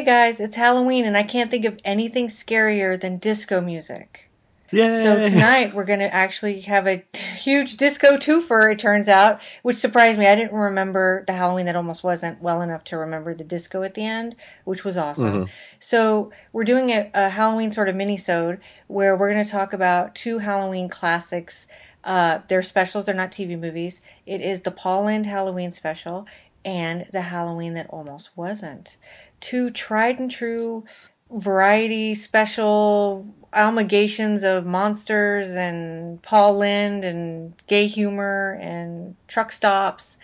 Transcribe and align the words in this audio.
Hey 0.00 0.06
guys, 0.06 0.40
it's 0.40 0.56
Halloween 0.56 1.04
and 1.04 1.14
I 1.14 1.22
can't 1.22 1.50
think 1.50 1.66
of 1.66 1.78
anything 1.84 2.28
scarier 2.28 2.98
than 2.98 3.18
disco 3.18 3.60
music. 3.60 4.30
Yeah. 4.70 5.02
So 5.02 5.28
tonight 5.28 5.74
we're 5.74 5.84
going 5.84 5.98
to 5.98 6.14
actually 6.14 6.62
have 6.62 6.86
a 6.86 7.04
huge 7.14 7.76
disco 7.76 8.16
twofer, 8.16 8.72
it 8.72 8.78
turns 8.78 9.08
out, 9.08 9.42
which 9.60 9.76
surprised 9.76 10.18
me. 10.18 10.26
I 10.26 10.36
didn't 10.36 10.54
remember 10.54 11.22
the 11.26 11.34
Halloween 11.34 11.66
that 11.66 11.76
almost 11.76 12.02
wasn't 12.02 12.40
well 12.40 12.62
enough 12.62 12.82
to 12.84 12.96
remember 12.96 13.34
the 13.34 13.44
disco 13.44 13.82
at 13.82 13.92
the 13.92 14.06
end, 14.06 14.36
which 14.64 14.86
was 14.86 14.96
awesome. 14.96 15.50
So 15.80 16.32
we're 16.54 16.64
doing 16.64 16.88
a, 16.88 17.10
a 17.12 17.28
Halloween 17.28 17.70
sort 17.70 17.90
of 17.90 17.94
mini-sode 17.94 18.58
where 18.86 19.14
we're 19.14 19.30
going 19.30 19.44
to 19.44 19.50
talk 19.50 19.74
about 19.74 20.14
two 20.14 20.38
Halloween 20.38 20.88
classics. 20.88 21.68
Uh, 22.04 22.38
they're 22.48 22.62
specials, 22.62 23.04
they're 23.04 23.14
not 23.14 23.32
TV 23.32 23.60
movies. 23.60 24.00
It 24.24 24.40
is 24.40 24.62
the 24.62 24.70
Paul 24.70 25.04
Lynde 25.04 25.26
Halloween 25.26 25.72
special 25.72 26.26
and 26.64 27.06
the 27.12 27.22
Halloween 27.22 27.74
that 27.74 27.86
almost 27.90 28.30
wasn't. 28.36 28.96
Two 29.40 29.70
tried 29.70 30.18
and 30.18 30.30
true 30.30 30.84
variety 31.30 32.14
special 32.14 33.26
amalgamations 33.52 34.44
of 34.44 34.66
monsters 34.66 35.50
and 35.50 36.22
Paul 36.22 36.58
Lynde 36.58 37.04
and 37.04 37.54
gay 37.66 37.86
humor 37.86 38.58
and 38.60 39.16
truck 39.26 39.52
stops. 39.52 40.18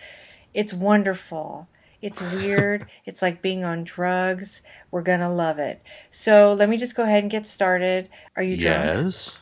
It's 0.53 0.73
wonderful. 0.73 1.67
It's 2.01 2.21
weird. 2.21 2.87
it's 3.05 3.21
like 3.21 3.41
being 3.41 3.63
on 3.63 3.83
drugs. 3.83 4.61
We're 4.91 5.01
going 5.01 5.19
to 5.19 5.29
love 5.29 5.59
it. 5.59 5.81
So 6.11 6.53
let 6.53 6.69
me 6.69 6.77
just 6.77 6.95
go 6.95 7.03
ahead 7.03 7.23
and 7.23 7.31
get 7.31 7.45
started. 7.45 8.09
Are 8.35 8.43
you 8.43 8.57
drunk? 8.57 8.85
Yes. 8.85 9.41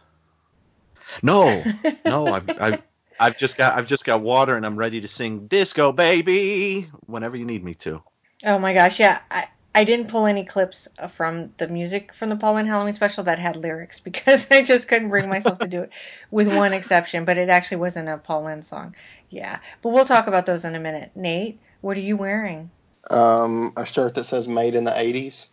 No, 1.22 1.64
no. 2.06 2.28
I've, 2.28 2.50
I've 2.60 2.82
I've 3.20 3.38
just 3.38 3.58
got 3.58 3.78
I've 3.78 3.88
just 3.88 4.06
got 4.06 4.22
water 4.22 4.58
and 4.58 4.66
I'm 4.66 4.76
ready 4.76 5.02
to 5.02 5.08
sing 5.08 5.48
disco 5.48 5.92
baby 5.92 6.90
whenever 7.06 7.38
you 7.38 7.46
need 7.46 7.64
me 7.64 7.74
to. 7.76 8.02
Oh 8.44 8.60
my 8.60 8.74
gosh, 8.74 9.00
yeah. 9.00 9.22
I, 9.32 9.48
I 9.76 9.84
didn't 9.84 10.08
pull 10.08 10.26
any 10.26 10.46
clips 10.46 10.88
from 11.12 11.52
the 11.58 11.68
music 11.68 12.14
from 12.14 12.30
the 12.30 12.38
Paul 12.38 12.54
Lynde 12.54 12.70
Halloween 12.70 12.94
special 12.94 13.26
that 13.26 13.40
had 13.40 13.58
lyrics 13.58 14.00
because 14.10 14.50
I 14.50 14.64
just 14.64 14.88
couldn't 14.88 15.10
bring 15.10 15.30
myself 15.30 15.60
to 15.60 15.68
do 15.68 15.82
it, 15.82 15.92
with 16.32 16.48
one 16.48 16.72
exception. 16.74 17.26
But 17.26 17.38
it 17.38 17.50
actually 17.50 17.78
wasn't 17.78 18.08
a 18.08 18.18
Paul 18.18 18.46
Lynde 18.46 18.66
song. 18.66 18.96
Yeah, 19.30 19.60
but 19.82 19.90
we'll 19.90 20.06
talk 20.06 20.28
about 20.28 20.46
those 20.46 20.64
in 20.64 20.76
a 20.76 20.80
minute. 20.80 21.12
Nate, 21.14 21.60
what 21.82 21.98
are 21.98 22.02
you 22.02 22.16
wearing? 22.16 22.72
Um, 23.12 23.74
a 23.76 23.86
shirt 23.86 24.16
that 24.16 24.24
says 24.24 24.48
"Made 24.48 24.76
in 24.76 24.86
the 24.86 24.92
'80s." 24.92 25.50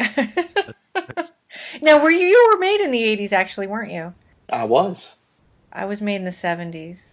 now, 1.82 2.02
were 2.02 2.10
you 2.10 2.26
you 2.26 2.50
were 2.52 2.58
made 2.58 2.80
in 2.80 2.90
the 2.90 3.02
'80s? 3.02 3.32
Actually, 3.32 3.66
weren't 3.66 3.92
you? 3.92 4.14
I 4.50 4.64
was. 4.64 5.16
I 5.70 5.84
was 5.84 6.00
made 6.00 6.16
in 6.16 6.24
the 6.24 6.30
'70s. 6.30 7.12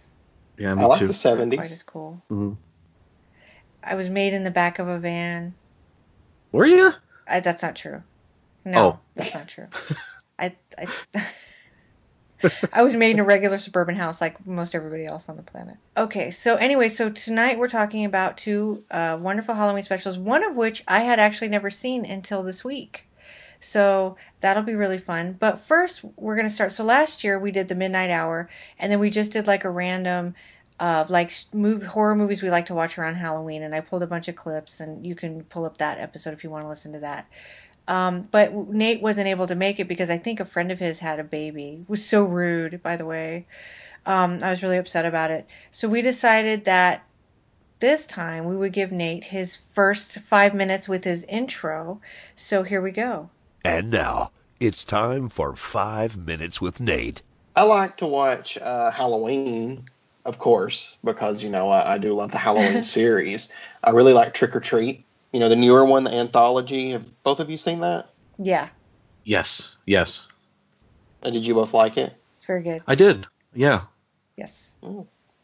Yeah, 0.56 0.74
me 0.74 0.82
I 0.82 0.86
like 0.86 0.98
too. 1.00 1.08
the 1.08 1.12
Not 1.12 1.36
Quite 1.36 1.66
'70s. 1.68 1.72
as 1.72 1.82
cool. 1.82 2.22
Mhm. 2.30 2.56
I 3.82 3.94
was 3.94 4.08
made 4.08 4.32
in 4.32 4.44
the 4.44 4.50
back 4.50 4.78
of 4.78 4.88
a 4.88 4.98
van. 4.98 5.54
Were 6.52 6.66
you? 6.66 6.92
I, 7.28 7.40
that's 7.40 7.62
not 7.62 7.76
true. 7.76 8.02
No, 8.64 8.78
Oh. 8.86 8.98
that's 9.16 9.34
not 9.34 9.48
true. 9.48 9.66
I, 10.38 10.54
I, 10.78 10.86
I 12.72 12.82
was 12.82 12.94
made 12.94 13.12
in 13.12 13.20
a 13.20 13.24
regular 13.24 13.58
suburban 13.58 13.94
house 13.96 14.20
like 14.20 14.44
most 14.46 14.74
everybody 14.74 15.06
else 15.06 15.28
on 15.28 15.36
the 15.36 15.42
planet. 15.42 15.76
Okay, 15.96 16.30
so 16.30 16.56
anyway, 16.56 16.88
so 16.88 17.08
tonight 17.10 17.58
we're 17.58 17.68
talking 17.68 18.04
about 18.04 18.36
two 18.36 18.78
uh, 18.90 19.18
wonderful 19.22 19.54
Halloween 19.54 19.82
specials, 19.84 20.18
one 20.18 20.42
of 20.44 20.56
which 20.56 20.82
I 20.88 21.00
had 21.00 21.18
actually 21.20 21.48
never 21.48 21.70
seen 21.70 22.04
until 22.04 22.42
this 22.42 22.64
week. 22.64 23.06
So 23.60 24.16
that'll 24.40 24.64
be 24.64 24.74
really 24.74 24.98
fun. 24.98 25.36
But 25.38 25.60
first, 25.60 26.04
we're 26.16 26.34
going 26.34 26.48
to 26.48 26.52
start. 26.54 26.72
So 26.72 26.82
last 26.82 27.22
year 27.22 27.38
we 27.38 27.52
did 27.52 27.68
the 27.68 27.76
Midnight 27.76 28.10
Hour, 28.10 28.50
and 28.76 28.90
then 28.90 28.98
we 28.98 29.08
just 29.08 29.30
did 29.30 29.46
like 29.46 29.64
a 29.64 29.70
random 29.70 30.34
uh, 30.82 31.06
like 31.08 31.30
sh- 31.30 31.44
move 31.52 31.84
horror 31.84 32.16
movies 32.16 32.42
we 32.42 32.50
like 32.50 32.66
to 32.66 32.74
watch 32.74 32.98
around 32.98 33.14
Halloween, 33.14 33.62
and 33.62 33.72
I 33.72 33.80
pulled 33.80 34.02
a 34.02 34.06
bunch 34.06 34.26
of 34.26 34.34
clips, 34.34 34.80
and 34.80 35.06
you 35.06 35.14
can 35.14 35.44
pull 35.44 35.64
up 35.64 35.78
that 35.78 35.98
episode 35.98 36.32
if 36.32 36.42
you 36.42 36.50
want 36.50 36.64
to 36.64 36.68
listen 36.68 36.92
to 36.92 36.98
that. 36.98 37.28
Um, 37.86 38.28
but 38.32 38.52
Nate 38.52 39.00
wasn't 39.00 39.28
able 39.28 39.46
to 39.46 39.54
make 39.54 39.78
it 39.78 39.86
because 39.86 40.10
I 40.10 40.18
think 40.18 40.40
a 40.40 40.44
friend 40.44 40.72
of 40.72 40.80
his 40.80 40.98
had 40.98 41.20
a 41.20 41.24
baby. 41.24 41.78
It 41.82 41.88
was 41.88 42.04
so 42.04 42.24
rude, 42.24 42.82
by 42.82 42.96
the 42.96 43.06
way. 43.06 43.46
Um, 44.04 44.40
I 44.42 44.50
was 44.50 44.60
really 44.60 44.76
upset 44.76 45.06
about 45.06 45.30
it. 45.30 45.46
So 45.70 45.88
we 45.88 46.02
decided 46.02 46.64
that 46.64 47.06
this 47.78 48.04
time 48.04 48.46
we 48.46 48.56
would 48.56 48.72
give 48.72 48.90
Nate 48.90 49.24
his 49.24 49.54
first 49.54 50.18
five 50.18 50.52
minutes 50.52 50.88
with 50.88 51.04
his 51.04 51.22
intro. 51.24 52.00
So 52.34 52.64
here 52.64 52.82
we 52.82 52.90
go. 52.90 53.30
And 53.64 53.88
now, 53.88 54.32
it's 54.58 54.82
time 54.82 55.28
for 55.28 55.54
Five 55.54 56.16
Minutes 56.16 56.60
with 56.60 56.80
Nate. 56.80 57.22
I 57.54 57.62
like 57.62 57.98
to 57.98 58.06
watch 58.06 58.58
uh, 58.58 58.90
Halloween, 58.90 59.84
of 60.24 60.38
course, 60.38 60.98
because 61.04 61.42
you 61.42 61.50
know 61.50 61.68
I, 61.70 61.94
I 61.94 61.98
do 61.98 62.14
love 62.14 62.30
the 62.30 62.38
Halloween 62.38 62.82
series. 62.98 63.52
I 63.84 63.90
really 63.90 64.12
like 64.12 64.34
Trick 64.34 64.54
or 64.56 64.60
Treat. 64.60 65.04
You 65.32 65.40
know 65.40 65.48
the 65.48 65.56
newer 65.56 65.84
one, 65.84 66.04
the 66.04 66.12
anthology. 66.14 66.90
Have 66.90 67.04
both 67.22 67.40
of 67.40 67.50
you 67.50 67.56
seen 67.56 67.80
that? 67.80 68.08
Yeah, 68.38 68.68
Yes, 69.24 69.76
yes, 69.86 70.26
And 71.22 71.32
did 71.32 71.46
you 71.46 71.54
both 71.54 71.72
like 71.74 71.96
it? 71.96 72.12
it's 72.36 72.44
very 72.44 72.62
good. 72.62 72.82
I 72.86 72.94
did. 72.94 73.26
Yeah. 73.54 73.82
Yes. 74.36 74.72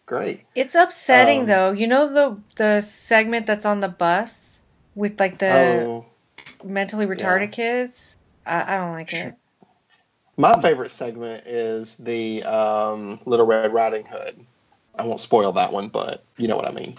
Great. 0.06 0.44
It's 0.54 0.74
upsetting 0.74 1.40
Um, 1.42 1.46
though. 1.46 1.70
You 1.72 1.86
know 1.86 2.12
the 2.12 2.38
the 2.56 2.80
segment 2.80 3.46
that's 3.46 3.64
on 3.64 3.80
the 3.80 3.88
bus 3.88 4.60
with 4.94 5.20
like 5.20 5.38
the 5.38 5.52
oh, 5.52 6.06
mentally 6.64 7.06
retarded 7.06 7.52
kids. 7.52 8.16
I, 8.46 8.74
I 8.74 8.76
don't 8.78 8.92
like 8.92 9.12
it. 9.12 9.34
my 10.36 10.60
favorite 10.62 10.90
segment 10.90 11.46
is 11.46 11.96
the 11.96 12.42
um, 12.44 13.20
Little 13.26 13.46
Red 13.46 13.72
Riding 13.72 14.06
Hood. 14.06 14.44
I 14.98 15.04
won't 15.04 15.20
spoil 15.20 15.52
that 15.52 15.72
one, 15.72 15.88
but 15.88 16.24
you 16.36 16.48
know 16.48 16.56
what 16.56 16.68
I 16.68 16.72
mean. 16.72 16.98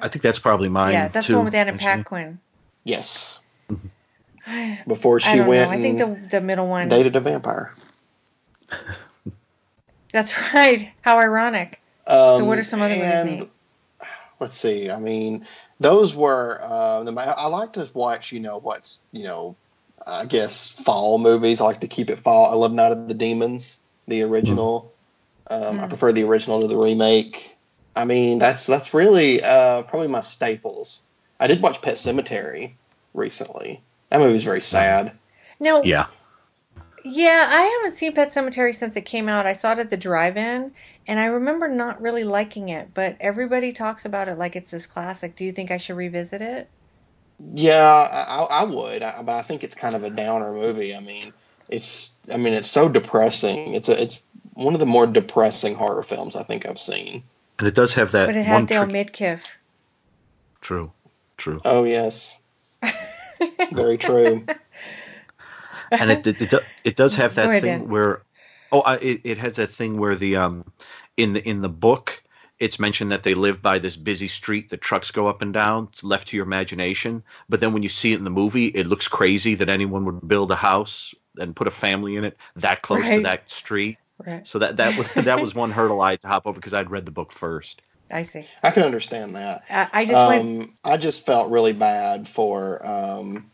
I 0.00 0.08
think 0.08 0.22
that's 0.22 0.38
probably 0.38 0.68
mine. 0.68 0.92
yeah, 0.92 1.08
that's 1.08 1.26
too, 1.26 1.34
the 1.34 1.38
one 1.38 1.44
with 1.46 1.54
Anna 1.54 1.72
actually. 1.72 2.02
Paquin. 2.02 2.40
Yes. 2.84 3.40
Before 4.86 5.20
she 5.20 5.36
don't 5.36 5.46
went 5.46 5.70
know. 5.70 5.76
I 5.76 5.80
think 5.80 5.98
the 5.98 6.38
the 6.38 6.40
middle 6.40 6.66
one. 6.66 6.88
dated 6.88 7.16
a 7.16 7.20
vampire. 7.20 7.70
That's 10.12 10.32
right. 10.54 10.92
How 11.02 11.18
ironic. 11.18 11.80
Um, 12.06 12.40
So 12.40 12.44
what 12.44 12.58
are 12.58 12.64
some 12.64 12.80
other 12.80 12.96
movies, 12.96 13.24
Nate? 13.24 13.50
Let's 14.40 14.56
see. 14.56 14.90
I 14.90 14.98
mean, 14.98 15.46
those 15.80 16.14
were. 16.14 16.60
Uh, 16.62 17.02
the, 17.04 17.12
I 17.12 17.46
like 17.48 17.74
to 17.74 17.88
watch. 17.92 18.32
You 18.32 18.40
know 18.40 18.58
what's 18.58 19.00
you 19.12 19.24
know, 19.24 19.56
I 20.06 20.24
guess 20.24 20.70
fall 20.70 21.18
movies. 21.18 21.60
I 21.60 21.64
like 21.64 21.80
to 21.80 21.88
keep 21.88 22.08
it 22.08 22.18
fall. 22.18 22.50
I 22.50 22.54
love 22.54 22.72
Night 22.72 22.92
of 22.92 23.08
the 23.08 23.14
Demons, 23.14 23.82
the 24.06 24.22
original. 24.22 24.92
Um, 25.50 25.80
I 25.80 25.86
Mm. 25.86 25.88
prefer 25.88 26.12
the 26.12 26.24
original 26.24 26.60
to 26.60 26.66
the 26.68 26.76
remake. 26.76 27.56
I 27.96 28.04
mean, 28.04 28.38
that's 28.38 28.66
that's 28.66 28.94
really 28.94 29.42
uh, 29.42 29.82
probably 29.82 30.08
my 30.08 30.20
staples. 30.20 31.02
I 31.40 31.46
did 31.46 31.62
watch 31.62 31.82
Pet 31.82 31.94
Sematary 31.94 32.72
recently. 33.14 33.82
That 34.10 34.20
movie's 34.20 34.44
very 34.44 34.60
sad. 34.60 35.12
No. 35.60 35.82
Yeah. 35.82 36.06
Yeah, 37.04 37.46
I 37.50 37.62
haven't 37.62 37.96
seen 37.96 38.12
Pet 38.12 38.28
Sematary 38.28 38.74
since 38.74 38.96
it 38.96 39.02
came 39.02 39.28
out. 39.28 39.46
I 39.46 39.52
saw 39.52 39.72
it 39.72 39.78
at 39.78 39.90
the 39.90 39.96
drive-in, 39.96 40.72
and 41.06 41.20
I 41.20 41.26
remember 41.26 41.68
not 41.68 42.00
really 42.02 42.24
liking 42.24 42.68
it. 42.68 42.92
But 42.92 43.16
everybody 43.20 43.72
talks 43.72 44.04
about 44.04 44.28
it 44.28 44.36
like 44.36 44.56
it's 44.56 44.70
this 44.72 44.86
classic. 44.86 45.36
Do 45.36 45.44
you 45.44 45.52
think 45.52 45.70
I 45.70 45.78
should 45.78 45.96
revisit 45.96 46.42
it? 46.42 46.68
Yeah, 47.54 47.82
I, 47.84 48.22
I 48.22 48.44
I 48.62 48.64
would, 48.64 49.02
I, 49.02 49.22
but 49.22 49.34
I 49.36 49.42
think 49.42 49.62
it's 49.62 49.74
kind 49.74 49.94
of 49.94 50.02
a 50.02 50.10
downer 50.10 50.52
movie. 50.52 50.94
I 50.94 51.00
mean, 51.00 51.32
it's 51.68 52.18
I 52.32 52.36
mean 52.36 52.52
it's 52.54 52.68
so 52.70 52.88
depressing. 52.88 53.74
It's 53.74 53.88
a 53.88 54.00
it's 54.02 54.22
one 54.58 54.74
of 54.74 54.80
the 54.80 54.86
more 54.86 55.06
depressing 55.06 55.76
horror 55.76 56.02
films 56.02 56.34
I 56.34 56.42
think 56.42 56.66
I've 56.66 56.80
seen. 56.80 57.22
And 57.58 57.68
it 57.68 57.74
does 57.74 57.94
have 57.94 58.10
that 58.12 58.26
But 58.26 58.36
it 58.36 58.44
has 58.44 58.54
one 58.54 58.66
Dale 58.66 58.86
trick- 58.86 59.12
Midkiff. 59.12 59.42
True. 60.60 60.92
True. 61.36 61.60
Oh 61.64 61.84
yes, 61.84 62.36
very 63.72 63.96
true. 63.96 64.44
and 65.92 66.10
it, 66.10 66.26
it, 66.26 66.42
it, 66.42 66.54
it 66.82 66.96
does 66.96 67.14
have 67.14 67.36
that 67.36 67.48
ahead, 67.48 67.62
thing 67.62 67.88
where 67.88 68.22
oh 68.72 68.80
I, 68.80 68.96
it, 68.96 69.20
it 69.22 69.38
has 69.38 69.56
that 69.56 69.70
thing 69.70 69.98
where 69.98 70.16
the 70.16 70.36
um 70.36 70.64
in 71.16 71.34
the 71.34 71.48
in 71.48 71.60
the 71.60 71.68
book 71.68 72.20
it's 72.58 72.80
mentioned 72.80 73.12
that 73.12 73.22
they 73.22 73.34
live 73.34 73.62
by 73.62 73.78
this 73.78 73.96
busy 73.96 74.26
street 74.26 74.68
the 74.68 74.76
trucks 74.76 75.12
go 75.12 75.28
up 75.28 75.40
and 75.40 75.54
down 75.54 75.88
it's 75.92 76.02
left 76.02 76.28
to 76.28 76.36
your 76.36 76.44
imagination 76.44 77.22
but 77.48 77.60
then 77.60 77.72
when 77.72 77.84
you 77.84 77.88
see 77.88 78.12
it 78.12 78.18
in 78.18 78.24
the 78.24 78.30
movie 78.30 78.66
it 78.66 78.88
looks 78.88 79.06
crazy 79.06 79.54
that 79.54 79.68
anyone 79.68 80.04
would 80.04 80.26
build 80.26 80.50
a 80.50 80.56
house 80.56 81.14
and 81.38 81.54
put 81.54 81.68
a 81.68 81.70
family 81.70 82.16
in 82.16 82.24
it 82.24 82.36
that 82.56 82.82
close 82.82 83.08
to 83.08 83.22
that 83.22 83.48
street 83.48 83.96
Right. 84.26 84.46
so 84.46 84.58
that 84.58 84.76
that 84.78 84.96
was 84.96 85.08
that 85.14 85.40
was 85.40 85.54
one 85.54 85.70
hurdle 85.70 86.00
I 86.00 86.10
had 86.12 86.20
to 86.22 86.28
hop 86.28 86.46
over 86.46 86.58
because 86.58 86.74
I'd 86.74 86.90
read 86.90 87.06
the 87.06 87.12
book 87.12 87.32
first 87.32 87.82
I 88.10 88.22
see. 88.22 88.46
I 88.62 88.70
can 88.70 88.82
understand 88.84 89.36
that. 89.36 89.64
I, 89.68 89.88
I 89.92 90.04
just 90.06 90.26
went. 90.26 90.42
Um, 90.42 90.74
I 90.84 90.96
just 90.96 91.26
felt 91.26 91.50
really 91.50 91.72
bad 91.72 92.26
for 92.28 92.84
um, 92.86 93.50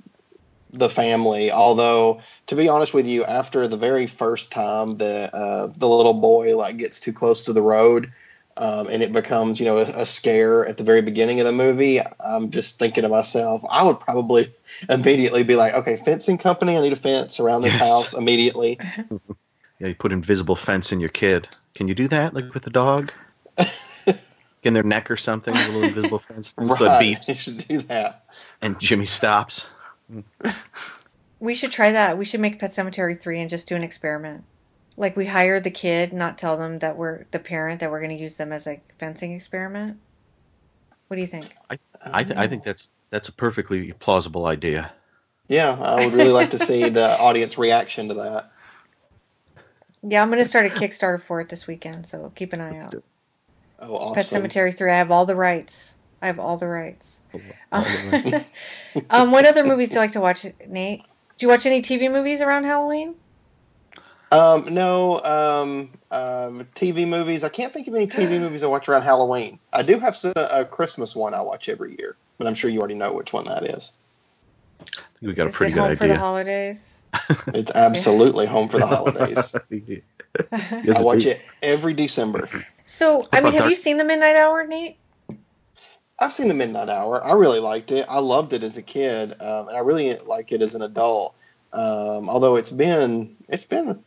the 0.73 0.89
family. 0.89 1.51
Although, 1.51 2.21
to 2.47 2.57
be 2.57 2.69
honest 2.69 2.95
with 2.95 3.07
you, 3.07 3.25
after 3.25 3.67
the 3.67 3.77
very 3.77 4.07
first 4.07 4.53
time 4.53 4.93
that 4.93 5.35
uh, 5.35 5.69
the 5.77 5.89
little 5.89 6.15
boy 6.15 6.57
like 6.57 6.77
gets 6.77 7.01
too 7.01 7.13
close 7.13 7.45
to 7.45 7.53
the 7.53 7.63
road, 7.63 8.13
um, 8.57 8.87
and 8.89 9.03
it 9.03 9.13
becomes 9.13 9.59
you 9.59 9.67
know 9.67 9.79
a, 9.79 10.03
a 10.03 10.07
scare 10.07 10.65
at 10.67 10.77
the 10.77 10.85
very 10.85 11.03
beginning 11.03 11.41
of 11.41 11.47
the 11.47 11.53
movie, 11.53 12.01
I'm 12.21 12.51
just 12.51 12.79
thinking 12.79 13.03
to 13.03 13.09
myself, 13.09 13.63
I 13.69 13.83
would 13.83 13.99
probably 13.99 14.53
immediately 14.89 15.43
be 15.43 15.57
like, 15.57 15.75
okay, 15.75 15.97
fencing 15.97 16.39
company, 16.39 16.77
I 16.77 16.81
need 16.81 16.93
a 16.93 16.97
fence 16.97 17.41
around 17.41 17.63
this 17.63 17.75
Yes. 17.75 17.81
house 17.81 18.15
immediately. 18.15 18.79
yeah 19.79 19.89
you 19.89 19.95
put 19.95 20.13
invisible 20.13 20.57
fence 20.57 20.93
in 20.93 21.01
your 21.01 21.09
kid 21.09 21.49
can 21.75 21.89
you 21.89 21.95
do 21.95 22.09
that 22.09 22.35
like 22.35 22.53
with 22.55 22.63
the 22.63 22.71
dog 22.71 23.11
in 24.65 24.75
their 24.75 24.83
neck 24.83 25.11
or 25.11 25.17
something, 25.17 25.55
a 25.55 25.67
little 25.67 25.85
invisible 25.85 26.19
fence. 26.19 26.55
Right. 26.57 26.77
So 26.77 26.85
it 26.87 26.89
beeps, 26.89 27.29
You 27.29 27.35
should 27.35 27.69
do 27.69 27.79
that. 27.83 28.25
and 28.63 28.79
Jimmy 28.81 29.07
stops. 29.07 29.69
We 31.39 31.55
should 31.55 31.73
try 31.73 31.93
that. 31.93 32.19
We 32.19 32.25
should 32.25 32.41
make 32.41 32.59
Pet 32.59 32.71
Sematary 32.71 33.21
3 33.21 33.41
and 33.41 33.51
just 33.51 33.69
do 33.69 33.77
an 33.77 33.83
experiment. 33.83 34.45
Like 34.97 35.17
we 35.17 35.27
hire 35.27 35.61
the 35.61 35.71
kid, 35.71 36.13
not 36.13 36.39
tell 36.39 36.57
them 36.57 36.79
that 36.79 36.97
we're 36.97 37.25
the 37.31 37.39
parent 37.39 37.81
that 37.81 37.91
we're 37.91 38.01
going 38.01 38.13
to 38.13 38.17
use 38.17 38.37
them 38.37 38.53
as 38.53 38.67
a 38.67 38.81
fencing 38.99 39.33
experiment. 39.35 39.99
What 41.09 41.17
do 41.17 41.21
you 41.21 41.29
think? 41.29 41.55
I, 41.69 42.25
th- 42.25 42.37
I 42.37 42.47
think 42.47 42.63
that's 42.63 42.89
that's 43.11 43.29
a 43.29 43.33
perfectly 43.33 43.93
plausible 43.93 44.47
idea. 44.47 44.93
Yeah, 45.49 45.73
I 45.79 46.05
would 46.05 46.15
really 46.15 46.33
like 46.33 46.53
to 46.53 46.59
see 46.59 46.89
the 46.89 47.19
audience 47.19 47.59
reaction 47.59 48.09
to 48.09 48.15
that. 48.15 48.51
Yeah, 50.07 50.21
I'm 50.21 50.29
going 50.29 50.43
to 50.43 50.49
start 50.49 50.67
a 50.67 50.69
Kickstarter 50.69 51.21
for 51.21 51.41
it 51.41 51.49
this 51.49 51.67
weekend, 51.67 52.07
so 52.07 52.31
keep 52.35 52.53
an 52.53 52.61
eye 52.61 52.79
out. 52.79 52.95
Oh, 53.81 53.97
awesome. 53.97 54.15
Pet 54.15 54.51
Sematary 54.51 54.77
3. 54.77 54.91
I 54.91 54.97
have 54.97 55.11
all 55.11 55.25
the 55.25 55.35
rights. 55.35 55.95
I 56.21 56.27
have 56.27 56.39
all 56.39 56.59
the 56.59 56.69
rights. 56.69 57.21
All 57.73 57.83
the 57.83 58.45
way. 58.93 59.03
um, 59.11 59.31
what 59.31 59.47
other 59.47 59.65
movies 59.65 59.89
do 59.89 59.95
you 59.95 60.01
like 60.01 60.13
to 60.13 60.21
watch, 60.21 60.47
Nate? 60.69 61.03
Do 61.39 61.47
you 61.47 61.49
watch 61.49 61.65
any 61.65 61.81
TV 61.81 62.11
movies 62.11 62.41
around 62.41 62.65
Halloween? 62.65 63.15
Um, 64.31 64.75
no, 64.75 65.21
um, 65.23 65.91
um, 66.11 66.67
TV 66.75 67.07
movies. 67.09 67.43
I 67.43 67.49
can't 67.49 67.73
think 67.73 67.89
of 67.89 67.95
any 67.95 68.07
TV 68.07 68.39
movies 68.41 68.63
I 68.63 68.67
watch 68.67 68.89
around 68.89 69.03
Halloween. 69.03 69.59
I 69.73 69.83
do 69.83 69.99
have 69.99 70.17
a 70.37 70.65
Christmas 70.65 71.17
one 71.17 71.35
I 71.35 71.41
watch 71.41 71.69
every 71.69 71.97
year, 71.99 72.17
but 72.37 72.47
I'm 72.47 72.55
sure 72.55 72.71
you 72.71 72.81
already 72.81 72.95
know 72.95 73.13
which 73.13 73.33
one 73.33 73.45
that 73.45 73.69
is. 73.69 73.97
I 74.81 74.85
think 74.85 74.97
we 75.23 75.33
got 75.33 75.47
a 75.47 75.51
pretty 75.51 75.73
it 75.73 75.77
good 75.77 75.81
home 75.81 75.97
for 75.97 76.07
the 76.07 76.13
idea. 76.13 76.19
holidays? 76.19 76.94
It's 77.49 77.73
absolutely 77.75 78.47
home 78.47 78.69
for 78.69 78.79
the 78.79 78.87
holidays. 78.87 79.55
I 80.53 81.03
watch 81.03 81.25
it 81.25 81.41
every 81.63 81.95
December. 81.95 82.49
So, 82.85 83.29
I 83.33 83.41
mean, 83.41 83.55
have 83.55 83.71
you 83.71 83.77
seen 83.77 83.97
The 83.97 84.05
Midnight 84.05 84.37
Hour, 84.37 84.67
Nate? 84.67 84.99
I've 86.19 86.33
seen 86.33 86.49
the 86.49 86.55
Midnight 86.55 86.89
Hour. 86.89 87.25
I 87.25 87.33
really 87.33 87.61
liked 87.61 87.91
it. 87.93 88.07
I 88.09 88.21
loved 88.21 88.53
it 88.53 88.63
as 88.63 88.77
a 88.77 88.83
kid, 88.83 89.33
um, 89.41 89.69
and 89.69 89.77
I 89.77 89.81
really 89.81 90.15
like 90.17 90.53
it 90.53 90.63
as 90.63 90.75
an 90.75 90.83
adult. 90.83 91.35
Um, 91.73 92.29
although 92.29 92.55
it's 92.57 92.71
been 92.71 93.37
it's 93.49 93.65
been 93.65 94.05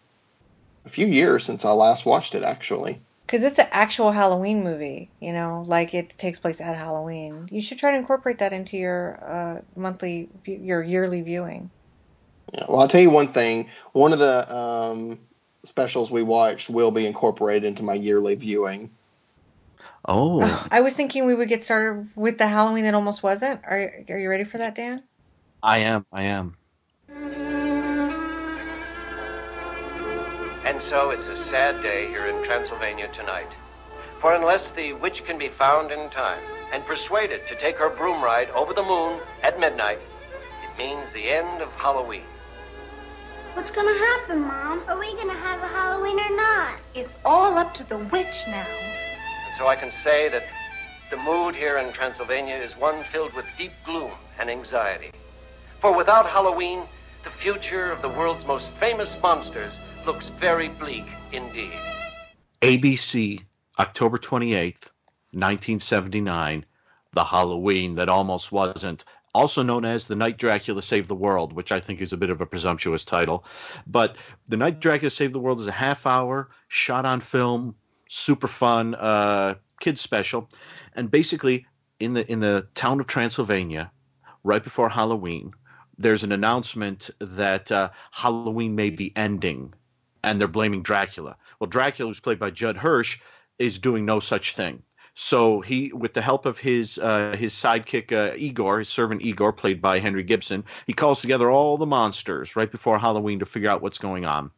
a 0.86 0.90
few 0.90 1.06
years 1.08 1.44
since 1.44 1.66
I 1.66 1.72
last 1.72 2.06
watched 2.06 2.34
it. 2.34 2.44
Actually, 2.44 3.02
Because 3.26 3.44
it's 3.44 3.60
an 3.60 3.68
actual 3.72 4.12
Halloween 4.14 4.64
movie, 4.64 5.10
you 5.20 5.34
know, 5.34 5.66
like 5.68 5.94
it 5.94 6.18
takes 6.18 6.40
place 6.40 6.62
at 6.62 6.78
Halloween. 6.78 7.50
You 7.52 7.62
should 7.62 7.78
try 7.78 7.92
to 7.92 7.98
incorporate 7.98 8.38
that 8.40 8.54
into 8.54 8.78
your 8.78 9.20
uh, 9.22 9.62
monthly, 9.80 10.30
view- 10.46 10.62
your 10.64 10.82
yearly 10.82 11.22
viewing. 11.22 11.72
Yeah. 12.54 12.66
well, 12.68 12.80
I'll 12.80 12.88
tell 12.88 13.02
you 13.02 13.10
one 13.10 13.28
thing. 13.28 13.70
One 13.94 14.14
of 14.14 14.20
the 14.20 14.56
um, 14.56 15.20
specials 15.64 16.12
we 16.12 16.24
watched 16.24 16.70
will 16.70 16.92
be 16.92 17.06
incorporated 17.06 17.66
into 17.66 17.84
my 17.84 17.94
yearly 17.94 18.36
viewing. 18.36 18.92
Oh, 20.06 20.68
I 20.72 20.82
was 20.82 20.94
thinking 20.94 21.26
we 21.26 21.36
would 21.36 21.50
get 21.50 21.64
started 21.64 22.08
with 22.16 22.38
the 22.38 22.48
Halloween 22.48 22.84
that 22.86 22.94
almost 22.94 23.24
wasn't. 23.24 23.62
Are 23.66 24.04
Are 24.10 24.18
you 24.18 24.30
ready 24.30 24.44
for 24.44 24.58
that, 24.58 24.76
Dan? 24.76 25.04
I 25.62 25.80
am. 25.80 26.06
I 26.12 26.24
am. 26.24 26.56
And 30.66 30.82
so 30.82 31.10
it's 31.12 31.28
a 31.28 31.36
sad 31.36 31.82
day 31.82 32.08
here 32.08 32.28
in 32.28 32.44
Transylvania 32.44 33.08
tonight. 33.14 33.48
For 34.20 34.34
unless 34.34 34.72
the 34.72 34.94
witch 34.94 35.26
can 35.26 35.38
be 35.38 35.48
found 35.48 35.92
in 35.92 36.10
time 36.10 36.42
and 36.74 36.86
persuaded 36.86 37.48
to 37.48 37.56
take 37.56 37.78
her 37.78 37.90
broom 37.90 38.22
ride 38.24 38.50
over 38.52 38.74
the 38.74 38.84
moon 38.84 39.20
at 39.44 39.60
midnight, 39.60 40.00
it 40.64 40.78
means 40.78 41.12
the 41.12 41.30
end 41.30 41.62
of 41.62 41.72
Halloween. 41.74 42.24
What's 43.58 43.72
gonna 43.72 43.98
happen, 43.98 44.42
Mom? 44.42 44.84
Are 44.88 45.00
we 45.00 45.12
gonna 45.16 45.34
have 45.34 45.64
a 45.64 45.68
Halloween 45.68 46.20
or 46.20 46.36
not? 46.36 46.76
It's 46.94 47.12
all 47.26 47.58
up 47.58 47.74
to 47.74 47.84
the 47.90 47.98
witch 47.98 48.44
now. 48.48 48.68
And 49.48 49.56
so 49.58 49.68
I 49.68 49.76
can 49.76 49.90
say 49.90 50.30
that 50.30 50.44
the 51.10 51.18
mood 51.18 51.56
here 51.56 51.80
in 51.80 51.92
Transylvania 51.92 52.54
is 52.54 52.78
one 52.78 53.04
filled 53.06 53.34
with 53.34 53.48
deep 53.58 53.72
gloom 53.84 54.12
and 54.38 54.52
anxiety. 54.52 55.10
For 55.80 55.92
without 55.92 56.30
Halloween, 56.30 56.84
the 57.24 57.32
future 57.32 57.92
of 57.92 58.04
the 58.04 58.10
world's 58.10 58.46
most 58.46 58.70
famous 58.74 59.20
monsters 59.24 59.80
looks 60.06 60.30
very 60.30 60.68
bleak 60.68 61.08
indeed. 61.32 61.74
ABC, 62.62 63.42
October 63.80 64.20
28th, 64.20 64.92
1979, 65.34 66.64
The 67.14 67.24
Halloween 67.24 67.96
That 67.96 68.08
Almost 68.08 68.52
Wasn't, 68.52 69.04
also 69.34 69.64
known 69.64 69.86
as 69.86 70.08
The 70.08 70.16
Night 70.16 70.38
Dracula 70.38 70.82
Saved 70.82 71.08
the 71.08 71.16
World, 71.16 71.54
which 71.54 71.72
I 71.72 71.80
think 71.80 72.02
is 72.02 72.14
a 72.14 72.18
bit 72.18 72.30
of 72.30 72.42
a 72.42 72.46
presumptuous 72.46 73.06
title. 73.06 73.46
But 73.86 74.18
The 74.48 74.58
Night 74.58 74.80
Dracula 74.80 75.10
Saved 75.10 75.34
the 75.34 75.40
World 75.40 75.60
is 75.60 75.68
a 75.68 75.72
half 75.72 76.06
hour, 76.06 76.50
shot 76.68 77.06
on 77.06 77.20
film, 77.20 77.76
super 78.10 78.48
fun, 78.48 78.96
uh, 78.96 79.56
kids 79.80 80.02
special. 80.02 80.50
And 80.94 81.12
basically, 81.12 81.66
in 82.00 82.14
the 82.14 82.30
in 82.32 82.40
the 82.40 82.68
town 82.74 83.00
of 83.00 83.08
Transylvania, 83.08 83.92
right 84.44 84.64
before 84.64 84.90
Halloween, 84.90 85.54
there's 85.98 86.24
an 86.24 86.32
announcement 86.32 87.10
that 87.20 87.72
uh, 87.72 87.90
Halloween 88.12 88.76
may 88.76 88.90
be 88.90 89.16
ending, 89.16 89.74
and 90.24 90.40
they're 90.40 90.48
blaming 90.48 90.84
Dracula. 90.84 91.38
Well, 91.60 91.70
Dracula, 91.70 92.10
who's 92.10 92.20
played 92.20 92.40
by 92.40 92.52
Judd 92.52 92.78
Hirsch, 92.78 93.20
is 93.58 93.80
doing 93.80 94.06
no 94.06 94.20
such 94.20 94.56
thing. 94.56 94.84
So 95.20 95.62
he, 95.62 95.92
with 95.94 96.14
the 96.14 96.22
help 96.22 96.46
of 96.46 96.60
his 96.60 97.00
uh, 97.00 97.36
his 97.36 97.52
sidekick 97.52 98.12
uh, 98.12 98.36
Igor, 98.38 98.78
his 98.78 98.90
servant 98.90 99.24
Igor, 99.24 99.52
played 99.52 99.82
by 99.82 99.98
Henry 99.98 100.22
Gibson, 100.22 100.64
he 100.86 100.94
calls 100.94 101.22
together 101.22 101.50
all 101.50 101.80
the 101.80 101.88
monsters 101.88 102.56
right 102.56 102.72
before 102.72 103.00
Halloween 103.00 103.40
to 103.40 103.46
figure 103.48 103.72
out 103.72 103.82
what's 103.82 103.98
going 103.98 104.26
on, 104.26 104.52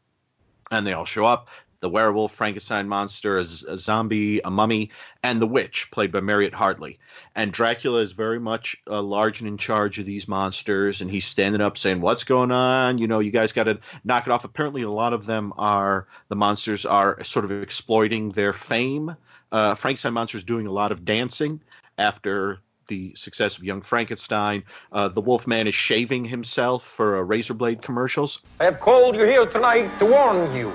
and 0.70 0.86
they 0.86 0.92
all 0.92 1.06
show 1.06 1.26
up. 1.26 1.48
The 1.80 1.88
werewolf, 1.88 2.34
Frankenstein 2.34 2.90
monster, 2.90 3.38
a, 3.38 3.46
zombie, 3.46 4.42
a 4.42 4.52
mummy, 4.52 4.92
and 5.24 5.40
the 5.40 5.48
witch, 5.48 5.92
played 5.92 6.12
by 6.12 6.20
Mariette 6.20 6.54
Hartley. 6.54 7.00
And 7.34 7.54
Dracula 7.54 8.02
is 8.02 8.12
very 8.12 8.38
much 8.38 8.76
uh, 8.86 9.02
large 9.02 9.40
and 9.40 9.48
in 9.48 9.58
charge 9.58 9.98
of 9.98 10.06
these 10.06 10.28
monsters, 10.28 11.00
and 11.00 11.10
he's 11.10 11.26
standing 11.26 11.62
up 11.62 11.78
saying, 11.78 12.02
"What's 12.02 12.26
going 12.26 12.52
on? 12.52 12.98
You 12.98 13.08
know, 13.08 13.20
you 13.20 13.32
guys 13.32 13.54
got 13.54 13.64
to 13.64 13.80
knock 14.04 14.28
it 14.28 14.32
off." 14.32 14.44
Apparently, 14.44 14.82
a 14.82 14.92
lot 14.92 15.14
of 15.14 15.26
them 15.26 15.54
are 15.58 16.06
the 16.28 16.36
monsters 16.36 16.86
are 16.86 17.24
sort 17.24 17.46
of 17.46 17.64
exploiting 17.64 18.32
their 18.32 18.52
fame. 18.52 19.16
Uh, 19.52 19.76
Frankenstein 19.76 20.14
monster 20.14 20.38
is 20.38 20.44
doing 20.44 20.68
a 20.68 20.72
lot 20.72 20.92
of 20.92 21.06
dancing 21.06 21.60
after 21.98 22.60
the 22.88 23.14
success 23.16 23.58
of 23.58 23.64
Young 23.64 23.82
Frankenstein. 23.82 24.64
Uh, 24.92 25.08
the 25.08 25.22
Wolfman 25.22 25.68
is 25.68 25.76
shaving 25.76 26.26
himself 26.26 26.84
for 26.84 27.18
uh, 27.18 27.22
razor 27.22 27.54
blade 27.54 27.82
commercials. 27.82 28.42
I 28.60 28.66
have 28.66 28.80
called 28.80 29.16
you 29.16 29.24
here 29.24 29.46
tonight 29.46 29.90
to 30.00 30.06
warn 30.06 30.56
you. 30.56 30.72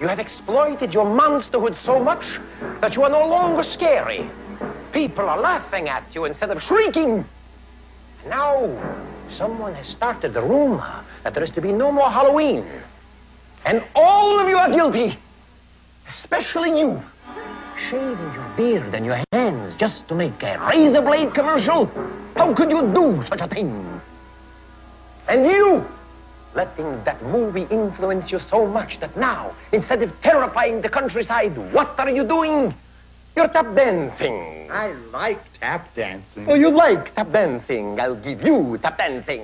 You 0.00 0.08
have 0.08 0.18
exploited 0.18 0.94
your 0.94 1.04
monsterhood 1.04 1.76
so 1.78 2.02
much 2.02 2.38
that 2.80 2.96
you 2.96 3.02
are 3.02 3.10
no 3.10 3.26
longer 3.26 3.62
scary. 3.62 4.28
People 4.92 5.28
are 5.28 5.38
laughing 5.38 5.88
at 5.88 6.04
you 6.14 6.24
instead 6.24 6.50
of 6.50 6.62
shrieking. 6.62 7.24
And 8.22 8.30
now, 8.30 8.68
someone 9.30 9.74
has 9.74 9.86
started 9.86 10.32
the 10.32 10.42
rumor 10.42 11.04
that 11.22 11.34
there 11.34 11.44
is 11.44 11.50
to 11.50 11.60
be 11.60 11.70
no 11.70 11.92
more 11.92 12.10
Halloween. 12.10 12.64
And 13.64 13.82
all 13.94 14.40
of 14.40 14.48
you 14.48 14.56
are 14.56 14.70
guilty, 14.70 15.16
especially 16.08 16.80
you. 16.80 17.02
Shaving 17.88 18.34
your 18.34 18.48
beard 18.56 18.94
and 18.94 19.06
your 19.06 19.22
hands 19.32 19.74
just 19.76 20.06
to 20.08 20.14
make 20.14 20.42
a 20.42 20.58
razor 20.58 21.00
blade 21.00 21.32
commercial? 21.32 21.86
How 22.36 22.52
could 22.52 22.70
you 22.70 22.92
do 22.92 23.24
such 23.28 23.40
a 23.40 23.48
thing? 23.48 24.00
And 25.28 25.46
you, 25.46 25.86
letting 26.54 27.02
that 27.04 27.22
movie 27.24 27.66
influence 27.70 28.30
you 28.30 28.38
so 28.38 28.66
much 28.66 29.00
that 29.00 29.16
now, 29.16 29.52
instead 29.72 30.02
of 30.02 30.12
terrifying 30.20 30.82
the 30.82 30.88
countryside, 30.88 31.56
what 31.72 31.98
are 31.98 32.10
you 32.10 32.24
doing? 32.24 32.74
You're 33.36 33.48
tap 33.48 33.74
dancing. 33.74 34.68
I 34.70 34.92
like 35.12 35.40
tap 35.58 35.94
dancing. 35.94 36.48
Oh, 36.48 36.54
you 36.54 36.70
like 36.70 37.14
tap 37.14 37.32
dancing? 37.32 38.00
I'll 38.00 38.16
give 38.16 38.42
you 38.42 38.78
tap 38.82 38.98
dancing. 38.98 39.42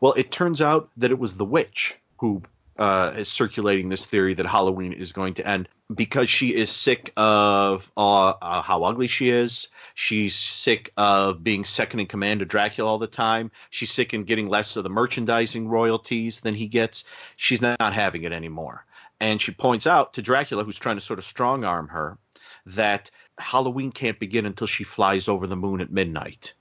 Well, 0.00 0.12
it 0.16 0.30
turns 0.30 0.60
out 0.60 0.90
that 0.98 1.10
it 1.10 1.18
was 1.18 1.36
the 1.36 1.44
witch 1.44 1.96
who 2.18 2.42
uh, 2.78 3.14
is 3.16 3.28
circulating 3.28 3.88
this 3.88 4.06
theory 4.06 4.34
that 4.34 4.46
Halloween 4.46 4.92
is 4.92 5.12
going 5.12 5.34
to 5.34 5.46
end 5.46 5.68
because 5.92 6.28
she 6.28 6.54
is 6.54 6.70
sick 6.70 7.12
of 7.16 7.90
uh, 7.96 8.28
uh, 8.30 8.62
how 8.62 8.84
ugly 8.84 9.06
she 9.06 9.30
is. 9.30 9.68
She's 9.94 10.34
sick 10.34 10.92
of 10.96 11.42
being 11.42 11.64
second 11.64 12.00
in 12.00 12.06
command 12.06 12.40
to 12.40 12.46
Dracula 12.46 12.90
all 12.90 12.98
the 12.98 13.06
time. 13.06 13.50
She's 13.70 13.90
sick 13.90 14.12
in 14.12 14.24
getting 14.24 14.48
less 14.48 14.76
of 14.76 14.84
the 14.84 14.90
merchandising 14.90 15.68
royalties 15.68 16.40
than 16.40 16.54
he 16.54 16.66
gets. 16.66 17.04
She's 17.36 17.62
not 17.62 17.80
having 17.80 18.24
it 18.24 18.32
anymore. 18.32 18.84
And 19.20 19.40
she 19.40 19.52
points 19.52 19.86
out 19.86 20.14
to 20.14 20.22
Dracula, 20.22 20.64
who's 20.64 20.78
trying 20.78 20.96
to 20.96 21.00
sort 21.00 21.18
of 21.18 21.24
strong 21.24 21.64
arm 21.64 21.88
her, 21.88 22.18
that 22.66 23.10
Halloween 23.38 23.90
can't 23.90 24.18
begin 24.18 24.46
until 24.46 24.66
she 24.66 24.84
flies 24.84 25.26
over 25.26 25.46
the 25.46 25.56
moon 25.56 25.80
at 25.80 25.90
midnight 25.90 26.54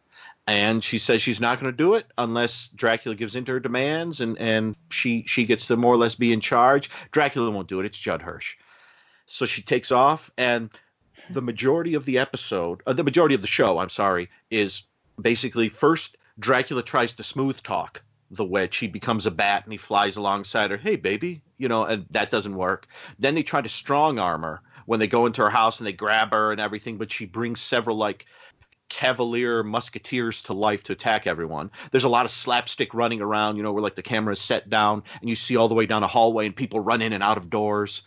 and 0.47 0.81
she 0.81 0.97
says 0.97 1.21
she's 1.21 1.41
not 1.41 1.59
going 1.59 1.71
to 1.71 1.75
do 1.75 1.95
it 1.95 2.09
unless 2.17 2.69
Dracula 2.69 3.15
gives 3.15 3.35
in 3.35 3.43
to 3.45 3.51
her 3.51 3.59
demands 3.59 4.21
and 4.21 4.37
and 4.37 4.77
she 4.89 5.25
she 5.27 5.45
gets 5.45 5.67
to 5.67 5.75
more 5.75 5.93
or 5.93 5.97
less 5.97 6.15
be 6.15 6.31
in 6.31 6.39
charge. 6.39 6.89
Dracula 7.11 7.51
won't 7.51 7.67
do 7.67 7.81
it. 7.81 7.85
It's 7.85 7.97
Judd 7.97 8.21
Hirsch. 8.21 8.55
So 9.27 9.45
she 9.45 9.61
takes 9.61 9.91
off, 9.91 10.31
and 10.37 10.71
the 11.29 11.41
majority 11.41 11.93
of 11.93 12.05
the 12.05 12.17
episode, 12.17 12.81
uh, 12.87 12.93
the 12.93 13.03
majority 13.03 13.35
of 13.35 13.41
the 13.41 13.47
show, 13.47 13.79
I'm 13.79 13.89
sorry, 13.89 14.29
is 14.49 14.83
basically 15.19 15.69
first 15.69 16.17
Dracula 16.39 16.83
tries 16.83 17.13
to 17.13 17.23
smooth 17.23 17.61
talk 17.61 18.01
the 18.31 18.45
witch. 18.45 18.77
He 18.77 18.87
becomes 18.87 19.25
a 19.25 19.31
bat 19.31 19.63
and 19.63 19.71
he 19.71 19.77
flies 19.77 20.17
alongside 20.17 20.71
her. 20.71 20.77
Hey, 20.77 20.95
baby, 20.95 21.41
you 21.57 21.67
know, 21.67 21.83
and 21.83 22.05
that 22.11 22.29
doesn't 22.29 22.55
work. 22.55 22.87
Then 23.19 23.35
they 23.35 23.43
try 23.43 23.61
to 23.61 23.69
strong 23.69 24.19
arm 24.19 24.43
her 24.43 24.61
when 24.85 24.99
they 24.99 25.07
go 25.07 25.25
into 25.25 25.41
her 25.41 25.49
house 25.49 25.79
and 25.79 25.87
they 25.87 25.93
grab 25.93 26.31
her 26.31 26.51
and 26.51 26.61
everything, 26.61 26.97
but 26.97 27.11
she 27.11 27.25
brings 27.25 27.59
several 27.59 27.97
like 27.97 28.25
cavalier 28.89 29.63
musketeers 29.63 30.43
to 30.43 30.53
life 30.53 30.85
to 30.85 30.93
attack 30.93 31.27
everyone. 31.27 31.71
There's 31.91 32.03
a 32.03 32.09
lot 32.09 32.25
of 32.25 32.31
slapstick 32.31 32.93
running 32.93 33.21
around, 33.21 33.57
you 33.57 33.63
know, 33.63 33.71
where 33.73 33.83
like 33.83 33.95
the 33.95 34.01
camera 34.01 34.33
is 34.33 34.41
set 34.41 34.69
down 34.69 35.03
and 35.19 35.29
you 35.29 35.35
see 35.35 35.57
all 35.57 35.67
the 35.67 35.75
way 35.75 35.85
down 35.85 36.03
a 36.03 36.07
hallway 36.07 36.45
and 36.45 36.55
people 36.55 36.79
run 36.79 37.01
in 37.01 37.13
and 37.13 37.23
out 37.23 37.37
of 37.37 37.49
doors. 37.49 38.03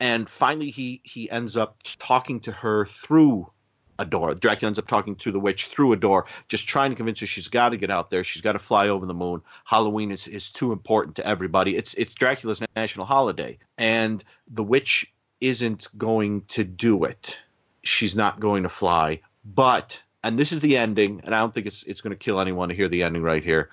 And 0.00 0.28
finally 0.28 0.70
he 0.70 1.00
he 1.04 1.30
ends 1.30 1.56
up 1.56 1.82
talking 1.98 2.40
to 2.40 2.52
her 2.52 2.86
through 2.86 3.50
a 3.98 4.04
door. 4.04 4.34
Dracula 4.34 4.68
ends 4.68 4.78
up 4.78 4.86
talking 4.86 5.16
to 5.16 5.32
the 5.32 5.40
witch 5.40 5.66
through 5.66 5.92
a 5.92 5.96
door, 5.96 6.26
just 6.48 6.66
trying 6.66 6.90
to 6.90 6.96
convince 6.96 7.20
her 7.20 7.26
she's 7.26 7.48
got 7.48 7.70
to 7.70 7.76
get 7.76 7.90
out 7.90 8.10
there. 8.10 8.24
She's 8.24 8.42
got 8.42 8.52
to 8.52 8.58
fly 8.58 8.88
over 8.88 9.06
the 9.06 9.14
moon. 9.14 9.42
Halloween 9.64 10.10
is, 10.10 10.26
is 10.26 10.50
too 10.50 10.72
important 10.72 11.16
to 11.16 11.26
everybody. 11.26 11.76
It's 11.76 11.94
it's 11.94 12.14
Dracula's 12.14 12.62
national 12.74 13.06
holiday, 13.06 13.58
and 13.78 14.22
the 14.48 14.64
witch 14.64 15.12
isn't 15.40 15.88
going 15.96 16.42
to 16.48 16.64
do 16.64 17.04
it. 17.04 17.40
She's 17.82 18.14
not 18.14 18.40
going 18.40 18.62
to 18.62 18.68
fly, 18.68 19.20
but 19.44 20.02
and 20.22 20.38
this 20.38 20.52
is 20.52 20.60
the 20.60 20.76
ending, 20.76 21.20
and 21.24 21.34
I 21.34 21.38
don't 21.38 21.52
think 21.52 21.66
it's 21.66 21.82
it's 21.84 22.00
going 22.00 22.12
to 22.12 22.24
kill 22.24 22.40
anyone 22.40 22.68
to 22.68 22.74
hear 22.74 22.88
the 22.88 23.02
ending 23.02 23.22
right 23.22 23.42
here. 23.42 23.70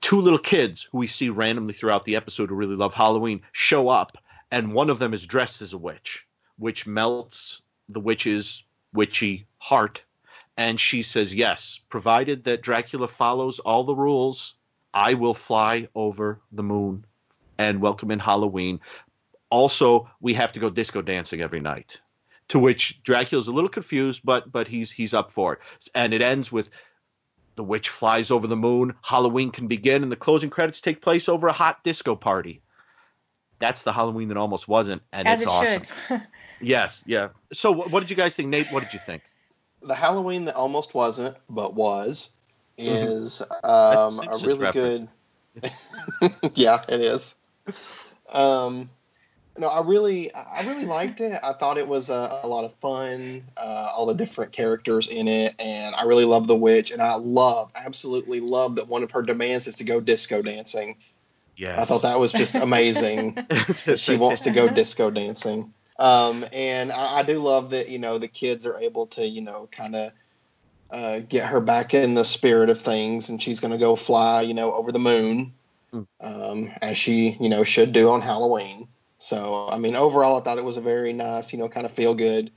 Two 0.00 0.20
little 0.20 0.38
kids 0.38 0.84
who 0.84 0.98
we 0.98 1.06
see 1.06 1.28
randomly 1.28 1.74
throughout 1.74 2.04
the 2.04 2.16
episode 2.16 2.50
who 2.50 2.54
really 2.54 2.76
love 2.76 2.94
Halloween 2.94 3.42
show 3.52 3.88
up, 3.88 4.16
and 4.50 4.72
one 4.72 4.90
of 4.90 4.98
them 4.98 5.12
is 5.12 5.26
dressed 5.26 5.60
as 5.62 5.72
a 5.72 5.78
witch, 5.78 6.26
which 6.56 6.86
melts 6.86 7.62
the 7.88 8.00
witch's 8.00 8.64
witchy 8.92 9.46
heart. 9.58 10.04
And 10.56 10.78
she 10.78 11.02
says, 11.02 11.34
Yes, 11.34 11.80
provided 11.88 12.44
that 12.44 12.62
Dracula 12.62 13.08
follows 13.08 13.58
all 13.58 13.84
the 13.84 13.94
rules, 13.94 14.54
I 14.92 15.14
will 15.14 15.34
fly 15.34 15.88
over 15.94 16.40
the 16.50 16.62
moon 16.62 17.04
and 17.58 17.80
welcome 17.80 18.10
in 18.10 18.18
Halloween. 18.18 18.80
Also, 19.50 20.10
we 20.20 20.34
have 20.34 20.52
to 20.52 20.60
go 20.60 20.70
disco 20.70 21.02
dancing 21.02 21.40
every 21.40 21.60
night. 21.60 22.00
To 22.48 22.58
which 22.58 23.02
Dracula's 23.02 23.48
a 23.48 23.52
little 23.52 23.68
confused, 23.68 24.22
but 24.24 24.50
but 24.50 24.68
he's 24.68 24.90
he's 24.90 25.12
up 25.14 25.30
for 25.30 25.54
it. 25.54 25.58
And 25.94 26.14
it 26.14 26.22
ends 26.22 26.50
with 26.50 26.70
the 27.56 27.64
witch 27.64 27.88
flies 27.88 28.30
over 28.30 28.46
the 28.46 28.56
moon, 28.56 28.94
Halloween 29.02 29.50
can 29.50 29.66
begin, 29.66 30.02
and 30.02 30.12
the 30.12 30.16
closing 30.16 30.48
credits 30.48 30.80
take 30.80 31.02
place 31.02 31.28
over 31.28 31.48
a 31.48 31.52
hot 31.52 31.82
disco 31.84 32.14
party. 32.14 32.62
That's 33.58 33.82
the 33.82 33.92
Halloween 33.92 34.28
that 34.28 34.36
almost 34.36 34.68
wasn't, 34.68 35.02
and 35.12 35.26
As 35.28 35.42
it's 35.42 35.46
it 35.46 35.50
awesome. 35.50 35.82
Yes, 36.60 37.04
yeah. 37.06 37.28
So, 37.52 37.72
wh- 37.74 37.92
what 37.92 38.00
did 38.00 38.10
you 38.10 38.16
guys 38.16 38.34
think, 38.34 38.48
Nate? 38.48 38.66
What 38.72 38.82
did 38.84 38.92
you 38.92 38.98
think? 39.00 39.22
The 39.82 39.94
Halloween 39.94 40.46
that 40.46 40.54
almost 40.56 40.94
wasn't, 40.94 41.36
but 41.48 41.74
was, 41.74 42.38
Mhm. 42.78 43.02
is 43.02 43.42
That's 43.62 44.18
um, 44.22 44.42
a 44.44 44.46
really 44.46 44.60
reference. 44.60 45.08
good. 45.62 46.50
yeah, 46.54 46.82
it 46.88 47.00
is. 47.00 47.34
Um, 48.28 48.90
no, 49.58 49.68
I 49.68 49.80
really, 49.82 50.32
I 50.34 50.64
really 50.66 50.84
liked 50.84 51.20
it. 51.20 51.38
I 51.42 51.52
thought 51.52 51.78
it 51.78 51.86
was 51.86 52.10
a, 52.10 52.40
a 52.42 52.46
lot 52.46 52.64
of 52.64 52.74
fun. 52.74 53.44
Uh, 53.56 53.90
all 53.94 54.06
the 54.06 54.14
different 54.14 54.52
characters 54.52 55.08
in 55.08 55.28
it, 55.28 55.54
and 55.58 55.94
I 55.94 56.04
really 56.04 56.24
love 56.24 56.46
the 56.46 56.56
witch. 56.56 56.90
And 56.90 57.02
I 57.02 57.14
love, 57.14 57.70
absolutely 57.74 58.40
love 58.40 58.76
that 58.76 58.88
one 58.88 59.02
of 59.02 59.10
her 59.10 59.22
demands 59.22 59.66
is 59.66 59.74
to 59.76 59.84
go 59.84 60.00
disco 60.00 60.42
dancing. 60.42 60.96
Yes. 61.56 61.78
I 61.78 61.84
thought 61.84 62.02
that 62.02 62.20
was 62.20 62.32
just 62.32 62.54
amazing. 62.54 63.34
that 63.34 63.98
she 63.98 64.16
wants 64.16 64.42
to 64.42 64.50
go 64.50 64.68
disco 64.68 65.10
dancing. 65.10 65.72
Um, 65.98 66.44
and 66.52 66.92
I, 66.92 67.18
I 67.18 67.22
do 67.24 67.40
love 67.40 67.70
that 67.70 67.88
you 67.88 67.98
know 67.98 68.18
the 68.18 68.28
kids 68.28 68.64
are 68.64 68.78
able 68.78 69.06
to 69.08 69.26
you 69.26 69.40
know 69.40 69.68
kind 69.72 69.96
of 69.96 70.12
uh, 70.90 71.18
get 71.20 71.46
her 71.46 71.60
back 71.60 71.92
in 71.94 72.14
the 72.14 72.24
spirit 72.24 72.70
of 72.70 72.80
things, 72.80 73.28
and 73.28 73.42
she's 73.42 73.60
going 73.60 73.72
to 73.72 73.78
go 73.78 73.96
fly 73.96 74.42
you 74.42 74.54
know 74.54 74.72
over 74.72 74.92
the 74.92 75.00
moon, 75.00 75.52
Mm. 75.92 76.06
um, 76.20 76.70
as 76.82 76.98
she 76.98 77.36
you 77.40 77.48
know 77.48 77.64
should 77.64 77.92
do 77.92 78.10
on 78.10 78.20
Halloween. 78.20 78.87
So 79.18 79.68
I 79.70 79.78
mean, 79.78 79.96
overall, 79.96 80.38
I 80.38 80.42
thought 80.42 80.58
it 80.58 80.64
was 80.64 80.76
a 80.76 80.80
very 80.80 81.12
nice 81.12 81.52
you 81.52 81.58
know 81.58 81.68
kind 81.68 81.86
of 81.86 81.92
feel 81.92 82.14
good 82.14 82.50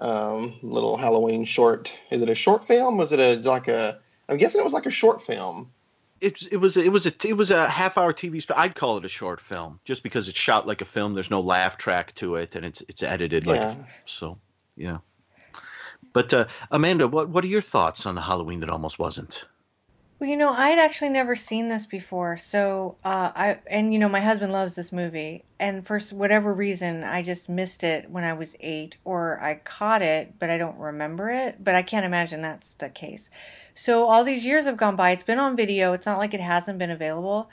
um, 0.00 0.58
little 0.62 0.96
Halloween 0.96 1.44
short. 1.44 1.96
Is 2.10 2.22
it 2.22 2.28
a 2.28 2.34
short 2.34 2.64
film? 2.66 2.96
Was 2.96 3.12
it 3.12 3.20
a 3.20 3.36
like 3.48 3.68
a? 3.68 4.00
I'm 4.28 4.38
guessing 4.38 4.60
it 4.60 4.64
was 4.64 4.72
like 4.72 4.86
a 4.86 4.90
short 4.90 5.22
film. 5.22 5.70
It, 6.20 6.42
it 6.52 6.56
was 6.56 6.76
it 6.76 6.92
was 6.92 7.06
a 7.06 7.12
it 7.26 7.36
was 7.36 7.50
a 7.50 7.68
half 7.68 7.96
hour 7.96 8.12
TV. 8.12 8.44
I'd 8.54 8.74
call 8.74 8.98
it 8.98 9.04
a 9.04 9.08
short 9.08 9.40
film 9.40 9.80
just 9.84 10.02
because 10.02 10.28
it's 10.28 10.38
shot 10.38 10.66
like 10.66 10.80
a 10.80 10.84
film. 10.84 11.14
There's 11.14 11.30
no 11.30 11.40
laugh 11.40 11.78
track 11.78 12.14
to 12.16 12.36
it, 12.36 12.54
and 12.56 12.64
it's 12.64 12.82
it's 12.88 13.02
edited 13.02 13.46
like 13.46 13.60
Yeah. 13.60 13.76
so. 14.06 14.38
Yeah. 14.76 14.98
But 16.12 16.32
uh, 16.34 16.46
Amanda, 16.70 17.08
what 17.08 17.28
what 17.28 17.44
are 17.44 17.48
your 17.48 17.62
thoughts 17.62 18.06
on 18.06 18.14
the 18.14 18.20
Halloween 18.20 18.60
that 18.60 18.70
almost 18.70 18.98
wasn't? 18.98 19.44
Well, 20.20 20.28
you 20.28 20.36
know, 20.36 20.50
I'd 20.50 20.78
actually 20.78 21.08
never 21.08 21.34
seen 21.34 21.68
this 21.68 21.86
before, 21.86 22.36
so 22.36 22.96
uh, 23.02 23.32
I 23.34 23.58
and 23.68 23.90
you 23.90 23.98
know 23.98 24.08
my 24.10 24.20
husband 24.20 24.52
loves 24.52 24.74
this 24.74 24.92
movie, 24.92 25.44
and 25.58 25.86
for 25.86 25.98
whatever 25.98 26.52
reason, 26.52 27.02
I 27.04 27.22
just 27.22 27.48
missed 27.48 27.82
it 27.82 28.10
when 28.10 28.22
I 28.22 28.34
was 28.34 28.54
eight, 28.60 28.98
or 29.02 29.42
I 29.42 29.54
caught 29.54 30.02
it, 30.02 30.34
but 30.38 30.50
I 30.50 30.58
don't 30.58 30.76
remember 30.78 31.30
it. 31.30 31.64
But 31.64 31.74
I 31.74 31.80
can't 31.80 32.04
imagine 32.04 32.42
that's 32.42 32.72
the 32.72 32.90
case. 32.90 33.30
So 33.74 34.10
all 34.10 34.22
these 34.22 34.44
years 34.44 34.66
have 34.66 34.76
gone 34.76 34.94
by. 34.94 35.12
It's 35.12 35.22
been 35.22 35.38
on 35.38 35.56
video. 35.56 35.94
It's 35.94 36.04
not 36.04 36.18
like 36.18 36.34
it 36.34 36.40
hasn't 36.40 36.78
been 36.78 36.90
available. 36.90 37.48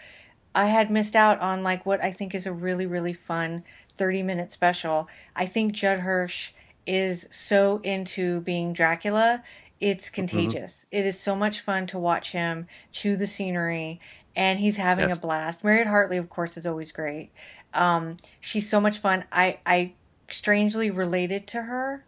I 0.53 0.65
had 0.65 0.91
missed 0.91 1.15
out 1.15 1.39
on 1.39 1.63
like 1.63 1.85
what 1.85 2.03
I 2.03 2.11
think 2.11 2.35
is 2.35 2.45
a 2.45 2.51
really 2.51 2.85
really 2.85 3.13
fun 3.13 3.63
30 3.95 4.23
minute 4.23 4.51
special. 4.51 5.07
I 5.37 5.45
think 5.45 5.71
Judd 5.71 5.99
Hirsch 5.99 6.51
is 6.85 7.27
so 7.29 7.79
into 7.85 8.41
being 8.41 8.73
Dracula. 8.73 9.41
It's 9.79 10.09
contagious. 10.09 10.85
It 10.91 11.05
is 11.05 11.19
so 11.19 11.35
much 11.35 11.61
fun 11.61 11.87
to 11.87 11.99
watch 11.99 12.31
him 12.31 12.67
chew 12.91 13.15
the 13.15 13.27
scenery 13.27 13.99
and 14.35 14.59
he's 14.59 14.77
having 14.77 15.09
Yes. 15.09 15.17
a 15.17 15.21
blast. 15.21 15.63
Mariette 15.63 15.87
Hartley 15.87 16.17
of 16.17 16.29
course 16.29 16.57
is 16.57 16.65
always 16.65 16.91
great. 16.91 17.31
Um 17.73 18.17
she's 18.39 18.69
so 18.69 18.79
much 18.79 18.97
fun. 18.99 19.25
I 19.31 19.59
I 19.65 19.93
strangely 20.29 20.89
related 20.91 21.47
to 21.47 21.63
her 21.63 22.03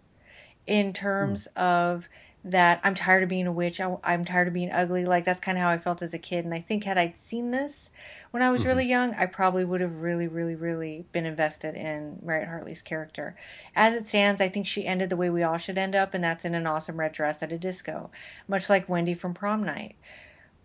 in 0.68 0.94
terms 0.94 1.48
of 1.56 2.08
that 2.44 2.80
I'm 2.84 2.96
tired 2.96 3.24
of 3.24 3.30
being 3.30 3.48
a 3.48 3.52
witch. 3.52 3.82
I, 3.82 3.98
I'm 4.04 4.26
tired 4.26 4.48
of 4.48 4.54
being 4.54 4.72
ugly. 4.72 5.06
Like 5.06 5.26
that's 5.26 5.40
kind 5.40 5.58
of 5.58 5.62
how 5.62 5.70
I 5.70 5.78
felt 5.78 6.02
as 6.02 6.14
a 6.14 6.20
kid. 6.20 6.46
And 6.46 6.54
I 6.54 6.60
think 6.60 6.84
had 6.84 6.98
I 6.98 7.14
seen 7.18 7.52
this 7.52 7.90
when 8.32 8.44
I 8.44 8.52
was 8.52 8.66
really 8.66 8.84
mm-hmm. 8.84 8.92
young, 8.92 9.16
I 9.16 9.26
probably 9.26 9.66
would 9.66 9.82
have 9.82 9.96
really, 9.96 10.28
really, 10.28 10.56
really 10.56 11.06
been 11.12 11.26
invested 11.26 11.76
in 11.76 12.20
Mariette 12.24 12.48
Hartley's 12.48 12.82
character. 12.82 13.36
As 13.76 13.96
it 13.96 14.08
stands, 14.08 14.40
I 14.40 14.50
think 14.50 14.68
she 14.68 14.86
ended 14.86 15.10
the 15.10 15.18
way 15.18 15.30
we 15.30 15.44
all 15.44 15.58
should 15.58 15.78
end 15.78 15.96
up, 15.96 16.14
and 16.14 16.24
that's 16.24 16.46
in 16.46 16.54
an 16.54 16.68
awesome 16.68 17.00
red 17.00 17.12
dress 17.12 17.42
at 17.42 17.52
a 17.52 17.58
disco, 17.58 18.12
much 18.48 18.70
like 18.70 18.88
Wendy 18.88 19.16
from 19.16 19.34
prom 19.34 19.64
night, 19.64 19.96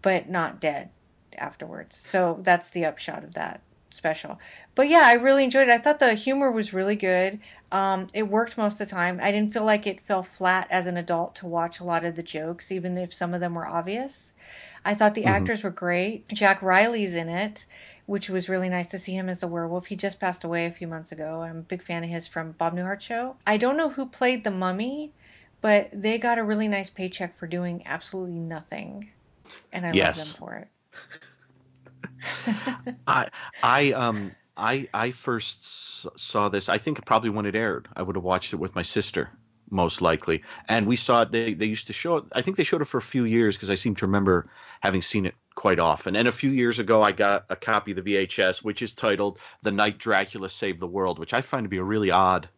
but 0.02 0.28
not 0.28 0.60
dead 0.60 0.90
afterwards. 1.38 1.96
So 1.96 2.38
that's 2.42 2.68
the 2.68 2.84
upshot 2.84 3.24
of 3.24 3.34
that 3.34 3.62
special. 3.90 4.38
But 4.74 4.88
yeah, 4.88 5.02
I 5.04 5.12
really 5.14 5.44
enjoyed 5.44 5.68
it. 5.68 5.72
I 5.72 5.78
thought 5.78 6.00
the 6.00 6.14
humor 6.14 6.50
was 6.50 6.72
really 6.72 6.96
good. 6.96 7.40
Um, 7.70 8.08
it 8.12 8.24
worked 8.24 8.58
most 8.58 8.80
of 8.80 8.88
the 8.88 8.94
time. 8.94 9.20
I 9.22 9.30
didn't 9.30 9.52
feel 9.52 9.64
like 9.64 9.86
it 9.86 10.00
fell 10.00 10.22
flat 10.22 10.66
as 10.70 10.86
an 10.86 10.96
adult 10.96 11.34
to 11.36 11.46
watch 11.46 11.78
a 11.80 11.84
lot 11.84 12.04
of 12.04 12.16
the 12.16 12.22
jokes, 12.22 12.72
even 12.72 12.98
if 12.98 13.14
some 13.14 13.34
of 13.34 13.40
them 13.40 13.54
were 13.54 13.66
obvious. 13.66 14.32
I 14.84 14.94
thought 14.94 15.14
the 15.14 15.26
Mhm. 15.26 15.26
actors 15.26 15.62
were 15.62 15.70
great. 15.70 16.28
Jack 16.28 16.60
Riley's 16.62 17.14
in 17.14 17.28
it, 17.28 17.66
which 18.06 18.28
was 18.28 18.48
really 18.48 18.68
nice 18.68 18.88
to 18.88 18.98
see 18.98 19.14
him 19.14 19.28
as 19.28 19.40
the 19.40 19.48
werewolf. 19.48 19.86
He 19.86 19.96
just 19.96 20.20
passed 20.20 20.44
away 20.44 20.66
a 20.66 20.70
few 20.72 20.88
months 20.88 21.12
ago. 21.12 21.42
I'm 21.42 21.58
a 21.58 21.62
big 21.62 21.82
fan 21.82 22.04
of 22.04 22.10
his 22.10 22.26
from 22.26 22.52
Bob 22.52 22.74
Newhart 22.74 23.00
Show. 23.00 23.36
I 23.46 23.56
don't 23.56 23.76
know 23.76 23.90
who 23.90 24.06
played 24.06 24.44
the 24.44 24.50
mummy, 24.50 25.12
but 25.60 25.90
they 25.92 26.18
got 26.18 26.38
a 26.38 26.44
really 26.44 26.68
nice 26.68 26.90
paycheck 26.90 27.36
for 27.38 27.46
doing 27.46 27.82
absolutely 27.86 28.38
nothing. 28.40 29.10
And 29.72 29.86
I 29.86 29.92
Yes. 29.92 30.16
love 30.16 30.16
them 30.16 30.34
for 30.34 30.54
it. 30.54 30.68
I 33.06 33.28
I 33.62 33.92
um 33.92 34.34
I 34.56 34.88
I 34.94 35.10
first 35.10 36.18
saw 36.18 36.48
this. 36.48 36.68
I 36.68 36.78
think 36.78 37.04
probably 37.04 37.30
when 37.30 37.46
it 37.46 37.54
aired. 37.54 37.88
I 37.94 38.02
would 38.02 38.16
have 38.16 38.24
watched 38.24 38.52
it 38.52 38.56
with 38.56 38.74
my 38.74 38.82
sister, 38.82 39.30
most 39.70 40.00
likely. 40.00 40.42
And 40.68 40.86
we 40.86 40.96
saw 40.96 41.22
it. 41.22 41.32
They 41.32 41.54
they 41.54 41.66
used 41.66 41.88
to 41.88 41.92
show 41.92 42.18
it. 42.18 42.24
I 42.32 42.42
think 42.42 42.56
they 42.56 42.64
showed 42.64 42.82
it 42.82 42.86
for 42.86 42.98
a 42.98 43.02
few 43.02 43.24
years 43.24 43.56
because 43.56 43.70
I 43.70 43.74
seem 43.74 43.94
to 43.96 44.06
remember 44.06 44.48
having 44.80 45.02
seen 45.02 45.26
it 45.26 45.34
quite 45.54 45.80
often. 45.80 46.16
And 46.16 46.28
a 46.28 46.32
few 46.32 46.50
years 46.50 46.78
ago, 46.78 47.02
I 47.02 47.12
got 47.12 47.46
a 47.48 47.56
copy 47.56 47.92
of 47.92 48.04
the 48.04 48.14
VHS, 48.14 48.62
which 48.62 48.82
is 48.82 48.92
titled 48.92 49.38
"The 49.62 49.72
Night 49.72 49.98
Dracula 49.98 50.48
Saved 50.48 50.80
the 50.80 50.86
World," 50.86 51.18
which 51.18 51.34
I 51.34 51.40
find 51.40 51.64
to 51.64 51.68
be 51.68 51.78
a 51.78 51.84
really 51.84 52.10
odd 52.10 52.48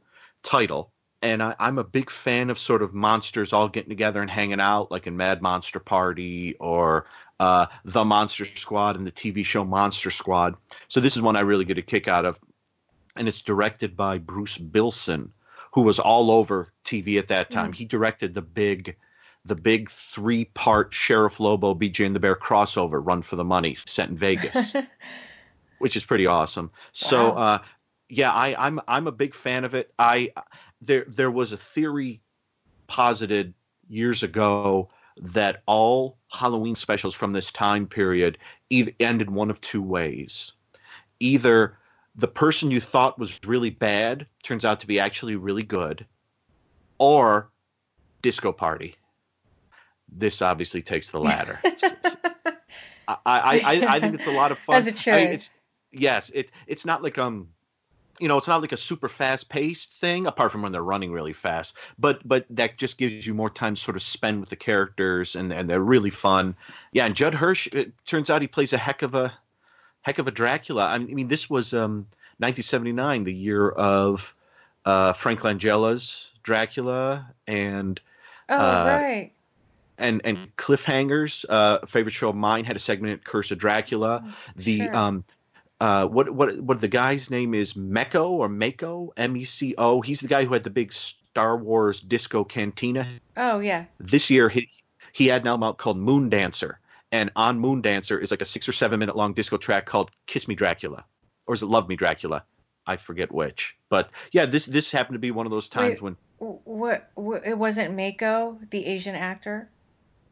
title. 0.43 0.93
And 1.27 1.43
I, 1.43 1.57
I'm 1.59 1.79
a 1.79 1.85
big 1.85 2.11
fan 2.11 2.51
of 2.51 2.59
sort 2.59 2.83
of 2.83 2.95
monsters 2.95 3.53
all 3.53 3.69
getting 3.69 3.89
together 3.89 4.23
and 4.23 4.31
hanging 4.31 4.61
out, 4.61 4.93
like 4.93 5.09
in 5.09 5.17
Mad 5.17 5.43
Monster 5.43 5.81
Party 5.81 6.55
or 6.61 7.07
uh, 7.41 7.67
The 7.85 8.05
Monster 8.05 8.45
Squad 8.45 8.97
and 8.97 9.05
the 9.05 9.13
TV 9.13 9.45
show 9.45 9.65
Monster 9.65 10.13
Squad. 10.13 10.55
So 10.87 11.01
this 11.01 11.17
is 11.17 11.23
one 11.23 11.35
I 11.35 11.41
really 11.41 11.65
get 11.65 11.79
a 11.79 11.83
kick 11.83 12.07
out 12.07 12.27
of, 12.27 12.39
and 13.17 13.27
it's 13.27 13.43
directed 13.43 13.97
by 13.97 14.19
Bruce 14.19 14.57
Bilson, 14.57 15.33
who 15.75 15.83
was 15.83 15.99
all 15.99 16.31
over 16.31 16.73
TV 16.85 17.19
at 17.19 17.29
that 17.29 17.51
time. 17.51 17.73
He 17.73 17.87
directed 17.87 18.33
the 18.33 18.43
big, 18.43 18.97
the 19.45 19.57
big 19.57 19.91
three-part 19.91 20.95
Sheriff 20.95 21.41
Lobo, 21.41 21.75
BJ 21.75 22.07
and 22.07 22.15
the 22.15 22.21
Bear 22.21 22.37
crossover, 22.37 23.05
Run 23.05 23.23
for 23.23 23.35
the 23.35 23.45
Money, 23.45 23.75
set 23.75 24.09
in 24.09 24.17
Vegas, 24.17 24.77
which 25.79 25.97
is 25.97 26.05
pretty 26.05 26.27
awesome. 26.27 26.71
So, 26.93 27.33
uh, 27.33 27.59
yeah, 28.09 28.33
I, 28.33 28.67
I'm 28.67 28.81
I'm 28.87 29.07
a 29.07 29.13
big 29.13 29.35
fan 29.35 29.65
of 29.65 29.75
it. 29.75 29.93
I 29.99 30.33
there 30.81 31.05
there 31.09 31.31
was 31.31 31.53
a 31.53 31.57
theory 31.57 32.21
posited 32.87 33.55
years 33.89 34.23
ago 34.23 34.89
that 35.19 35.63
all 35.67 36.19
Halloween 36.31 36.75
specials 36.75 37.15
from 37.15 37.33
this 37.33 37.51
time 37.51 37.87
period 37.87 38.39
either 38.71 38.93
ended 39.01 39.31
one 39.31 39.51
of 39.51 39.61
two 39.61 39.83
ways. 39.83 40.53
Either 41.21 41.79
the 42.15 42.29
person 42.29 42.71
you 42.71 42.81
thought 42.81 43.19
was 43.19 43.41
really 43.47 43.71
bad 43.71 44.27
turns 44.43 44.65
out 44.65 44.81
to 44.81 44.87
be 44.87 45.01
actually 45.01 45.37
really 45.37 45.63
good, 45.63 46.07
or 46.99 47.51
Disco 48.23 48.53
Party. 48.53 48.97
This 50.09 50.43
obviously 50.43 50.83
takes 50.83 51.11
the 51.11 51.19
latter. 51.19 51.61
I, 53.09 53.17
I, 53.25 53.61
I, 53.65 53.95
I 53.97 54.01
think 54.01 54.15
it's 54.15 54.27
a 54.27 54.33
lot 54.33 54.53
of 54.53 54.59
fun. 54.59 54.77
As 54.77 54.87
it 54.87 54.99
should. 54.99 55.15
I- 55.15 55.19
it's 55.21 55.51
yes, 55.93 56.31
it 56.35 56.53
it's 56.67 56.85
not 56.85 57.03
like 57.03 57.19
um 57.19 57.49
you 58.19 58.29
know, 58.29 58.39
it's 58.39 58.49
not 58.49 58.61
like 58.63 58.73
a 58.73 58.77
super 58.77 59.09
fast 59.09 59.49
paced 59.49 59.93
thing, 59.93 60.27
apart 60.27 60.53
from 60.53 60.63
when 60.63 60.73
they're 60.73 60.83
running 60.83 61.13
really 61.13 61.33
fast. 61.33 61.77
But 61.99 62.27
but 62.27 62.47
that 62.51 62.77
just 62.77 62.99
gives 62.99 63.27
you 63.27 63.35
more 63.35 63.51
time 63.51 63.75
to 63.75 63.81
sort 63.81 63.97
of 63.97 64.03
spend 64.03 64.41
with 64.41 64.51
the 64.51 64.57
characters, 64.57 65.37
and 65.37 65.53
and 65.53 65.69
they're 65.69 65.81
really 65.81 66.11
fun. 66.11 66.57
Yeah, 66.93 67.07
and 67.07 67.15
Judd 67.15 67.35
Hirsch. 67.35 67.69
It 67.69 67.93
turns 68.07 68.31
out 68.31 68.43
he 68.43 68.49
plays 68.49 68.73
a 68.73 68.79
heck 68.79 69.03
of 69.03 69.15
a 69.15 69.33
heck 70.03 70.19
of 70.19 70.29
a 70.29 70.31
Dracula. 70.31 70.87
I 70.87 70.99
mean, 70.99 71.29
this 71.29 71.51
was 71.51 71.75
um, 71.75 72.07
1979, 72.39 73.25
the 73.25 73.33
year 73.33 73.69
of 73.69 74.35
uh, 74.85 75.13
Frank 75.13 75.43
Langella's 75.43 76.33
Dracula, 76.43 77.33
and 77.47 78.01
Oh, 78.49 78.57
uh, 78.57 78.87
right. 78.87 79.33
and 79.99 80.21
and 80.25 80.55
cliffhangers. 80.57 81.45
Uh, 81.49 81.85
favorite 81.87 82.13
show 82.13 82.29
of 82.29 82.37
mine 82.37 82.65
had 82.65 82.77
a 82.77 82.79
segment 82.79 83.25
Curse 83.25 83.51
of 83.51 83.59
Dracula. 83.59 84.33
The 84.55 84.79
sure. 84.79 84.97
um, 84.97 85.25
uh, 85.81 86.07
what 86.07 86.31
what 86.31 86.59
what 86.59 86.81
the 86.81 86.89
guy's 86.89 87.31
name 87.31 87.55
is 87.55 87.77
Meco 87.77 88.31
or 88.31 88.49
Mako 88.49 89.13
M 89.17 89.37
E 89.37 89.45
C 89.45 89.75
O. 89.77 90.01
He's 90.01 90.21
the 90.21 90.29
guy 90.29 90.45
who 90.45 90.55
had 90.55 90.63
the 90.63 90.71
big 90.71 90.93
Star 90.93 91.57
Wars 91.57 92.01
disco 92.01 92.45
cantina. 92.45 93.07
Oh, 93.37 93.59
yeah. 93.59 93.85
This 94.01 94.31
year 94.31 94.49
he 94.49 94.71
he 95.13 95.27
had 95.27 95.43
an 95.43 95.49
album 95.49 95.65
out 95.65 95.79
called 95.79 95.99
Moon 95.99 96.31
Dancer, 96.31 96.79
and 97.13 97.31
on 97.37 97.59
Moon 97.59 97.83
Dancer 97.83 98.19
is 98.19 98.31
like 98.31 98.43
a 98.43 98.47
six 98.47 98.69
or 98.69 98.73
seven 98.73 98.99
minute 98.99 99.17
long 99.17 99.35
disco 99.35 99.59
track 99.59 99.87
called 99.87 100.11
Kiss 100.27 100.49
Me 100.49 100.55
Dracula, 100.55 101.05
or 101.47 101.55
is 101.55 101.63
it 101.63 101.67
Love 101.67 101.89
Me 101.89 101.97
Dracula? 101.97 102.45
I 102.87 102.97
forget 102.97 103.33
which, 103.33 103.77
but 103.89 104.11
yeah, 104.33 104.47
this 104.47 104.65
this 104.65 104.93
happened 104.93 105.17
to 105.17 105.19
be 105.19 105.31
one 105.33 105.45
of 105.45 105.53
those 105.53 105.69
times 105.69 106.01
Wait. 106.01 106.03
when 106.03 106.17
What, 106.39 107.11
what? 107.15 107.45
It 107.45 107.59
wasn't 107.59 107.97
Mako, 107.97 108.61
the 108.71 108.87
Asian 108.87 109.17
actor. 109.17 109.69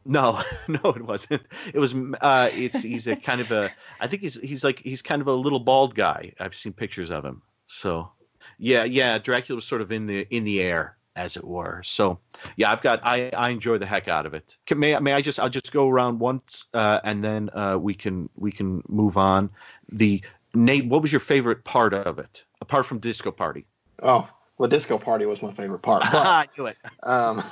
No, 0.05 0.41
no, 0.67 0.79
it 0.91 1.01
wasn't. 1.03 1.41
It 1.73 1.79
was. 1.79 1.95
Uh, 1.95 2.49
it's 2.53 2.81
he's 2.81 3.07
a 3.07 3.15
kind 3.29 3.41
of 3.41 3.51
a. 3.51 3.71
I 3.99 4.07
think 4.07 4.21
he's 4.21 4.39
he's 4.39 4.63
like 4.63 4.79
he's 4.79 5.01
kind 5.01 5.21
of 5.21 5.27
a 5.27 5.33
little 5.33 5.59
bald 5.59 5.95
guy. 5.95 6.33
I've 6.39 6.55
seen 6.55 6.73
pictures 6.73 7.09
of 7.11 7.25
him. 7.25 7.41
So, 7.67 8.11
yeah, 8.59 8.83
yeah. 8.83 9.17
Dracula 9.17 9.55
was 9.55 9.65
sort 9.65 9.81
of 9.81 9.91
in 9.91 10.05
the 10.05 10.27
in 10.29 10.43
the 10.43 10.61
air, 10.61 10.95
as 11.15 11.37
it 11.37 11.43
were. 11.43 11.81
So, 11.83 12.19
yeah, 12.55 12.71
I've 12.71 12.81
got. 12.83 13.01
I 13.03 13.29
I 13.29 13.49
enjoy 13.49 13.79
the 13.79 13.87
heck 13.87 14.07
out 14.07 14.25
of 14.27 14.33
it. 14.35 14.57
Can, 14.67 14.77
may 14.79 14.95
I- 14.95 14.99
may 14.99 15.13
I 15.13 15.21
just 15.21 15.39
I'll 15.39 15.49
just 15.49 15.71
go 15.71 15.89
around 15.89 16.19
once, 16.19 16.65
uh, 16.73 16.99
and 17.03 17.23
then 17.23 17.49
uh, 17.53 17.77
we 17.79 17.95
can 17.95 18.29
we 18.35 18.51
can 18.51 18.83
move 18.87 19.17
on. 19.17 19.49
The 19.91 20.21
Nate, 20.53 20.87
what 20.87 21.01
was 21.01 21.11
your 21.11 21.19
favorite 21.19 21.63
part 21.63 21.93
of 21.93 22.19
it, 22.19 22.45
apart 22.61 22.85
from 22.85 22.99
Disco 22.99 23.31
Party? 23.31 23.65
Oh, 24.01 24.29
well, 24.57 24.69
Disco 24.69 24.97
Party 24.97 25.25
was 25.25 25.41
my 25.41 25.51
favorite 25.51 25.79
part. 25.79 26.03
But 26.11 26.25
I 26.25 26.47
knew 26.57 26.67
it. 26.67 26.77
um, 27.03 27.43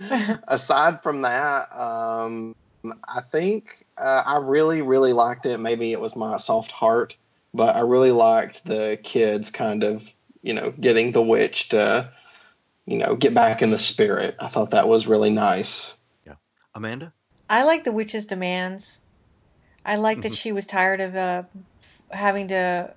aside 0.48 1.02
from 1.02 1.22
that, 1.22 1.74
um, 1.76 2.54
I 3.06 3.20
think 3.20 3.86
uh, 3.98 4.22
I 4.24 4.36
really, 4.38 4.82
really 4.82 5.12
liked 5.12 5.46
it. 5.46 5.58
Maybe 5.58 5.92
it 5.92 6.00
was 6.00 6.16
my 6.16 6.38
soft 6.38 6.72
heart, 6.72 7.16
but 7.54 7.76
I 7.76 7.80
really 7.80 8.10
liked 8.12 8.64
the 8.64 8.98
kids 9.02 9.50
kind 9.50 9.84
of, 9.84 10.12
you 10.42 10.54
know, 10.54 10.72
getting 10.80 11.12
the 11.12 11.22
witch 11.22 11.68
to, 11.70 12.10
you 12.86 12.98
know, 12.98 13.14
get 13.16 13.34
back 13.34 13.62
in 13.62 13.70
the 13.70 13.78
spirit. 13.78 14.36
I 14.40 14.48
thought 14.48 14.70
that 14.70 14.88
was 14.88 15.06
really 15.06 15.30
nice. 15.30 15.98
Yeah. 16.26 16.34
Amanda. 16.74 17.12
I 17.48 17.64
like 17.64 17.84
the 17.84 17.92
witch's 17.92 18.26
demands. 18.26 18.98
I 19.84 19.96
like 19.96 20.18
Mm-hmm. 20.18 20.22
that 20.28 20.34
she 20.34 20.52
was 20.52 20.66
tired 20.66 21.00
of 21.00 21.14
uh, 21.16 21.42
f- 21.82 22.02
having 22.10 22.48
to 22.48 22.94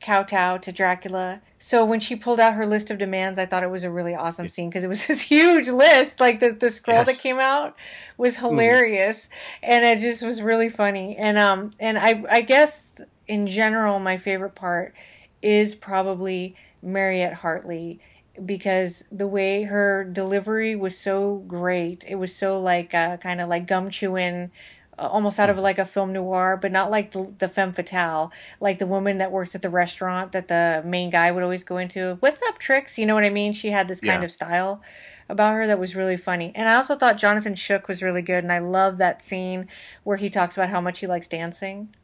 kowtow 0.00 0.58
to 0.58 0.72
Dracula. 0.72 1.40
So 1.58 1.84
when 1.84 2.00
she 2.00 2.14
pulled 2.14 2.38
out 2.40 2.54
her 2.54 2.66
list 2.66 2.90
of 2.90 2.98
demands, 2.98 3.38
I 3.38 3.46
thought 3.46 3.62
it 3.62 3.70
was 3.70 3.84
a 3.84 3.90
really 3.90 4.14
awesome 4.14 4.48
scene 4.48 4.68
because 4.68 4.84
it 4.84 4.88
was 4.88 5.06
this 5.08 5.22
huge 5.22 5.68
list. 5.68 6.20
Like 6.20 6.40
the, 6.40 6.52
the 6.52 6.70
scroll 6.70 6.98
Yes. 6.98 7.06
that 7.06 7.18
came 7.22 7.38
out 7.38 7.74
was 8.18 8.36
hilarious, 8.36 9.28
and 9.62 9.84
it 9.84 10.00
just 10.00 10.22
was 10.22 10.42
really 10.42 10.68
funny. 10.68 11.16
And 11.16 11.38
um 11.38 11.70
and 11.80 11.98
I 11.98 12.22
I 12.30 12.40
guess 12.42 12.92
in 13.26 13.46
general 13.46 13.98
my 13.98 14.18
favorite 14.18 14.54
part 14.54 14.94
is 15.42 15.74
probably 15.74 16.54
Mariette 16.82 17.34
Hartley 17.34 18.00
because 18.44 19.04
the 19.12 19.26
way 19.28 19.62
her 19.62 20.04
delivery 20.04 20.74
was 20.74 20.98
so 20.98 21.36
great. 21.46 22.04
It 22.08 22.16
was 22.16 22.34
so 22.34 22.60
like 22.60 22.92
uh, 22.92 23.16
kind 23.18 23.40
of 23.40 23.48
like 23.48 23.66
gum 23.66 23.90
chewing, 23.90 24.50
Uh, 24.98 25.08
almost 25.08 25.40
out 25.40 25.50
of 25.50 25.56
hmm. 25.56 25.62
like 25.62 25.78
a 25.78 25.84
film 25.84 26.12
noir, 26.12 26.58
but 26.60 26.70
not 26.70 26.90
like 26.90 27.12
the, 27.12 27.32
the 27.38 27.48
femme 27.48 27.72
fatale, 27.72 28.32
like 28.60 28.78
the 28.78 28.86
woman 28.86 29.18
that 29.18 29.32
works 29.32 29.54
at 29.54 29.62
the 29.62 29.70
restaurant 29.70 30.32
that 30.32 30.48
the 30.48 30.82
main 30.84 31.10
guy 31.10 31.30
would 31.30 31.42
always 31.42 31.64
go 31.64 31.78
into. 31.78 32.16
What's 32.20 32.42
up, 32.42 32.58
Tricks? 32.58 32.98
You 32.98 33.06
know 33.06 33.14
what 33.14 33.24
I 33.24 33.30
mean? 33.30 33.52
She 33.52 33.70
had 33.70 33.88
this 33.88 34.00
kind 34.00 34.22
Yeah. 34.22 34.26
of 34.26 34.32
style 34.32 34.82
about 35.28 35.54
her 35.54 35.66
that 35.66 35.78
was 35.78 35.96
really 35.96 36.16
funny. 36.16 36.52
And 36.54 36.68
I 36.68 36.74
also 36.74 36.96
thought 36.96 37.16
Jonathan 37.16 37.54
Schuck 37.54 37.88
was 37.88 38.02
really 38.02 38.22
good, 38.22 38.44
and 38.44 38.52
I 38.52 38.58
love 38.58 38.98
that 38.98 39.22
scene 39.22 39.68
where 40.02 40.16
he 40.16 40.30
talks 40.30 40.56
about 40.56 40.68
how 40.68 40.80
much 40.80 41.00
he 41.00 41.06
likes 41.06 41.28
dancing. 41.28 41.94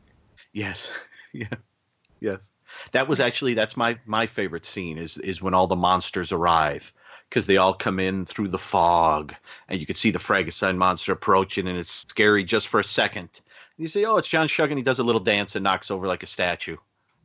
Yes. 0.53 0.90
yeah. 1.33 1.48
Yes. 2.20 2.50
That 2.92 3.09
was 3.09 3.20
actually 3.20 3.55
that's 3.55 3.76
my 3.76 3.98
my 4.07 4.26
favorite 4.26 4.64
scene 4.64 4.98
is 4.98 5.18
is 5.18 5.42
when 5.42 5.55
all 5.55 5.66
the 5.66 5.76
monsters 5.76 6.31
arrive 6.33 6.92
because 7.31 7.47
they 7.47 7.57
all 7.57 7.73
come 7.73 7.99
in 7.99 8.27
through 8.27 8.49
the 8.49 8.59
fog 8.59 9.35
and 9.69 9.81
you 9.81 9.87
can 9.87 9.95
see 9.95 10.11
the 10.11 10.19
Frankenstein 10.19 10.77
monster 10.77 11.12
approaching 11.12 11.69
and 11.69 11.79
it's 11.79 12.05
scary 12.09 12.45
just 12.45 12.69
for 12.69 12.81
a 12.81 12.85
second. 12.85 13.31
And 13.77 13.85
you 13.85 13.87
say, 13.87 14.05
"Oh, 14.05 14.16
it's 14.16 14.29
John 14.29 14.49
Schuck," 14.49 14.69
and 14.69 14.79
he 14.79 14.83
does 14.83 14.99
a 14.99 15.05
little 15.05 15.21
dance 15.21 15.57
and 15.57 15.64
knocks 15.64 15.90
over 15.90 16.07
like 16.07 16.23
a 16.23 16.27
statue. 16.27 16.77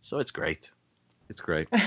So 0.01 0.19
it's 0.19 0.31
great. 0.31 0.71
It's 1.27 1.41
great. 1.41 1.67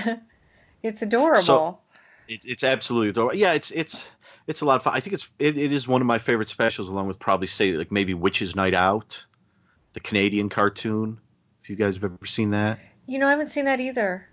It's 0.81 1.01
adorable. 1.01 1.81
It, 2.27 2.41
it's 2.45 2.63
absolutely 2.63 3.09
adorable. 3.09 3.35
Yeah, 3.35 3.53
it's 3.53 3.71
it's 3.71 4.09
it's 4.47 4.61
a 4.61 4.65
lot 4.65 4.77
of 4.77 4.83
fun. 4.83 4.93
I 4.95 4.99
think 4.99 5.13
it's 5.13 5.29
it, 5.39 5.57
it 5.57 5.73
is 5.73 5.87
one 5.87 6.01
of 6.01 6.07
my 6.07 6.19
favorite 6.19 6.47
specials, 6.47 6.89
along 6.89 7.07
with 7.07 7.19
probably 7.19 7.47
say 7.47 7.73
like 7.73 7.91
maybe 7.91 8.13
Witches 8.13 8.55
Night 8.55 8.73
Out, 8.73 9.25
the 9.93 9.99
Canadian 9.99 10.49
cartoon. 10.49 11.19
If 11.63 11.69
you 11.69 11.75
guys 11.75 11.95
have 11.95 12.05
ever 12.05 12.25
seen 12.25 12.51
that. 12.51 12.79
you 13.07 13.19
know, 13.19 13.27
I 13.27 13.31
haven't 13.31 13.47
seen 13.47 13.65
that 13.65 13.79
either. 13.79 14.27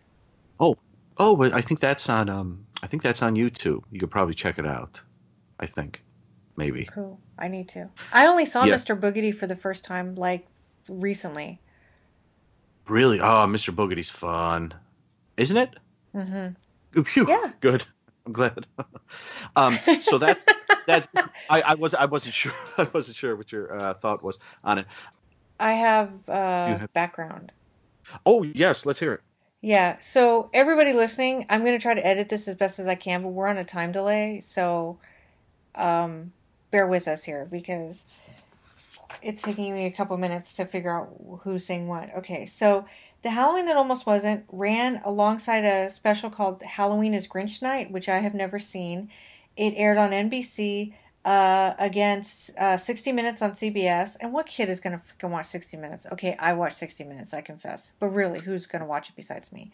Oh, 0.60 0.76
oh, 1.18 1.36
but 1.36 1.52
I 1.52 1.60
think 1.60 1.80
that's 1.80 2.08
on. 2.08 2.28
Um, 2.28 2.66
I 2.82 2.86
think 2.86 3.02
that's 3.02 3.22
on 3.22 3.36
YouTube. 3.36 3.82
You 3.90 4.00
could 4.00 4.10
probably 4.10 4.34
check 4.34 4.58
it 4.58 4.66
out. 4.66 5.00
I 5.58 5.66
think, 5.66 6.02
maybe. 6.56 6.84
Cool. 6.84 7.18
I 7.38 7.48
need 7.48 7.68
to. 7.70 7.88
I 8.12 8.26
only 8.26 8.44
saw 8.46 8.64
Yeah. 8.64 8.74
Mr. 8.74 8.98
Boogedy 8.98 9.34
for 9.34 9.46
the 9.46 9.56
first 9.56 9.84
time 9.84 10.14
like 10.14 10.46
recently. 10.88 11.60
Really? 12.88 13.20
Oh, 13.20 13.46
Mr. 13.48 13.74
Boogedy's 13.74 14.10
fun, 14.10 14.72
isn't 15.36 15.56
it? 15.56 15.74
Mm-hmm. 16.14 17.02
Phew, 17.02 17.26
Yeah. 17.28 17.52
Good. 17.60 17.84
I'm 18.26 18.32
glad. 18.32 18.66
um, 19.56 19.78
so 20.02 20.18
that's 20.18 20.44
that's. 20.86 21.08
I, 21.48 21.62
I 21.62 21.74
was 21.74 21.94
I 21.94 22.06
wasn't 22.06 22.34
sure. 22.40 22.52
I 22.76 22.88
wasn't 22.92 23.16
sure 23.16 23.36
what 23.36 23.52
your 23.52 23.72
uh, 23.76 23.94
thought 23.94 24.22
was 24.22 24.38
on 24.64 24.78
it. 24.78 24.86
I 25.60 25.72
have 25.72 26.10
uh, 26.28 26.66
have- 26.78 26.92
background. 26.92 27.52
Oh 28.24 28.42
yes, 28.42 28.84
let's 28.86 28.98
hear 29.00 29.12
it. 29.14 29.20
Yeah. 29.60 29.98
So 30.00 30.50
everybody 30.52 30.92
listening, 30.92 31.46
I'm 31.48 31.64
gonna 31.64 31.78
try 31.78 31.94
to 31.94 32.06
edit 32.06 32.28
this 32.28 32.46
as 32.46 32.54
best 32.54 32.78
as 32.78 32.86
I 32.86 32.94
can, 32.94 33.22
but 33.22 33.30
we're 33.30 33.48
on 33.48 33.56
a 33.56 33.64
time 33.64 33.92
delay, 33.92 34.40
so 34.40 34.98
um, 35.74 36.32
bear 36.70 36.86
with 36.86 37.08
us 37.08 37.24
here 37.24 37.46
because 37.50 38.04
it's 39.22 39.42
taking 39.42 39.74
me 39.74 39.86
a 39.86 39.90
couple 39.90 40.16
minutes 40.16 40.54
to 40.54 40.66
figure 40.66 40.94
out 40.94 41.40
who's 41.42 41.64
saying 41.64 41.88
what. 41.88 42.14
Okay, 42.18 42.46
so 42.46 42.86
the 43.22 43.30
Halloween 43.30 43.66
that 43.66 43.76
almost 43.76 44.06
wasn't 44.06 44.44
ran 44.50 45.00
alongside 45.04 45.64
a 45.64 45.90
special 45.90 46.30
called 46.30 46.62
Halloween 46.62 47.14
is 47.14 47.26
Grinch 47.26 47.62
Night, 47.62 47.90
which 47.90 48.08
I 48.08 48.18
have 48.18 48.34
never 48.34 48.58
seen. 48.58 49.10
It 49.56 49.74
aired 49.76 49.98
on 49.98 50.10
NBC 50.10 50.92
uh, 51.26 51.74
against 51.80 52.56
uh, 52.56 52.76
60 52.76 53.10
Minutes 53.10 53.42
on 53.42 53.50
CBS. 53.52 54.16
And 54.20 54.32
what 54.32 54.46
kid 54.46 54.70
is 54.70 54.78
going 54.78 54.96
to 54.96 55.04
fucking 55.04 55.30
watch 55.30 55.46
60 55.46 55.76
Minutes? 55.76 56.06
Okay, 56.12 56.36
I 56.38 56.52
watch 56.52 56.74
60 56.74 57.02
Minutes, 57.02 57.34
I 57.34 57.40
confess. 57.40 57.90
But 57.98 58.08
really, 58.08 58.38
who's 58.38 58.64
going 58.64 58.80
to 58.80 58.86
watch 58.86 59.10
it 59.10 59.16
besides 59.16 59.50
me? 59.52 59.72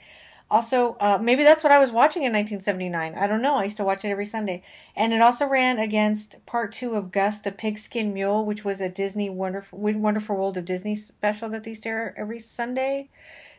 Also, 0.50 0.96
uh, 0.98 1.18
maybe 1.20 1.44
that's 1.44 1.62
what 1.62 1.72
I 1.72 1.78
was 1.78 1.90
watching 1.90 2.22
in 2.22 2.32
1979. 2.32 3.14
I 3.14 3.26
don't 3.26 3.42
know. 3.42 3.56
I 3.56 3.64
used 3.64 3.76
to 3.76 3.84
watch 3.84 4.04
it 4.04 4.08
every 4.08 4.26
Sunday. 4.26 4.62
And 4.96 5.12
it 5.12 5.20
also 5.20 5.46
ran 5.46 5.78
against 5.78 6.44
part 6.46 6.72
two 6.72 6.94
of 6.94 7.12
Gus 7.12 7.40
the 7.40 7.52
Pigskin 7.52 8.14
Mule, 8.14 8.44
which 8.46 8.64
was 8.64 8.80
a 8.80 8.88
Disney 8.88 9.28
Wonderful, 9.28 9.78
Wonderful 9.78 10.36
World 10.36 10.56
of 10.56 10.64
Disney 10.64 10.96
special 10.96 11.50
that 11.50 11.64
they 11.64 11.70
used 11.70 11.86
air 11.86 12.14
every 12.16 12.38
Sunday. 12.38 13.10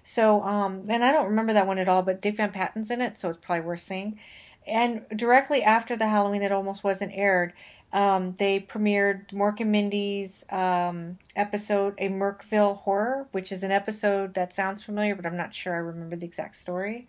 So, 0.03 0.41
um, 0.43 0.85
and 0.89 1.03
I 1.03 1.11
don't 1.11 1.29
remember 1.29 1.53
that 1.53 1.67
one 1.67 1.77
at 1.77 1.87
all, 1.87 2.01
but 2.01 2.21
Dick 2.21 2.37
Van 2.37 2.51
Patten's 2.51 2.91
in 2.91 3.01
it, 3.01 3.19
so 3.19 3.29
it's 3.29 3.39
probably 3.39 3.65
worth 3.65 3.81
seeing. 3.81 4.19
And 4.67 5.05
directly 5.15 5.63
after 5.63 5.95
the 5.95 6.07
Halloween 6.07 6.41
that 6.41 6.51
almost 6.51 6.83
wasn't 6.83 7.11
aired, 7.13 7.53
um, 7.93 8.33
they 8.39 8.59
premiered 8.59 9.29
Mork 9.29 9.59
and 9.59 9.71
Mindy's 9.71 10.43
um, 10.49 11.19
episode, 11.35 11.93
A 11.99 12.09
Merkville 12.09 12.79
Horror, 12.79 13.27
which 13.31 13.51
is 13.51 13.61
an 13.61 13.71
episode 13.71 14.33
that 14.33 14.53
sounds 14.53 14.83
familiar, 14.83 15.15
but 15.15 15.27
I'm 15.27 15.37
not 15.37 15.53
sure 15.53 15.75
I 15.75 15.77
remember 15.77 16.15
the 16.15 16.25
exact 16.25 16.55
story. 16.55 17.07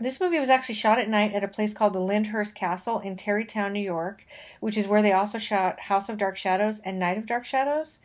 This 0.00 0.20
movie 0.20 0.40
was 0.40 0.50
actually 0.50 0.74
shot 0.74 0.98
at 0.98 1.08
night 1.08 1.34
at 1.34 1.44
a 1.44 1.48
place 1.48 1.72
called 1.72 1.92
the 1.92 2.00
Lyndhurst 2.00 2.54
Castle 2.54 2.98
in 2.98 3.16
Tarrytown, 3.16 3.72
New 3.72 3.80
York, 3.80 4.26
which 4.60 4.76
is 4.76 4.88
where 4.88 5.02
they 5.02 5.12
also 5.12 5.38
shot 5.38 5.80
House 5.80 6.08
of 6.08 6.18
Dark 6.18 6.36
Shadows 6.36 6.80
and 6.80 6.98
Night 6.98 7.18
of 7.18 7.26
Dark 7.26 7.44
Shadows. 7.44 8.00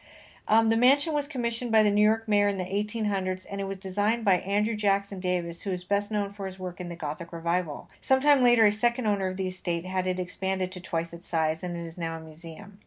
Um, 0.48 0.68
the 0.68 0.76
mansion 0.78 1.14
was 1.14 1.28
commissioned 1.28 1.72
by 1.72 1.84
the 1.84 1.92
New 1.92 2.04
York 2.04 2.28
mayor 2.28 2.50
in 2.50 2.58
the 2.58 2.66
1800s 2.66 3.46
and 3.50 3.62
it 3.62 3.68
was 3.68 3.78
designed 3.78 4.26
by 4.26 4.40
Andrew 4.40 4.76
Jackson 4.76 5.22
Davis, 5.22 5.62
who 5.62 5.72
is 5.72 5.86
best 5.86 6.12
known 6.12 6.34
for 6.34 6.46
his 6.48 6.60
work 6.60 6.82
in 6.82 6.90
the 6.90 6.98
Gothic 6.98 7.32
Revival. 7.32 7.90
Sometime 8.02 8.44
later, 8.44 8.66
a 8.66 8.72
second 8.72 9.08
owner 9.08 9.28
of 9.28 9.38
the 9.38 9.48
estate 9.48 9.86
had 9.86 10.06
it 10.06 10.20
expanded 10.20 10.72
to 10.74 10.82
twice 10.82 11.14
its 11.14 11.30
size 11.30 11.64
and 11.64 11.78
it 11.78 11.86
is 11.86 11.98
now 11.98 12.18
a 12.18 12.20
museum. 12.20 12.80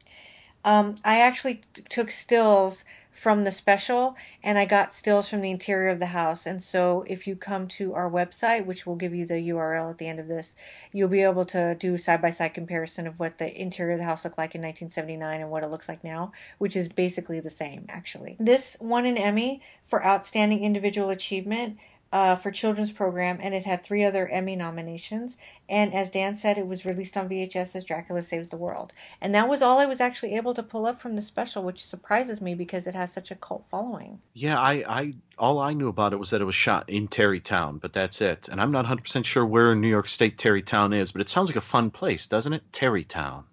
Um, 0.65 0.97
I 1.05 1.21
actually 1.21 1.63
t- 1.73 1.83
took 1.89 2.11
stills 2.11 2.85
from 3.17 3.45
the 3.45 3.51
special 3.51 4.15
and 4.43 4.59
I 4.59 4.67
got 4.67 4.93
stills 4.93 5.29
from 5.29 5.41
the 5.41 5.51
interior 5.51 5.89
of 5.89 5.99
the 5.99 6.07
house. 6.07 6.47
And 6.47 6.63
so 6.63 7.05
if 7.09 7.27
you 7.27 7.35
come 7.35 7.67
to 7.69 7.95
our 7.95 8.11
website, 8.11 8.67
which 8.67 8.87
will 8.87 8.95
give 8.95 9.15
you 9.15 9.25
the 9.25 9.49
URL 9.49 9.91
at 9.91 9.99
the 9.99 10.07
end 10.07 10.21
of 10.21 10.29
this, 10.29 10.55
you'll 10.93 11.09
be 11.09 11.23
able 11.23 11.47
to 11.47 11.75
do 11.75 11.97
side 11.97 12.21
by 12.21 12.31
side 12.31 12.53
comparison 12.53 13.07
of 13.07 13.19
what 13.19 13.39
the 13.39 13.61
interior 13.61 13.95
of 13.95 13.99
the 13.99 14.05
house 14.05 14.25
looked 14.25 14.37
like 14.37 14.55
in 14.55 14.61
1979 14.61 15.41
and 15.41 15.51
what 15.51 15.65
it 15.65 15.71
looks 15.71 15.89
like 15.89 16.05
now, 16.05 16.31
which 16.59 16.77
is 16.77 16.89
basically 16.89 17.41
the 17.41 17.51
same 17.51 17.87
actually. 17.89 18.37
This 18.39 18.77
won 18.81 19.07
an 19.07 19.17
Emmy 19.17 19.63
for 19.85 20.05
outstanding 20.05 20.63
individual 20.63 21.09
achievement 21.09 21.79
uh, 22.17 22.35
for 22.35 22.51
children's 22.51 22.93
program, 22.93 23.39
and 23.43 23.55
it 23.55 23.67
had 23.67 23.85
three 23.85 24.03
other 24.03 24.27
Emmy 24.27 24.57
nominations. 24.57 25.37
And 25.69 25.93
as 25.93 26.09
Dan 26.09 26.35
said, 26.35 26.57
it 26.57 26.67
was 26.67 26.87
released 26.87 27.15
on 27.15 27.29
VHS 27.29 27.77
as 27.77 27.85
Dracula 27.85 28.23
Saves 28.23 28.49
the 28.49 28.57
World. 28.57 28.95
And 29.21 29.35
that 29.35 29.51
was 29.51 29.61
all 29.61 29.79
I 29.79 29.85
was 29.85 30.01
actually 30.01 30.35
able 30.35 30.55
to 30.55 30.63
pull 30.63 30.87
up 30.87 30.99
from 30.99 31.15
the 31.15 31.21
special, 31.21 31.63
which 31.63 31.85
surprises 31.85 32.41
me 32.41 32.55
because 32.55 32.87
it 32.87 32.95
has 32.95 33.13
such 33.13 33.31
a 33.31 33.35
cult 33.35 33.67
following. 33.67 34.21
Yeah, 34.33 34.59
I, 34.59 34.73
I 34.89 35.15
all 35.37 35.59
I 35.59 35.75
knew 35.75 35.89
about 35.89 36.15
it 36.15 36.17
was 36.17 36.31
that 36.31 36.41
it 36.41 36.47
was 36.47 36.55
shot 36.55 36.89
in 36.89 37.07
Tarrytown, 37.07 37.77
but 37.77 37.93
that's 37.93 38.23
it. 38.23 38.49
And 38.49 38.63
I'm 38.63 38.73
not 38.73 38.87
100% 38.87 39.27
sure 39.27 39.45
where 39.45 39.73
in 39.73 39.83
New 39.83 39.91
York 39.91 40.09
State 40.09 40.39
Tarrytown 40.39 40.95
is, 40.95 41.13
but 41.13 41.21
it 41.21 41.29
sounds 41.29 41.51
like 41.51 41.57
a 41.57 41.61
fun 41.61 41.91
place, 41.91 42.29
doesn't 42.29 42.55
it? 42.55 42.63
Tarrytown. 42.73 43.45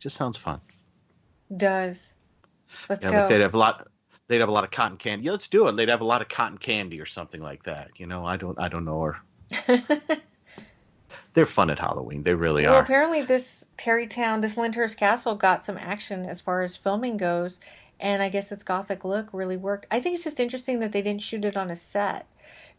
Just 0.00 0.16
sounds 0.16 0.36
fun. 0.36 0.60
Does. 1.56 2.12
Let's 2.90 3.06
yeah, 3.06 3.12
go. 3.12 3.18
like 3.20 3.28
they'd 3.30 3.40
have 3.40 3.54
a 3.54 3.58
lot 3.58 3.88
they'd 4.32 4.40
have 4.40 4.48
a 4.48 4.52
lot 4.52 4.64
of 4.64 4.70
cotton 4.70 4.96
candy. 4.96 5.26
Yeah, 5.26 5.32
let's 5.32 5.48
do 5.48 5.68
it. 5.68 5.76
They'd 5.76 5.90
have 5.90 6.00
a 6.00 6.06
lot 6.06 6.22
of 6.22 6.28
cotton 6.28 6.56
candy 6.56 7.00
or 7.00 7.06
something 7.06 7.42
like 7.42 7.64
that. 7.64 7.90
You 7.96 8.06
know, 8.06 8.24
I 8.24 8.38
don't 8.38 8.58
I 8.58 8.68
don't 8.68 8.84
know 8.86 8.96
or 8.96 9.20
they're 11.34 11.46
fun 11.46 11.68
at 11.70 11.78
Halloween. 11.78 12.22
They 12.22 12.34
really 12.34 12.64
well, 12.64 12.76
are. 12.76 12.82
apparently 12.82 13.22
this 13.22 13.66
Tarrytown, 13.76 14.40
this 14.40 14.56
Lyndhurst 14.56 14.96
Castle 14.96 15.34
got 15.34 15.64
some 15.64 15.76
action 15.76 16.24
as 16.24 16.40
far 16.40 16.62
as 16.62 16.76
filming 16.76 17.18
goes, 17.18 17.60
and 18.00 18.22
I 18.22 18.30
guess 18.30 18.50
its 18.50 18.64
gothic 18.64 19.04
look 19.04 19.28
really 19.32 19.58
worked. 19.58 19.86
I 19.90 20.00
think 20.00 20.14
it's 20.14 20.24
just 20.24 20.40
interesting 20.40 20.80
that 20.80 20.92
they 20.92 21.02
didn't 21.02 21.22
shoot 21.22 21.44
it 21.44 21.56
on 21.56 21.70
a 21.70 21.76
set 21.76 22.26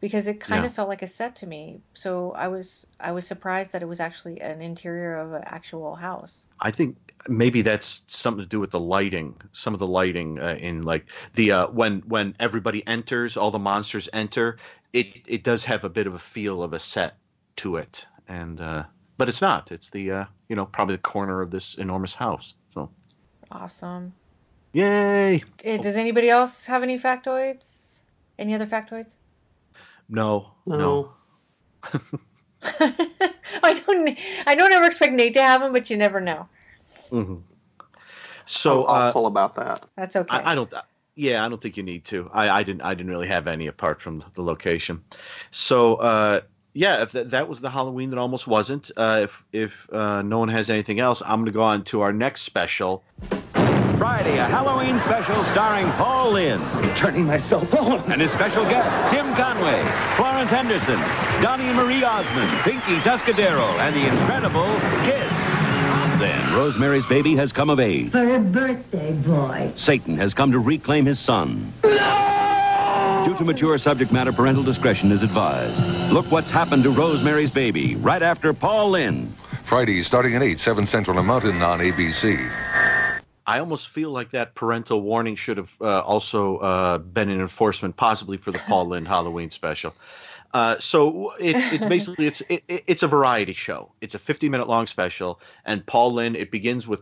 because 0.04 0.28
it 0.28 0.42
kind 0.42 0.64
Yeah. 0.64 0.68
of 0.68 0.74
felt 0.74 0.90
like 0.90 1.02
a 1.02 1.08
set 1.08 1.34
to 1.38 1.48
me. 1.48 1.80
So 1.94 2.34
I 2.34 2.50
was 2.50 2.86
I 3.00 3.14
was 3.14 3.26
surprised 3.26 3.72
that 3.72 3.82
it 3.82 3.88
was 3.88 4.02
actually 4.02 4.42
an 4.42 4.62
interior 4.62 5.16
of 5.16 5.32
an 5.32 5.44
actual 5.46 5.96
house. 5.96 6.46
I 6.60 6.72
think 6.72 6.98
maybe 7.30 7.62
that's 7.62 8.04
something 8.08 8.44
to 8.44 8.50
do 8.50 8.60
with 8.60 8.72
the 8.72 8.82
lighting. 8.82 9.40
Some 9.54 9.74
of 9.74 9.80
the 9.80 9.88
lighting 9.88 10.40
uh, 10.40 10.58
in 10.60 10.82
like 10.82 11.06
the 11.36 11.54
uh, 11.54 11.68
when 11.68 12.02
when 12.02 12.36
everybody 12.38 12.86
enters, 12.86 13.38
all 13.38 13.50
the 13.50 13.60
monsters 13.60 14.10
enter. 14.12 14.58
It 14.92 15.08
it 15.26 15.42
does 15.42 15.64
have 15.64 15.86
a 15.86 15.90
bit 15.90 16.06
of 16.06 16.14
a 16.16 16.20
feel 16.20 16.64
of 16.64 16.74
a 16.74 16.80
set 16.80 17.16
to 17.56 17.78
it, 17.78 18.06
and 18.28 18.60
uh, 18.60 18.84
but 19.18 19.30
it's 19.30 19.42
not. 19.42 19.72
It's 19.72 19.90
the 19.90 20.12
uh, 20.12 20.26
you 20.50 20.58
know 20.58 20.66
probably 20.66 20.96
the 20.98 21.02
corner 21.02 21.40
of 21.42 21.50
this 21.50 21.76
enormous 21.76 22.14
house. 22.14 22.56
So 22.74 22.90
Awesome. 23.50 24.12
yay! 24.74 25.44
Does 25.64 25.96
anybody 25.96 26.30
else 26.30 26.66
have 26.66 26.84
any 26.84 27.00
factoids? 27.00 28.00
Any 28.38 28.54
other 28.54 28.68
factoids? 28.68 29.16
No, 30.10 30.52
no. 30.66 31.14
I 32.64 33.82
don't. 33.86 34.18
I 34.46 34.56
don't 34.56 34.72
ever 34.72 34.86
expect 34.86 35.14
Nate 35.14 35.34
to 35.34 35.42
have 35.42 35.62
them, 35.62 35.74
but 35.74 35.90
you 35.90 35.98
never 35.98 36.22
know. 36.22 36.48
hmm 37.10 37.36
So 38.46 38.88
I'm 38.88 38.90
uh, 38.90 39.08
awful 39.10 39.28
about 39.28 39.56
that. 39.56 39.86
That's 39.96 40.16
okay. 40.16 40.36
I, 40.36 40.52
I 40.52 40.56
don't. 40.56 40.74
Yeah, 41.16 41.46
I 41.46 41.50
don't 41.50 41.62
think 41.62 41.78
you 41.78 41.84
need 41.84 42.06
to. 42.06 42.30
I, 42.34 42.50
I 42.50 42.64
didn't. 42.64 42.82
I 42.82 42.94
didn't 42.94 43.12
really 43.12 43.28
have 43.28 43.48
any 43.48 43.68
apart 43.68 44.02
from 44.02 44.24
the 44.34 44.42
location. 44.42 45.04
So 45.52 45.96
uh, 45.96 46.42
yeah, 46.74 47.04
if 47.04 47.12
that, 47.12 47.32
that 47.32 47.48
was 47.48 47.60
the 47.60 47.70
Halloween 47.70 48.10
that 48.10 48.20
almost 48.20 48.48
wasn't. 48.48 48.92
Uh, 48.96 49.22
if 49.24 49.44
if 49.52 49.94
uh, 49.94 50.22
no 50.22 50.40
one 50.40 50.50
has 50.50 50.70
anything 50.70 51.00
else, 51.00 51.22
I'm 51.22 51.40
going 51.40 51.46
to 51.46 51.52
go 51.52 51.64
on 51.64 51.84
to 51.86 52.02
our 52.02 52.14
next 52.14 52.42
special. 52.42 53.04
Friday, 53.98 54.38
a 54.38 54.46
Halloween 54.46 55.00
special 55.02 55.44
starring 55.52 55.88
Paul 55.94 56.34
Lynde. 56.34 56.64
Turning 56.96 57.26
myself 57.26 57.74
on. 57.74 58.00
And 58.12 58.22
his 58.22 58.32
special 58.32 58.64
guests, 58.66 59.14
Tim 59.14 59.36
Conway, 59.36 59.82
Florence 60.16 60.50
Henderson, 60.50 61.00
Donnie 61.42 61.66
and 61.66 61.78
Marie 61.78 62.04
Osmond, 62.04 62.52
Pinky 62.62 62.98
Tuscadero, 63.02 63.68
and 63.80 63.96
the 63.96 64.08
incredible 64.08 64.66
Kids. 65.06 66.20
Then, 66.20 66.54
Rosemary's 66.56 67.06
baby 67.08 67.36
has 67.36 67.52
come 67.52 67.70
of 67.70 67.80
age. 67.80 68.12
For 68.12 68.36
a 68.36 68.40
birthday 68.40 69.14
boy. 69.14 69.74
Satan 69.76 70.18
has 70.18 70.34
come 70.34 70.52
to 70.52 70.60
reclaim 70.60 71.06
his 71.06 71.20
son. 71.20 71.74
No! 71.84 73.24
Due 73.26 73.38
to 73.38 73.46
mature 73.46 73.78
subject 73.78 74.12
matter, 74.12 74.32
parental 74.32 74.64
discretion 74.64 75.12
is 75.12 75.24
advised. 75.24 76.12
Look 76.12 76.30
what's 76.32 76.50
happened 76.50 76.84
to 76.84 76.90
Rosemary's 76.92 77.52
baby 77.52 77.96
right 77.96 78.22
after 78.22 78.54
Paul 78.54 78.92
Lynde. 78.92 79.34
Friday, 79.66 80.04
starting 80.04 80.36
at 80.36 80.44
8, 80.44 80.60
7 80.60 80.86
Central 80.86 81.18
and 81.18 81.28
Mountain 81.28 81.62
on 81.62 81.80
ABC. 81.80 82.73
I 83.46 83.60
almost 83.60 83.90
feel 83.90 84.10
like 84.12 84.32
that 84.32 84.56
parental 84.56 85.02
warning 85.02 85.36
should 85.36 85.58
have 85.58 85.76
uh, 85.82 86.00
also 86.02 86.58
uh, 86.58 86.98
been 86.98 87.30
an 87.30 87.42
enforcement, 87.42 87.96
possibly 87.98 88.38
for 88.38 88.52
the 88.52 88.60
Paul 88.60 88.88
Lynde 88.90 89.08
Halloween 89.08 89.50
special. 89.50 89.94
Uh, 90.54 90.78
so 90.80 91.32
it, 91.40 91.56
it's 91.74 91.86
basically 91.86 92.28
it's 92.28 92.42
it, 92.42 92.64
it- 92.68 92.84
it's 92.88 93.04
a 93.04 93.08
variety 93.08 93.54
show. 93.54 93.92
It's 94.02 94.16
a 94.16 94.20
50 94.20 94.50
minute 94.50 94.68
long 94.68 94.86
special, 94.88 95.40
and 95.66 95.86
Paul 95.86 96.14
Lynde. 96.14 96.36
It 96.38 96.52
begins 96.52 96.88
with 96.88 97.02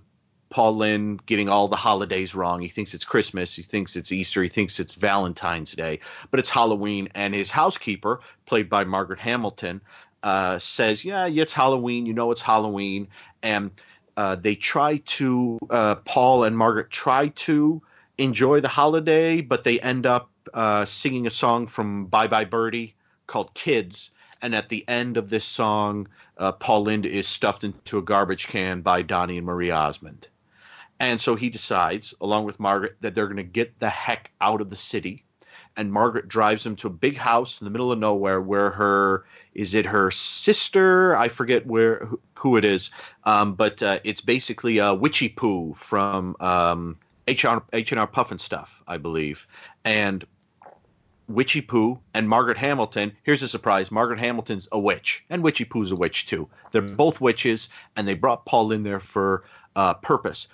Paul 0.49 0.77
Lynde 0.77 1.25
getting 1.25 1.47
all 1.49 1.67
the 1.67 1.75
holidays 1.75 2.33
wrong. 2.33 2.61
He 2.61 2.69
thinks 2.69 2.93
it's 2.93 3.05
Christmas. 3.05 3.55
He 3.55 3.61
thinks 3.61 3.95
it's 3.95 4.11
Easter. 4.11 4.41
He 4.41 4.49
thinks 4.49 4.79
it's 4.79 4.95
Valentine's 4.95 5.73
Day, 5.73 5.99
but 6.29 6.39
it's 6.39 6.49
Halloween. 6.49 7.09
And 7.13 7.33
his 7.33 7.51
housekeeper, 7.51 8.21
played 8.45 8.69
by 8.69 8.83
Margaret 8.85 9.19
Hamilton, 9.19 9.81
uh, 10.23 10.57
says, 10.59 11.03
"Yeah, 11.05 11.25
yeah, 11.25 11.43
it's 11.43 11.53
Halloween. 11.53 12.05
You 12.05 12.13
know, 12.13 12.31
it's 12.31 12.41
Halloween." 12.41 13.09
And 13.43 13.71
uh, 14.21 14.35
they 14.35 14.53
try 14.53 14.97
to 14.97 15.57
uh, 15.67 15.95
Paul 15.95 16.43
and 16.43 16.55
Margaret 16.55 16.91
try 16.91 17.29
to 17.47 17.81
enjoy 18.19 18.61
the 18.61 18.67
holiday, 18.67 19.41
but 19.41 19.63
they 19.63 19.79
end 19.79 20.05
up 20.05 20.29
uh, 20.53 20.85
singing 20.85 21.25
a 21.25 21.31
song 21.31 21.65
from 21.65 22.05
Bye 22.05 22.27
Bye 22.27 22.45
Birdie 22.45 22.93
called 23.25 23.55
"Kids." 23.55 24.11
And 24.39 24.53
at 24.53 24.69
the 24.69 24.87
end 24.87 25.17
of 25.17 25.27
this 25.27 25.43
song, 25.43 26.07
uh, 26.37 26.51
Paul 26.51 26.83
Lynde 26.83 27.07
is 27.07 27.27
stuffed 27.27 27.63
into 27.63 27.97
a 27.97 28.03
garbage 28.03 28.47
can 28.47 28.81
by 28.81 29.01
Donnie 29.01 29.37
and 29.37 29.45
Marie 29.47 29.71
Osmond. 29.71 30.27
And 30.99 31.19
so 31.19 31.35
he 31.35 31.49
decides, 31.49 32.13
along 32.21 32.45
with 32.45 32.59
Margaret, 32.59 32.97
that 33.01 33.15
they're 33.15 33.25
going 33.25 33.37
to 33.37 33.43
get 33.43 33.79
the 33.79 33.89
heck 33.89 34.29
out 34.39 34.61
of 34.61 34.69
the 34.69 34.75
city. 34.75 35.25
And 35.75 35.91
Margaret 35.91 36.27
drives 36.27 36.63
them 36.63 36.75
to 36.75 36.87
a 36.87 36.91
big 37.05 37.17
house 37.17 37.59
in 37.59 37.65
the 37.65 37.71
middle 37.71 37.91
of 37.91 37.97
nowhere 37.97 38.39
where 38.39 38.69
her 38.69 39.25
is 39.53 39.75
it 39.75 39.85
her 39.85 40.11
sister? 40.11 41.15
I 41.15 41.27
forget 41.27 41.65
where 41.65 42.05
who, 42.05 42.19
who 42.35 42.57
it 42.57 42.65
is, 42.65 42.91
um, 43.23 43.55
but 43.55 43.83
uh, 43.83 43.99
it's 44.03 44.21
basically 44.21 44.77
a 44.79 44.93
witchy 44.93 45.29
poo 45.29 45.73
from 45.73 46.35
um, 46.39 46.97
H&R, 47.27 47.63
H&R 47.73 48.07
Pufnstuf, 48.07 48.79
I 48.87 48.97
believe. 48.97 49.47
And 49.83 50.25
Witchy 51.27 51.61
Poo 51.61 51.99
and 52.13 52.27
Margaret 52.27 52.57
Hamilton. 52.57 53.13
Here's 53.23 53.41
a 53.41 53.47
surprise: 53.47 53.91
Margaret 53.91 54.19
Hamilton's 54.19 54.67
a 54.71 54.79
witch, 54.79 55.23
and 55.29 55.43
Witchy 55.43 55.65
Poo's 55.65 55.91
a 55.91 55.95
witch 55.95 56.25
too. 56.25 56.49
They're 56.71 56.81
both 56.81 57.21
witches, 57.21 57.69
and 57.95 58.07
they 58.07 58.15
brought 58.15 58.45
Paul 58.45 58.71
in 58.71 58.83
there 58.83 58.99
for 58.99 59.43
uh, 59.75 59.93
purpose. 59.95 60.47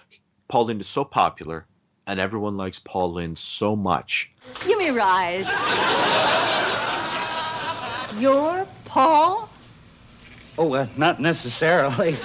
Paul 0.47 0.65
Lynde 0.65 0.81
is 0.81 0.87
so 0.87 1.03
popular, 1.03 1.65
and 2.05 2.19
everyone 2.19 2.57
likes 2.57 2.79
Paul 2.79 3.13
Lynde 3.13 3.37
so 3.37 3.75
much. 3.75 4.31
Give 4.65 4.77
me 4.77 4.89
a 4.89 4.93
rise. 4.93 5.47
You're 8.19 8.66
Paul? 8.87 9.49
Oh, 10.57 10.73
uh, 10.73 10.87
not 10.95 11.19
necessarily. 11.19 12.15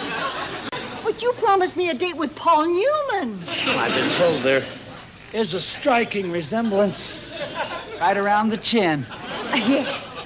But 1.04 1.20
you 1.20 1.32
promised 1.32 1.76
me 1.76 1.90
a 1.90 1.94
date 1.94 2.16
with 2.16 2.34
Paul 2.34 2.66
Newman. 2.66 3.42
I've 3.48 3.94
been 3.94 4.10
told 4.12 4.42
there 4.42 4.64
is 5.32 5.54
a 5.54 5.60
striking 5.60 6.30
resemblance 6.30 7.18
right 8.00 8.16
around 8.16 8.48
the 8.48 8.56
chin. 8.56 9.04
Yes. 9.54 10.16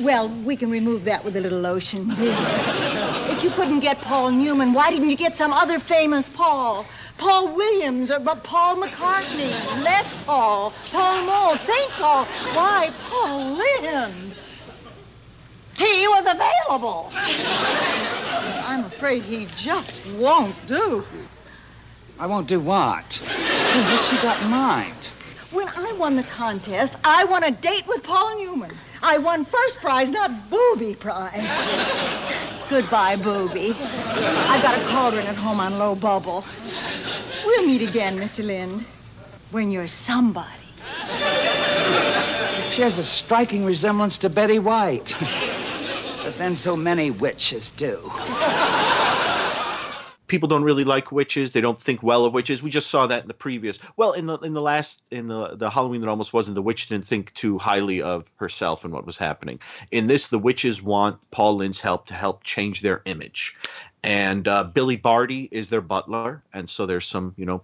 Well, 0.00 0.28
we 0.28 0.54
can 0.54 0.70
remove 0.70 1.04
that 1.04 1.24
with 1.24 1.36
a 1.36 1.40
little 1.40 1.58
lotion. 1.58 2.12
If 2.16 3.42
you 3.42 3.50
couldn't 3.50 3.80
get 3.80 4.00
Paul 4.02 4.30
Newman, 4.30 4.72
why 4.72 4.90
didn't 4.90 5.10
you 5.10 5.16
get 5.16 5.34
some 5.34 5.52
other 5.52 5.78
famous 5.78 6.28
Paul? 6.28 6.86
Paul 7.18 7.48
Williams 7.48 8.10
or 8.10 8.20
but 8.20 8.44
Paul 8.44 8.76
McCartney, 8.76 9.50
Les 9.82 10.16
Paul, 10.26 10.72
Paul 10.92 11.24
Mole, 11.24 11.56
St. 11.56 11.90
Paul. 11.92 12.24
Why, 12.54 12.92
Paul 13.08 13.56
Lynde? 13.56 14.35
He 15.78 16.08
was 16.08 16.24
available. 16.26 17.10
I'm 17.14 18.84
afraid 18.84 19.22
he 19.22 19.46
just 19.56 20.06
won't 20.12 20.54
do. 20.66 21.04
I 22.18 22.26
won't 22.26 22.48
do 22.48 22.60
what? 22.60 23.14
Hey, 23.14 23.92
what's 23.92 24.08
she 24.08 24.16
got 24.16 24.40
in 24.42 24.48
mind? 24.48 25.10
When 25.50 25.68
I 25.68 25.92
won 25.92 26.16
the 26.16 26.22
contest, 26.22 26.96
I 27.04 27.24
won 27.24 27.44
a 27.44 27.50
date 27.50 27.86
with 27.86 28.02
Paul 28.02 28.38
Newman. 28.38 28.72
I 29.02 29.18
won 29.18 29.44
first 29.44 29.78
prize, 29.80 30.10
not 30.10 30.50
booby 30.50 30.94
prize. 30.94 31.52
Goodbye, 32.70 33.16
booby. 33.16 33.70
I've 33.78 34.62
got 34.62 34.78
a 34.78 34.84
cauldron 34.86 35.26
at 35.26 35.36
home 35.36 35.60
on 35.60 35.78
low 35.78 35.94
bubble. 35.94 36.44
We'll 37.44 37.66
meet 37.66 37.82
again, 37.88 38.18
Mr. 38.18 38.44
Lynde. 38.44 38.84
when 39.50 39.70
you're 39.70 39.86
somebody. 39.86 40.50
She 42.70 42.82
has 42.82 42.98
a 42.98 43.04
striking 43.04 43.64
resemblance 43.64 44.18
to 44.18 44.28
Betty 44.28 44.58
White. 44.58 45.14
but 46.36 46.42
then 46.42 46.54
so 46.54 46.76
many 46.76 47.10
witches 47.10 47.70
do. 47.70 47.98
people 50.26 50.48
don't 50.48 50.64
really 50.64 50.84
like 50.84 51.10
witches. 51.10 51.52
They 51.52 51.62
don't 51.62 51.80
think 51.80 52.02
well 52.02 52.26
of 52.26 52.34
witches. 52.34 52.62
We 52.62 52.68
just 52.68 52.90
saw 52.90 53.06
that 53.06 53.22
in 53.22 53.28
the 53.28 53.32
previous. 53.32 53.78
Well, 53.96 54.12
in 54.12 54.26
the 54.26 54.36
in 54.40 54.52
the 54.52 54.60
last 54.60 55.02
in 55.10 55.28
the 55.28 55.56
the 55.56 55.70
Halloween 55.70 56.02
that 56.02 56.10
almost 56.10 56.34
wasn't, 56.34 56.54
the 56.54 56.60
witch 56.60 56.88
didn't 56.88 57.06
think 57.06 57.32
too 57.32 57.56
highly 57.56 58.02
of 58.02 58.30
herself 58.36 58.84
and 58.84 58.92
what 58.92 59.06
was 59.06 59.16
happening. 59.16 59.60
In 59.90 60.08
this, 60.08 60.26
the 60.26 60.38
witches 60.38 60.82
want 60.82 61.18
Paul 61.30 61.56
Lynde's 61.56 61.80
help 61.80 62.08
to 62.08 62.14
help 62.14 62.42
change 62.44 62.82
their 62.82 63.00
image, 63.06 63.56
and 64.02 64.46
uh, 64.46 64.64
Billy 64.64 64.96
Barty 64.96 65.48
is 65.50 65.70
their 65.70 65.80
butler, 65.80 66.44
and 66.52 66.68
so 66.68 66.84
there's 66.84 67.06
some 67.06 67.32
you 67.38 67.46
know 67.46 67.62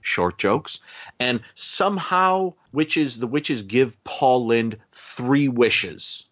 short 0.00 0.38
jokes, 0.38 0.78
and 1.18 1.40
somehow 1.56 2.54
witches 2.70 3.16
the 3.16 3.26
witches 3.26 3.62
give 3.62 4.02
Paul 4.04 4.46
Lynde 4.46 4.78
three 4.92 5.48
wishes. 5.48 6.28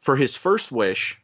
For 0.00 0.16
his 0.16 0.34
first 0.34 0.72
wish, 0.72 1.20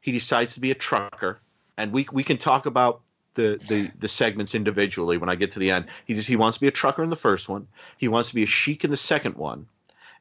he 0.00 0.12
decides 0.12 0.54
to 0.54 0.60
be 0.60 0.70
a 0.70 0.74
trucker 0.74 1.40
and 1.78 1.92
we 1.92 2.06
we 2.12 2.24
can 2.24 2.36
talk 2.36 2.66
about 2.66 3.00
the, 3.34 3.58
the 3.66 3.90
the 3.98 4.08
segments 4.08 4.54
individually 4.54 5.16
when 5.16 5.30
I 5.30 5.36
get 5.36 5.52
to 5.52 5.60
the 5.60 5.70
end. 5.70 5.86
He 6.04 6.14
just, 6.14 6.26
he 6.26 6.36
wants 6.36 6.58
to 6.58 6.60
be 6.60 6.68
a 6.68 6.72
trucker 6.72 7.02
in 7.02 7.08
the 7.08 7.16
first 7.16 7.48
one. 7.48 7.68
He 7.96 8.08
wants 8.08 8.28
to 8.30 8.34
be 8.34 8.42
a 8.42 8.46
sheik 8.46 8.84
in 8.84 8.90
the 8.90 8.96
second 8.96 9.36
one, 9.36 9.68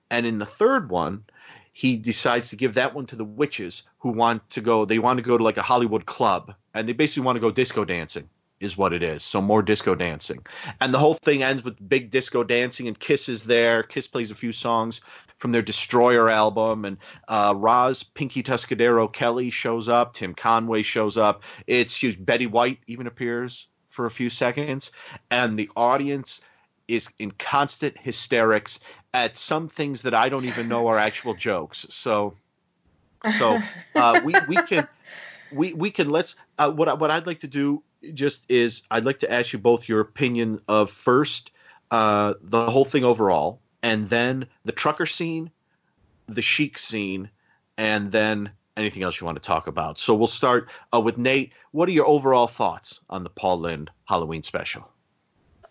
and 0.10 0.26
in 0.26 0.38
the 0.38 0.46
third 0.46 0.90
one, 0.90 1.26
he 1.74 1.98
decides 1.98 2.52
to 2.52 2.56
give 2.56 2.76
that 2.76 2.94
one 2.94 3.08
to 3.08 3.16
the 3.18 3.26
witches 3.26 3.84
who 4.00 4.12
want 4.12 4.48
to 4.52 4.62
go. 4.62 4.86
They 4.86 5.00
want 5.00 5.18
to 5.18 5.24
go 5.24 5.38
to 5.38 5.44
like 5.44 5.58
a 5.58 5.64
Hollywood 5.64 6.06
club, 6.06 6.54
and 6.74 6.88
they 6.88 6.94
basically 6.94 7.26
want 7.26 7.36
to 7.36 7.42
go 7.42 7.52
disco 7.52 7.84
dancing. 7.84 8.30
Is 8.60 8.76
what 8.76 8.92
it 8.92 9.04
is. 9.04 9.24
So 9.24 9.40
more 9.40 9.62
disco 9.62 9.94
dancing, 9.94 10.44
and 10.82 10.92
the 10.92 10.98
whole 10.98 11.14
thing 11.14 11.44
ends 11.44 11.64
with 11.64 11.78
big 11.88 12.10
disco 12.10 12.44
dancing 12.44 12.88
and 12.88 12.98
Kiss 12.98 13.30
is 13.30 13.44
there. 13.44 13.84
Kiss 13.84 14.08
plays 14.08 14.32
a 14.32 14.36
few 14.36 14.52
songs 14.52 15.02
from 15.38 15.52
their 15.52 15.62
Destroyer 15.62 16.30
album, 16.30 16.86
and 16.86 16.98
uh, 17.28 17.54
Roz 17.56 18.04
Pinky 18.04 18.44
Tuscadero 18.44 19.12
Kelly 19.12 19.50
shows 19.50 19.88
up, 19.88 20.14
Tim 20.14 20.34
Conway 20.34 20.82
shows 20.82 21.18
up. 21.18 21.44
It's 21.66 21.96
huge. 21.96 22.24
Betty 22.24 22.48
White 22.48 22.80
even 22.88 23.08
appears 23.08 23.68
for 23.90 24.06
a 24.06 24.12
few 24.12 24.30
seconds, 24.30 24.92
and 25.32 25.58
the 25.58 25.70
audience 25.76 26.42
is 26.88 27.10
in 27.20 27.32
constant 27.32 27.98
hysterics 27.98 28.80
at 29.14 29.38
some 29.38 29.68
things 29.68 30.04
that 30.04 30.14
I 30.14 30.30
don't 30.30 30.46
even 30.46 30.68
know 30.68 30.88
are 30.88 30.98
actual 30.98 31.34
jokes. 31.50 31.86
So, 31.90 32.36
so 33.38 33.60
uh, 33.96 34.22
we 34.24 34.34
we 34.48 34.56
can 34.56 34.88
we 35.52 35.74
we 35.74 35.92
can 35.92 36.10
let's 36.10 36.36
uh, 36.58 36.72
what 36.72 36.88
I, 36.88 36.94
what 36.94 37.12
I'd 37.12 37.28
like 37.28 37.42
to 37.42 37.48
do 37.48 37.84
just 38.14 38.44
is 38.50 38.84
I'd 38.90 39.06
like 39.06 39.20
to 39.20 39.32
ask 39.32 39.54
you 39.54 39.60
both 39.60 39.90
your 39.90 40.00
opinion 40.00 40.62
of 40.68 40.90
first 40.90 41.52
uh, 41.90 42.34
the 42.42 42.70
whole 42.70 42.86
thing 42.86 43.04
overall, 43.04 43.60
and 43.84 44.08
then 44.08 44.48
the 44.66 44.72
trucker 44.72 45.06
scene, 45.06 45.52
the 46.28 46.42
sheik 46.42 46.78
scene, 46.78 47.30
and 47.78 48.12
then 48.12 48.52
anything 48.76 49.04
else 49.04 49.20
you 49.20 49.26
want 49.26 49.38
to 49.38 49.44
talk 49.44 49.68
about. 49.68 50.00
So 50.00 50.14
we'll 50.14 50.28
start 50.28 50.70
uh, 50.94 51.02
with 51.02 51.18
Nate. 51.18 51.54
What 51.72 51.90
are 51.90 51.94
your 51.94 52.08
overall 52.08 52.48
thoughts 52.48 53.02
on 53.10 53.24
the 53.24 53.30
Paul 53.30 53.60
Lynde 53.60 53.90
Halloween 54.06 54.44
special? 54.44 54.90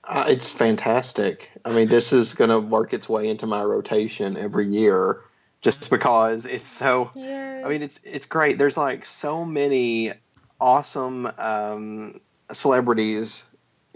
Uh, 0.04 0.26
it's 0.28 0.52
fantastic. 0.52 1.50
I 1.64 1.72
mean, 1.72 1.88
this 1.88 2.12
is 2.12 2.34
going 2.34 2.50
to 2.50 2.60
work 2.60 2.92
its 2.94 3.08
way 3.08 3.28
into 3.28 3.46
my 3.46 3.62
rotation 3.62 4.36
every 4.36 4.68
year, 4.68 5.22
just 5.62 5.90
because 5.90 6.46
it's 6.46 6.68
so. 6.68 7.10
Yay. 7.14 7.64
I 7.64 7.68
mean, 7.68 7.82
it's 7.82 8.00
it's 8.04 8.26
great. 8.26 8.58
There's 8.58 8.76
like 8.76 9.04
so 9.04 9.44
many 9.44 10.12
awesome 10.60 11.30
um, 11.38 12.20
celebrities, 12.52 13.50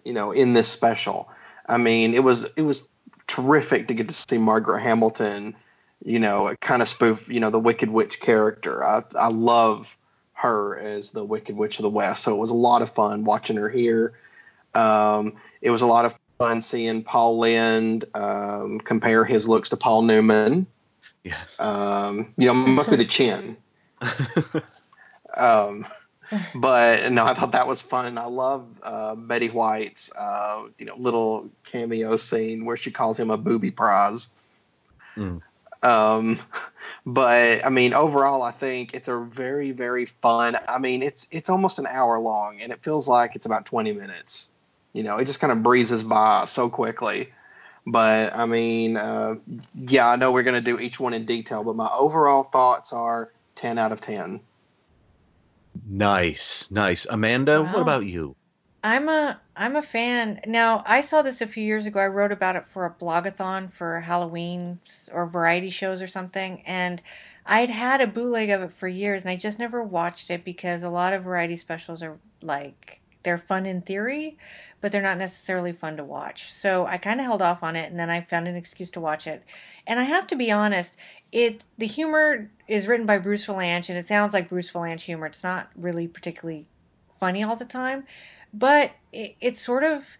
you 0.05 0.13
know, 0.13 0.33
in 0.33 0.53
this 0.53 0.67
special. 0.67 1.31
I 1.67 1.77
mean, 1.77 2.15
it 2.15 2.25
was 2.25 2.45
it 2.57 2.63
was 2.63 2.83
terrific 3.31 3.87
to 3.89 3.95
get 3.95 4.09
to 4.09 4.15
see 4.15 4.39
Margaret 4.39 4.81
Hamilton, 4.81 5.55
you 6.05 6.19
know, 6.19 6.57
kind 6.61 6.83
of 6.83 6.89
spoof, 6.89 7.29
you 7.29 7.39
know, 7.39 7.51
the 7.51 7.61
Wicked 7.61 7.89
Witch 7.89 8.21
character. 8.21 8.85
I 8.85 9.05
I 9.15 9.29
love 9.29 9.97
her 10.33 10.77
as 10.79 11.13
the 11.13 11.25
Wicked 11.25 11.57
Witch 11.57 11.79
of 11.79 11.85
the 11.85 11.91
West, 11.91 12.25
so 12.25 12.35
it 12.35 12.39
was 12.39 12.51
a 12.51 12.55
lot 12.55 12.83
of 12.83 12.91
fun 12.91 13.25
watching 13.25 13.57
her 13.57 13.69
here. 13.69 14.15
Um, 14.75 15.35
it 15.63 15.71
was 15.71 15.81
a 15.81 15.87
lot 15.87 16.05
of 16.07 16.19
fun 16.39 16.61
seeing 16.61 17.05
Paul 17.05 17.39
Lynde 17.39 18.05
um, 18.15 18.81
compare 18.81 19.25
his 19.25 19.49
looks 19.49 19.69
to 19.69 19.77
Paul 19.77 20.03
Newman. 20.03 20.67
Yes. 21.23 21.55
Um, 21.61 22.35
you 22.37 22.47
know, 22.47 22.55
must 22.55 22.91
be 22.91 22.97
the 22.97 23.05
chin. 23.05 23.57
um, 25.37 25.87
but 26.55 27.11
no, 27.13 27.25
I 27.25 27.35
thought 27.35 27.53
that 27.53 27.67
was 27.67 27.81
fun. 27.81 28.07
and 28.07 28.19
I 28.19 28.27
love 28.27 28.67
uh, 28.83 29.15
Betty 29.15 29.49
White's 29.49 30.11
uh, 30.17 30.65
you 30.79 30.87
know 30.87 30.95
little 30.97 31.51
cameo 31.65 32.17
scene 32.17 32.65
where 32.65 32.77
she 32.77 32.91
calls 32.91 33.19
him 33.19 33.31
a 33.31 33.37
booby 33.37 33.71
prize. 33.71 34.29
Mm. 35.17 35.43
Um, 35.83 36.41
but 37.07 37.65
I 37.65 37.71
mean, 37.71 37.95
overall, 37.95 38.43
I 38.43 38.53
think 38.53 38.95
it's 38.95 39.09
a 39.09 39.19
very 39.19 39.73
very 39.73 40.07
fun. 40.07 40.57
I 40.69 40.79
mean, 40.79 41.03
it's 41.03 41.27
it's 41.31 41.49
almost 41.49 41.79
an 41.79 41.87
hour 41.87 42.19
long, 42.19 42.61
and 42.61 42.73
it 42.73 42.83
feels 42.83 43.09
like 43.09 43.35
it's 43.35 43.47
about 43.47 43.67
twenty 43.67 43.93
minutes. 43.93 44.51
You 44.93 45.03
know, 45.03 45.19
it 45.19 45.25
just 45.25 45.41
kind 45.41 45.53
of 45.53 45.63
breezes 45.63 46.03
by 46.03 46.45
so 46.47 46.69
quickly. 46.69 47.33
But 47.87 48.37
I 48.37 48.47
mean, 48.47 48.97
uh, 48.97 49.37
yeah, 49.75 50.09
I 50.09 50.17
know 50.17 50.33
we're 50.33 50.43
going 50.43 50.63
to 50.63 50.71
do 50.71 50.79
each 50.79 51.01
one 51.01 51.15
in 51.15 51.25
detail, 51.25 51.65
but 51.65 51.77
my 51.77 51.89
overall 51.97 52.45
thoughts 52.45 52.93
are 52.93 53.33
ten 53.55 53.79
out 53.79 53.93
of 53.93 54.01
ten. 54.01 54.41
Nice, 55.87 56.71
nice. 56.71 57.07
Amanda, 57.07 57.63
wow. 57.63 57.73
what 57.73 57.83
about 57.83 58.07
you? 58.07 58.37
I'm 58.83 59.09
a 59.09 59.41
I'm 59.55 59.77
a 59.77 59.83
fan. 59.83 60.41
Now, 60.47 60.83
I 60.87 61.03
saw 61.03 61.23
this 61.23 61.41
a 61.41 61.47
few 61.47 61.63
years 61.63 61.87
ago. 61.87 62.01
I 62.01 62.07
wrote 62.07 62.33
about 62.33 62.57
it 62.57 62.67
for 62.67 62.87
a 62.87 62.91
blogathon 62.91 63.71
for 63.73 64.01
Halloween 64.01 64.81
or 65.13 65.27
variety 65.27 65.71
shows 65.71 66.01
or 66.01 66.09
something, 66.09 66.63
and 66.65 67.03
I'd 67.45 67.71
had 67.71 68.01
a 68.01 68.07
bootleg 68.07 68.49
of 68.51 68.63
it 68.63 68.73
for 68.73 68.89
years, 68.89 69.23
and 69.23 69.31
I 69.31 69.37
just 69.37 69.59
never 69.59 69.83
watched 69.83 70.31
it 70.31 70.45
because 70.45 70.83
a 70.83 70.91
lot 70.91 71.13
of 71.13 71.25
variety 71.25 71.57
specials 71.57 72.03
are 72.03 72.19
like 72.41 73.01
they're 73.23 73.39
fun 73.39 73.67
in 73.67 73.83
theory, 73.83 74.39
but 74.81 74.93
they're 74.93 75.03
not 75.03 75.19
necessarily 75.19 75.73
fun 75.73 75.97
to 75.99 76.05
watch. 76.05 76.51
So 76.53 76.87
I 76.87 76.97
kind 76.97 77.21
of 77.21 77.27
held 77.27 77.43
off 77.43 77.63
on 77.63 77.77
it, 77.77 77.91
and 77.91 77.99
then 77.99 78.09
I 78.09 78.23
found 78.23 78.49
an 78.49 78.57
excuse 78.57 78.91
to 78.93 79.01
watch 79.01 79.27
it. 79.27 79.43
And 79.87 80.01
I 80.01 80.05
have 80.05 80.27
to 80.29 80.37
be 80.37 80.51
honest, 80.51 80.97
it 81.33 81.63
the 81.79 81.87
humor 81.87 82.51
is 82.69 82.87
written 82.87 83.07
by 83.07 83.19
Bruce 83.19 83.47
Vilanch, 83.47 83.89
and 83.89 83.99
it 83.99 84.07
sounds 84.07 84.33
like 84.33 84.49
Bruce 84.49 84.71
Vilanch 84.71 85.03
humor. 85.03 85.27
It's 85.27 85.45
not 85.45 85.71
really 85.77 86.09
particularly 86.09 86.67
funny 87.19 87.43
all 87.43 87.57
the 87.57 87.65
time, 87.65 88.05
but 88.53 88.93
it, 89.13 89.37
it's 89.41 89.61
sort 89.61 89.85
of 89.85 90.17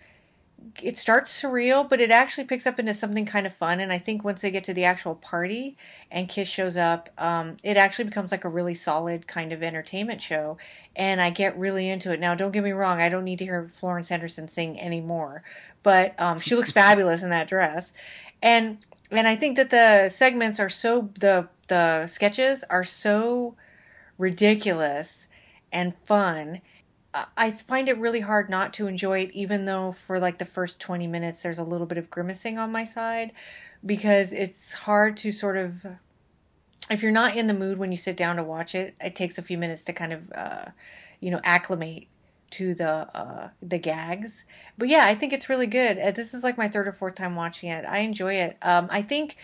it 0.83 0.99
starts 0.99 1.43
surreal, 1.43 1.89
but 1.89 2.01
it 2.01 2.11
actually 2.11 2.45
picks 2.45 2.67
up 2.67 2.79
into 2.79 2.95
something 2.95 3.27
kind 3.27 3.47
of 3.47 3.55
fun. 3.55 3.81
And 3.81 3.93
I 3.93 3.99
think 3.99 4.25
once 4.25 4.43
they 4.43 4.51
get 4.51 4.65
to 4.65 4.75
the 4.75 4.85
actual 4.85 5.15
party 5.15 5.77
and 6.11 6.29
Kiss 6.29 6.49
shows 6.49 6.77
up, 6.77 7.09
um, 7.19 7.57
it 7.63 7.77
actually 7.77 8.05
becomes 8.05 8.31
like 8.31 8.45
a 8.45 8.49
really 8.49 8.75
solid 8.75 9.27
kind 9.27 9.53
of 9.53 9.63
entertainment 9.63 10.23
show. 10.23 10.59
And 10.95 11.21
I 11.21 11.31
get 11.31 11.59
really 11.59 11.89
into 11.89 12.13
it. 12.13 12.21
Now, 12.21 12.35
don't 12.35 12.53
get 12.53 12.65
me 12.65 12.73
wrong, 12.73 13.01
I 13.01 13.09
don't 13.09 13.25
need 13.25 13.39
to 13.39 13.45
hear 13.45 13.71
Florence 13.75 14.09
Henderson 14.09 14.49
sing 14.49 14.79
anymore, 14.81 15.43
but 15.83 16.15
um, 16.21 16.41
she 16.41 16.55
looks 16.55 16.73
fabulous 16.73 17.23
in 17.23 17.31
that 17.31 17.49
dress. 17.49 17.93
And 18.43 18.79
and 19.11 19.27
I 19.27 19.37
think 19.37 19.57
that 19.57 19.71
the 19.71 20.09
segments 20.09 20.61
are 20.61 20.69
so 20.69 21.11
the 21.19 21.49
the 21.69 22.07
sketches 22.07 22.65
are 22.71 22.85
so 22.85 23.57
ridiculous 24.19 25.29
and 25.73 25.95
fun. 26.05 26.61
I 27.37 27.51
find 27.51 27.89
it 27.89 27.99
really 27.99 28.21
hard 28.21 28.49
not 28.49 28.73
to 28.75 28.87
enjoy 28.87 29.21
it, 29.21 29.31
even 29.33 29.65
though 29.65 29.93
for 29.93 30.21
like 30.21 30.39
the 30.39 30.45
first 30.45 30.79
20 30.79 31.07
minutes 31.09 31.43
there's 31.43 31.59
a 31.59 31.65
little 31.65 31.87
bit 31.87 31.99
of 31.99 32.11
grimacing 32.11 32.57
on 32.59 32.71
my 32.71 32.85
side 32.85 33.33
because 33.85 34.33
it's 34.33 34.73
hard 34.73 35.17
to 35.19 35.33
sort 35.33 35.57
of, 35.57 35.85
if 36.89 37.03
you're 37.03 37.11
not 37.11 37.37
in 37.37 37.49
the 37.49 37.55
mood 37.55 37.79
when 37.79 37.91
you 37.91 37.97
sit 37.97 38.17
down 38.17 38.37
to 38.37 38.45
watch 38.45 38.75
it, 38.77 38.95
it 39.01 39.17
takes 39.17 39.39
a 39.39 39.43
few 39.43 39.59
minutes 39.59 39.85
to 39.85 39.93
kind 39.93 40.13
of, 40.13 40.33
uh, 40.33 40.67
you 41.19 41.31
know, 41.33 41.41
acclimate 41.43 42.07
to 42.53 42.75
the 42.75 42.89
uh, 43.17 43.51
the 43.63 43.79
gags. 43.79 44.45
But 44.79 44.89
yeah, 44.89 45.07
I 45.07 45.15
think 45.15 45.33
it's 45.33 45.49
really 45.49 45.67
good. 45.67 45.99
Uh, 45.99 46.11
this 46.11 46.35
is 46.35 46.43
like 46.43 46.59
my 46.59 46.69
third 46.69 46.89
or 46.89 46.93
fourth 46.93 47.15
time 47.15 47.37
watching 47.37 47.71
it. 47.71 47.85
I 47.85 47.99
enjoy 47.99 48.35
it. 48.35 48.57
Um, 48.63 48.89
I 48.91 49.03
think 49.03 49.37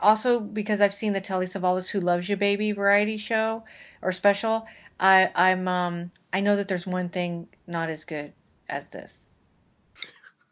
also 0.00 0.40
because 0.40 0.80
I've 0.80 0.94
seen 0.94 1.12
the 1.12 1.20
Telly 1.20 1.46
Savalas 1.46 1.90
Who 1.90 2.00
Loves 2.00 2.28
You 2.28 2.36
Baby 2.36 2.72
variety 2.72 3.16
show 3.16 3.64
or 4.02 4.12
special. 4.12 4.66
I 4.98 5.30
I'm 5.34 5.68
um 5.68 6.10
I 6.32 6.40
know 6.40 6.56
that 6.56 6.68
there's 6.68 6.86
one 6.86 7.08
thing 7.08 7.48
not 7.66 7.90
as 7.90 8.04
good 8.04 8.32
as 8.68 8.88
this. 8.88 9.26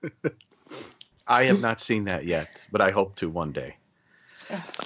I 1.27 1.45
have 1.45 1.63
not 1.63 1.81
seen 1.81 2.05
that 2.05 2.27
yet, 2.27 2.67
but 2.71 2.81
I 2.83 2.91
hope 2.91 3.17
to 3.17 3.31
one 3.31 3.53
day. 3.53 3.77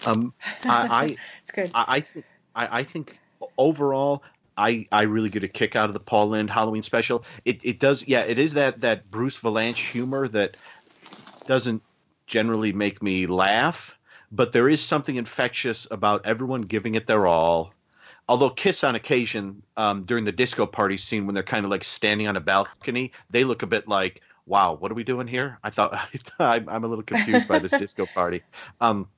Um, 0.07 0.33
I, 0.65 0.87
I 0.91 1.05
it's 1.43 1.51
good. 1.51 1.71
I, 1.75 1.85
I 1.89 2.01
think 2.01 2.25
I, 2.55 2.79
I 2.81 2.85
think 2.85 3.19
overall 3.57 4.23
I, 4.59 4.87
I 4.91 5.03
really 5.03 5.31
get 5.31 5.45
a 5.45 5.49
kick 5.49 5.77
out 5.77 5.89
of 5.89 5.95
the 5.95 6.01
Paul 6.01 6.31
Lynde 6.31 6.51
Halloween 6.51 6.83
special. 6.83 7.25
It 7.45 7.65
it 7.65 7.79
does 7.79 8.07
yeah 8.07 8.23
it 8.23 8.39
is 8.39 8.55
that 8.55 8.81
that 8.81 9.11
Bruce 9.11 9.39
Vilanch 9.39 9.93
humor 9.93 10.27
that 10.29 10.57
doesn't 11.47 11.83
generally 12.27 12.73
make 12.73 13.03
me 13.03 13.27
laugh, 13.27 13.97
but 14.33 14.53
there 14.53 14.69
is 14.69 14.83
something 14.83 15.15
infectious 15.15 15.87
about 15.91 16.27
everyone 16.27 16.63
giving 16.63 16.97
it 16.97 17.07
their 17.07 17.27
all. 17.27 17.73
Although 18.29 18.51
Kiss 18.51 18.85
on 18.85 18.95
occasion 18.95 19.63
um, 19.77 20.03
during 20.03 20.25
the 20.25 20.33
disco 20.33 20.67
party 20.67 20.99
scene 20.99 21.25
when 21.25 21.35
they're 21.35 21.43
kind 21.43 21.65
of 21.65 21.71
like 21.71 21.85
standing 21.85 22.27
on 22.27 22.37
a 22.37 22.41
balcony, 22.41 23.13
they 23.31 23.45
look 23.45 23.63
a 23.63 23.67
bit 23.67 23.89
like 23.89 24.21
wow, 24.49 24.73
what 24.73 24.91
are 24.91 24.95
we 24.95 25.05
doing 25.05 25.27
here? 25.27 25.59
I 25.63 25.71
thought 25.71 25.95
I'm, 26.39 26.69
I'm 26.69 26.85
a 26.85 26.89
little 26.89 27.05
confused 27.05 27.47
by 27.47 27.59
this 27.59 27.71
disco 27.79 28.07
party. 28.07 28.43
Um, 28.81 29.09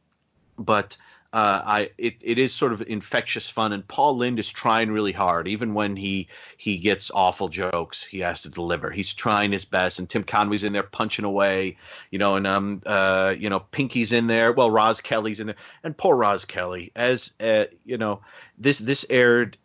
but 0.59 0.97
uh, 1.33 1.63
I 1.65 1.91
it, 1.97 2.17
it 2.23 2.39
is 2.39 2.53
sort 2.53 2.73
of 2.73 2.83
infectious 2.83 3.49
fun, 3.49 3.73
and 3.73 3.87
Paul 3.87 4.17
Lynde 4.17 4.41
is 4.41 4.51
trying 4.51 4.91
really 4.91 5.13
hard. 5.13 5.47
Even 5.47 5.75
when 5.75 5.95
he 5.95 6.29
he 6.57 6.79
gets 6.79 7.13
awful 7.15 7.49
jokes, 7.49 8.03
he 8.03 8.21
has 8.21 8.43
to 8.43 8.49
deliver. 8.49 8.91
He's 8.91 9.15
trying 9.15 9.53
his 9.53 9.65
best, 9.65 10.01
and 10.01 10.09
Tim 10.09 10.25
Conway's 10.25 10.65
in 10.65 10.73
there 10.73 10.83
punching 10.83 11.25
away, 11.25 11.77
you 12.11 12.19
know, 12.19 12.35
and 12.35 12.47
um 12.49 12.83
uh 12.85 13.35
you 13.39 13.49
know 13.49 13.61
Pinky's 13.61 14.13
in 14.13 14.27
there. 14.27 14.53
Well, 14.53 14.73
Roz 14.73 15.01
Kelly's 15.01 15.39
in 15.39 15.49
there, 15.49 15.57
and 15.85 15.97
poor 15.97 16.17
Roz 16.17 16.47
Kelly. 16.47 16.91
As 16.97 17.33
uh, 17.39 17.67
you 17.85 17.97
know, 17.97 18.23
this 18.59 18.79
this 18.79 19.07
aired, 19.09 19.57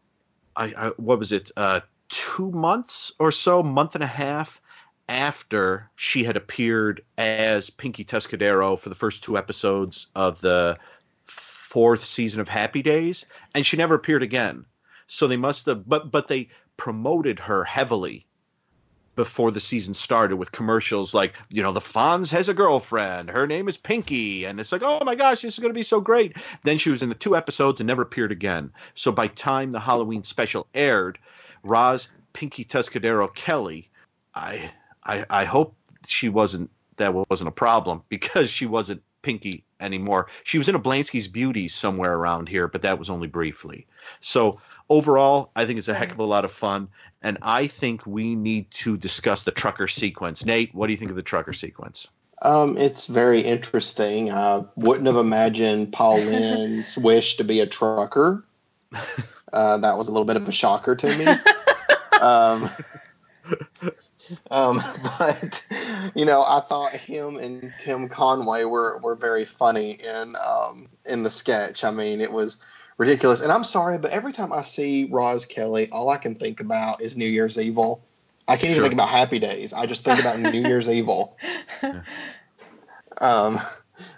I, 0.55 0.65
I 0.65 0.87
what 0.97 1.17
was 1.17 1.31
it? 1.31 1.49
Uh, 1.57 1.79
two 2.09 2.51
months 2.51 3.11
or 3.17 3.31
so, 3.31 3.63
month 3.63 3.95
and 3.95 4.03
a 4.03 4.07
half 4.07 4.61
after 5.07 5.89
she 5.95 6.23
had 6.23 6.35
appeared 6.35 7.03
as 7.17 7.69
Pinky 7.69 8.03
Tuscadero 8.05 8.77
for 8.77 8.89
the 8.89 8.95
first 8.95 9.23
two 9.23 9.37
episodes 9.37 10.07
of 10.15 10.41
the 10.41 10.77
fourth 11.75 12.05
season 12.05 12.39
of 12.39 12.47
Happy 12.47 12.81
Days, 12.81 13.25
and 13.53 13.65
she 13.65 13.75
never 13.75 13.95
appeared 13.95 14.23
again. 14.23 14.65
So 15.07 15.27
they 15.27 15.35
must 15.35 15.65
have, 15.65 15.85
but 15.85 16.09
but 16.09 16.29
they 16.29 16.47
promoted 16.77 17.37
her 17.37 17.65
heavily 17.65 18.25
before 19.17 19.51
the 19.51 19.59
season 19.59 19.93
started 19.93 20.37
with 20.37 20.53
commercials 20.53 21.13
like, 21.13 21.35
you 21.49 21.61
know, 21.61 21.73
the 21.73 21.81
Fonz 21.81 22.31
has 22.31 22.47
a 22.47 22.53
girlfriend. 22.53 23.29
Her 23.29 23.45
name 23.45 23.67
is 23.67 23.77
Pinky. 23.77 24.45
And 24.45 24.57
it's 24.57 24.71
like, 24.71 24.83
oh 24.85 25.03
my 25.03 25.15
gosh, 25.15 25.41
this 25.41 25.55
is 25.55 25.59
going 25.59 25.73
to 25.73 25.77
be 25.77 25.83
so 25.83 25.99
great. 25.99 26.37
Then 26.63 26.77
she 26.77 26.91
was 26.91 27.03
in 27.03 27.09
the 27.09 27.15
two 27.15 27.35
episodes 27.35 27.81
and 27.81 27.87
never 27.87 28.03
appeared 28.03 28.31
again. 28.31 28.71
So 28.93 29.11
by 29.11 29.27
time 29.27 29.73
the 29.73 29.81
Halloween 29.81 30.23
special 30.23 30.67
aired, 30.73 31.19
Roz 31.61 32.07
Pinky 32.31 32.63
Tuscadero 32.63 33.27
Kelly, 33.35 33.89
I 34.33 34.71
I, 35.03 35.25
I 35.29 35.43
hope 35.43 35.75
she 36.07 36.29
wasn't 36.29 36.71
that 36.95 37.13
wasn't 37.13 37.49
a 37.49 37.51
problem 37.51 38.03
because 38.09 38.49
she 38.49 38.65
wasn't 38.65 39.03
Pinky 39.21 39.64
anymore. 39.79 40.27
She 40.43 40.57
was 40.57 40.69
in 40.69 40.75
a 40.75 40.79
Blansky's 40.79 41.27
Beauty 41.27 41.67
somewhere 41.67 42.13
around 42.13 42.49
here, 42.49 42.67
but 42.67 42.83
that 42.83 42.99
was 42.99 43.09
only 43.09 43.27
briefly. 43.27 43.87
So 44.19 44.61
overall, 44.89 45.51
I 45.55 45.65
think 45.65 45.79
it's 45.79 45.87
a 45.87 45.93
heck 45.93 46.11
of 46.11 46.19
a 46.19 46.23
lot 46.23 46.45
of 46.45 46.51
fun, 46.51 46.89
and 47.21 47.37
I 47.41 47.67
think 47.67 48.05
we 48.05 48.35
need 48.35 48.71
to 48.71 48.97
discuss 48.97 49.43
the 49.43 49.51
trucker 49.51 49.87
sequence. 49.87 50.45
Nate, 50.45 50.73
what 50.73 50.87
do 50.87 50.93
you 50.93 50.97
think 50.97 51.11
of 51.11 51.17
the 51.17 51.23
trucker 51.23 51.53
sequence? 51.53 52.07
Um, 52.41 52.77
it's 52.77 53.07
very 53.07 53.41
interesting. 53.41 54.31
I 54.31 54.63
wouldn't 54.75 55.07
have 55.07 55.15
imagined 55.15 55.93
Paul 55.93 56.19
Lynde's 56.19 56.97
wish 56.97 57.37
to 57.37 57.43
be 57.43 57.59
a 57.59 57.67
trucker. 57.67 58.43
Uh, 59.53 59.77
that 59.77 59.97
was 59.97 60.09
a 60.09 60.11
little 60.11 60.25
bit 60.25 60.35
of 60.35 60.49
a 60.49 60.51
shocker 60.51 60.97
to 60.97 61.17
me. 61.17 61.25
um, 62.21 62.69
um, 64.51 64.81
but 65.19 65.65
you 66.15 66.25
know, 66.25 66.43
I 66.43 66.61
thought 66.61 66.93
him 66.93 67.37
and 67.37 67.73
Tim 67.79 68.09
Conway 68.09 68.63
were 68.63 68.99
were 68.99 69.15
very 69.15 69.45
funny 69.45 69.91
in 69.91 70.35
um, 70.45 70.87
in 71.05 71.23
the 71.23 71.29
sketch. 71.29 71.83
I 71.83 71.91
mean, 71.91 72.21
it 72.21 72.31
was 72.31 72.63
ridiculous. 72.97 73.41
And 73.41 73.51
I'm 73.51 73.63
sorry, 73.63 73.97
but 73.97 74.11
every 74.11 74.33
time 74.33 74.53
I 74.53 74.61
see 74.61 75.05
Roz 75.05 75.45
Kelly, 75.45 75.89
all 75.91 76.09
I 76.09 76.17
can 76.17 76.35
think 76.35 76.59
about 76.59 77.01
is 77.01 77.17
New 77.17 77.27
Year's 77.27 77.59
Evil. 77.59 78.03
I 78.47 78.57
can't 78.57 78.69
even 78.69 78.83
think 78.83 78.93
about 78.93 79.09
Happy 79.09 79.39
Days. 79.39 79.73
I 79.73 79.85
just 79.87 80.03
think 80.03 80.19
about 80.19 80.39
New 80.39 80.61
Year's 80.61 80.89
Evil. 80.89 81.37
Um, 83.21 83.59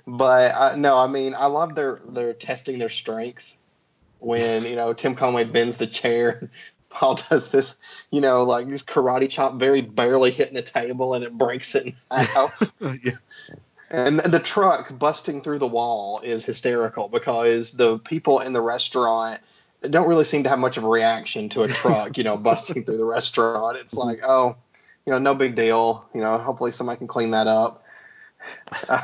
but 0.05 0.53
uh, 0.53 0.75
no, 0.75 0.97
I 0.97 1.07
mean, 1.07 1.35
I 1.35 1.45
love 1.47 1.75
their 1.75 1.99
their 2.07 2.33
testing 2.33 2.79
their 2.79 2.89
strength 2.89 3.55
when 4.19 4.63
you 4.63 4.75
know 4.75 4.93
Tim 4.93 5.15
Conway 5.15 5.43
bends 5.43 5.77
the 5.77 5.87
chair. 5.87 6.49
Paul 6.89 7.15
does 7.29 7.49
this, 7.49 7.75
you 8.11 8.21
know, 8.21 8.43
like 8.43 8.67
this 8.67 8.81
karate 8.81 9.29
chop, 9.29 9.55
very 9.55 9.81
barely 9.81 10.31
hitting 10.31 10.55
the 10.55 10.61
table, 10.61 11.13
and 11.13 11.23
it 11.23 11.37
breaks 11.37 11.75
it 11.75 11.87
in 11.87 11.93
half. 12.09 12.73
And 13.89 14.19
the 14.19 14.39
truck 14.39 14.97
busting 14.99 15.41
through 15.41 15.59
the 15.59 15.67
wall 15.67 16.19
is 16.19 16.43
hysterical 16.43 17.07
because 17.07 17.71
the 17.71 17.99
people 17.99 18.41
in 18.41 18.51
the 18.51 18.59
restaurant 18.61 19.39
don't 19.81 20.09
really 20.09 20.25
seem 20.25 20.43
to 20.43 20.49
have 20.49 20.59
much 20.59 20.75
of 20.75 20.83
a 20.83 20.89
reaction 20.89 21.47
to 21.49 21.63
a 21.63 21.67
truck, 21.69 22.17
you 22.17 22.23
know, 22.23 22.35
busting 22.37 22.83
through 22.83 22.97
the 22.97 23.05
restaurant. 23.05 23.77
It's 23.77 23.93
like, 23.93 24.21
oh, 24.27 24.57
you 25.05 25.13
know, 25.13 25.19
no 25.19 25.35
big 25.35 25.55
deal. 25.55 26.05
You 26.13 26.21
know, 26.21 26.37
hopefully 26.37 26.71
somebody 26.71 26.97
can 26.97 27.07
clean 27.07 27.31
that 27.31 27.47
up. 27.47 27.83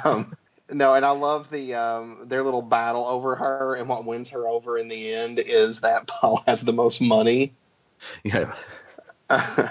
Um, 0.03 0.35
no, 0.69 0.93
and 0.93 1.05
I 1.05 1.11
love 1.11 1.49
the 1.49 1.75
um, 1.75 2.23
their 2.25 2.43
little 2.43 2.61
battle 2.61 3.05
over 3.05 3.35
her, 3.35 3.75
and 3.75 3.87
what 3.87 4.05
wins 4.05 4.29
her 4.29 4.47
over 4.47 4.77
in 4.77 4.87
the 4.87 5.13
end 5.13 5.39
is 5.39 5.81
that 5.81 6.07
Paul 6.07 6.43
has 6.45 6.61
the 6.61 6.73
most 6.73 7.01
money. 7.01 7.53
Yeah. 8.23 8.53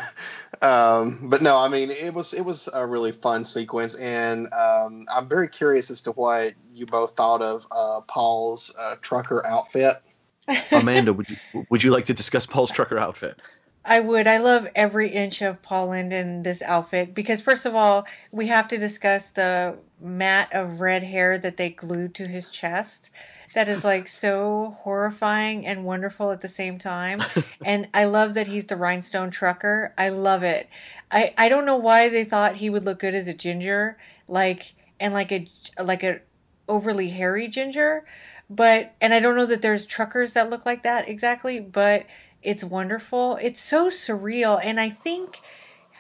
um, 0.63 1.29
but 1.29 1.43
no, 1.43 1.57
I 1.57 1.69
mean 1.69 1.91
it 1.91 2.13
was 2.13 2.33
it 2.33 2.41
was 2.41 2.69
a 2.73 2.87
really 2.87 3.13
fun 3.13 3.45
sequence, 3.45 3.95
and 3.97 4.53
um, 4.53 5.07
I'm 5.15 5.29
very 5.29 5.49
curious 5.49 5.91
as 5.91 6.01
to 6.03 6.13
what 6.13 6.55
you 6.73 6.87
both 6.87 7.15
thought 7.17 7.43
of 7.43 7.67
uh, 7.71 8.01
Paul's 8.03 8.75
uh, 8.79 8.97
trucker 9.01 9.47
outfit. 9.47 9.95
Amanda, 10.73 11.13
would 11.13 11.31
you 11.31 11.67
would 11.69 11.83
you 11.83 11.93
like 11.93 12.07
to 12.07 12.15
discuss 12.15 12.47
Paul's 12.47 12.71
trucker 12.71 12.99
outfit? 12.99 13.41
I 13.85 14.01
would. 14.01 14.27
I 14.29 14.39
love 14.39 14.69
every 14.77 15.09
inch 15.09 15.43
of 15.43 15.61
Paul 15.61 15.89
Lynde 15.89 16.13
in 16.13 16.43
this 16.45 16.63
outfit 16.63 17.15
because, 17.15 17.41
first 17.41 17.67
of 17.67 17.75
all, 17.75 18.07
we 18.33 18.47
have 18.47 18.69
to 18.69 18.79
discuss 18.79 19.31
the 19.31 19.77
mat 20.01 20.49
of 20.53 20.81
red 20.81 21.03
hair 21.03 21.37
that 21.39 21.57
they 21.57 21.71
glued 21.71 22.15
to 22.17 22.29
his 22.29 22.49
chest. 22.49 23.11
That 23.55 23.69
is 23.69 23.85
like 23.85 24.09
so 24.09 24.79
horrifying 24.81 25.67
and 25.67 25.85
wonderful 25.85 26.31
at 26.31 26.41
the 26.41 26.49
same 26.49 26.79
time. 26.79 27.23
and 27.65 27.89
I 27.93 28.05
love 28.05 28.35
that 28.35 28.47
he's 28.47 28.67
the 28.67 28.77
rhinestone 28.77 29.31
trucker. 29.31 29.95
I 29.99 30.09
love 30.09 30.43
it. 30.43 30.69
I, 31.11 31.35
I 31.37 31.49
don't 31.49 31.67
know 31.67 31.77
why 31.77 32.09
they 32.09 32.25
thought 32.25 32.57
he 32.57 32.71
would 32.71 32.85
look 32.85 33.01
good 33.01 33.15
as 33.15 33.29
a 33.29 33.35
ginger, 33.35 33.99
like 34.27 34.75
and 34.99 35.13
like 35.13 35.31
a 35.31 35.49
like 35.83 36.03
a 36.03 36.21
overly 36.69 37.11
hairy 37.11 37.49
ginger, 37.49 38.05
but 38.49 38.95
and 39.01 39.13
I 39.13 39.21
don't 39.21 39.37
know 39.37 39.47
that 39.47 39.63
there's 39.63 39.85
truckers 39.85 40.33
that 40.33 40.49
look 40.49 40.65
like 40.65 40.83
that 40.83 41.09
exactly, 41.09 41.61
but 41.61 42.07
it's 42.43 42.65
wonderful. 42.65 43.39
It's 43.43 43.61
so 43.61 43.89
surreal, 43.89 44.61
and 44.63 44.81
I 44.81 44.91
think 44.91 45.41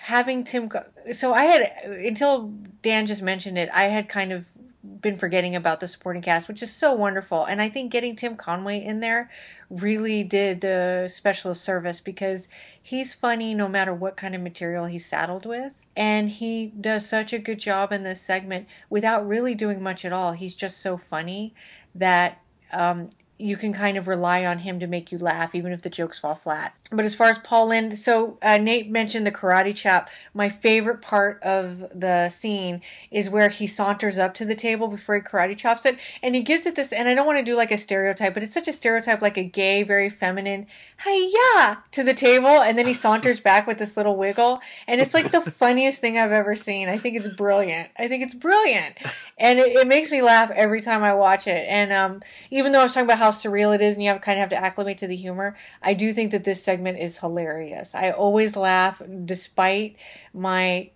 having 0.04 0.44
Tim. 0.44 0.70
So 1.12 1.34
I 1.34 1.44
had 1.44 1.72
until 1.84 2.52
Dan 2.82 3.06
just 3.06 3.22
mentioned 3.22 3.58
it. 3.58 3.68
I 3.72 3.84
had 3.84 4.08
kind 4.08 4.32
of 4.32 4.46
been 4.82 5.16
forgetting 5.16 5.54
about 5.54 5.80
the 5.80 5.86
supporting 5.86 6.22
cast, 6.22 6.48
which 6.48 6.62
is 6.62 6.72
so 6.72 6.92
wonderful. 6.92 7.44
And 7.44 7.62
I 7.62 7.68
think 7.68 7.92
getting 7.92 8.16
Tim 8.16 8.36
Conway 8.36 8.82
in 8.82 9.00
there 9.00 9.30
really 9.70 10.24
did 10.24 10.60
the 10.60 11.08
specialist 11.12 11.62
service 11.62 12.00
because 12.00 12.48
he's 12.82 13.14
funny 13.14 13.54
no 13.54 13.68
matter 13.68 13.94
what 13.94 14.16
kind 14.16 14.34
of 14.34 14.40
material 14.40 14.86
he's 14.86 15.06
saddled 15.06 15.46
with. 15.46 15.80
And 15.96 16.30
he 16.30 16.72
does 16.80 17.08
such 17.08 17.32
a 17.32 17.38
good 17.38 17.60
job 17.60 17.92
in 17.92 18.02
this 18.02 18.20
segment 18.20 18.66
without 18.90 19.26
really 19.26 19.54
doing 19.54 19.82
much 19.82 20.04
at 20.04 20.12
all. 20.12 20.32
He's 20.32 20.54
just 20.54 20.80
so 20.80 20.96
funny 20.96 21.54
that 21.94 22.42
um, 22.72 23.10
you 23.42 23.56
can 23.56 23.72
kind 23.72 23.98
of 23.98 24.06
rely 24.06 24.44
on 24.44 24.58
him 24.58 24.78
to 24.78 24.86
make 24.86 25.10
you 25.10 25.18
laugh, 25.18 25.54
even 25.54 25.72
if 25.72 25.82
the 25.82 25.90
jokes 25.90 26.18
fall 26.18 26.36
flat. 26.36 26.74
But 26.90 27.04
as 27.04 27.14
far 27.14 27.28
as 27.28 27.38
Paul 27.38 27.68
Lynde, 27.68 27.94
so 27.94 28.38
uh, 28.40 28.58
Nate 28.58 28.88
mentioned 28.88 29.26
the 29.26 29.32
karate 29.32 29.74
chop. 29.74 30.10
My 30.32 30.48
favorite 30.48 31.02
part 31.02 31.42
of 31.42 31.88
the 31.92 32.28
scene 32.28 32.82
is 33.10 33.28
where 33.28 33.48
he 33.48 33.66
saunters 33.66 34.18
up 34.18 34.34
to 34.34 34.44
the 34.44 34.54
table 34.54 34.86
before 34.86 35.16
he 35.16 35.22
karate 35.22 35.56
chops 35.56 35.84
it, 35.84 35.98
and 36.22 36.34
he 36.34 36.42
gives 36.42 36.66
it 36.66 36.76
this. 36.76 36.92
And 36.92 37.08
I 37.08 37.14
don't 37.14 37.26
want 37.26 37.38
to 37.38 37.44
do 37.44 37.56
like 37.56 37.72
a 37.72 37.78
stereotype, 37.78 38.34
but 38.34 38.42
it's 38.42 38.54
such 38.54 38.68
a 38.68 38.72
stereotype, 38.72 39.20
like 39.20 39.36
a 39.36 39.42
gay, 39.42 39.82
very 39.82 40.08
feminine, 40.08 40.66
"Hiya" 41.04 41.78
to 41.92 42.04
the 42.04 42.14
table, 42.14 42.62
and 42.62 42.78
then 42.78 42.86
he 42.86 42.94
saunters 42.94 43.40
back 43.40 43.66
with 43.66 43.78
this 43.78 43.96
little 43.96 44.16
wiggle, 44.16 44.60
and 44.86 45.00
it's 45.00 45.14
like 45.14 45.32
the 45.32 45.40
funniest 45.50 46.00
thing 46.00 46.16
I've 46.16 46.32
ever 46.32 46.54
seen. 46.54 46.88
I 46.88 46.98
think 46.98 47.16
it's 47.16 47.34
brilliant. 47.34 47.88
I 47.98 48.06
think 48.06 48.22
it's 48.22 48.34
brilliant, 48.34 48.98
and 49.38 49.58
it, 49.58 49.72
it 49.76 49.88
makes 49.88 50.12
me 50.12 50.22
laugh 50.22 50.50
every 50.52 50.80
time 50.80 51.02
I 51.02 51.14
watch 51.14 51.48
it. 51.48 51.66
And 51.68 51.92
um, 51.92 52.22
even 52.50 52.70
though 52.70 52.80
I 52.80 52.84
was 52.84 52.94
talking 52.94 53.06
about 53.06 53.18
how 53.18 53.31
surreal 53.32 53.74
it 53.74 53.80
is, 53.80 53.96
and 53.96 54.04
you 54.04 54.10
have 54.10 54.20
kind 54.20 54.38
of 54.38 54.40
have 54.40 54.50
to 54.50 54.56
acclimate 54.56 54.98
to 54.98 55.06
the 55.06 55.16
humor, 55.16 55.56
I 55.82 55.94
do 55.94 56.12
think 56.12 56.30
that 56.30 56.44
this 56.44 56.62
segment 56.62 56.98
is 56.98 57.18
hilarious. 57.18 57.94
I 57.94 58.10
always 58.10 58.56
laugh 58.56 59.02
despite 59.24 59.96
my 60.32 60.90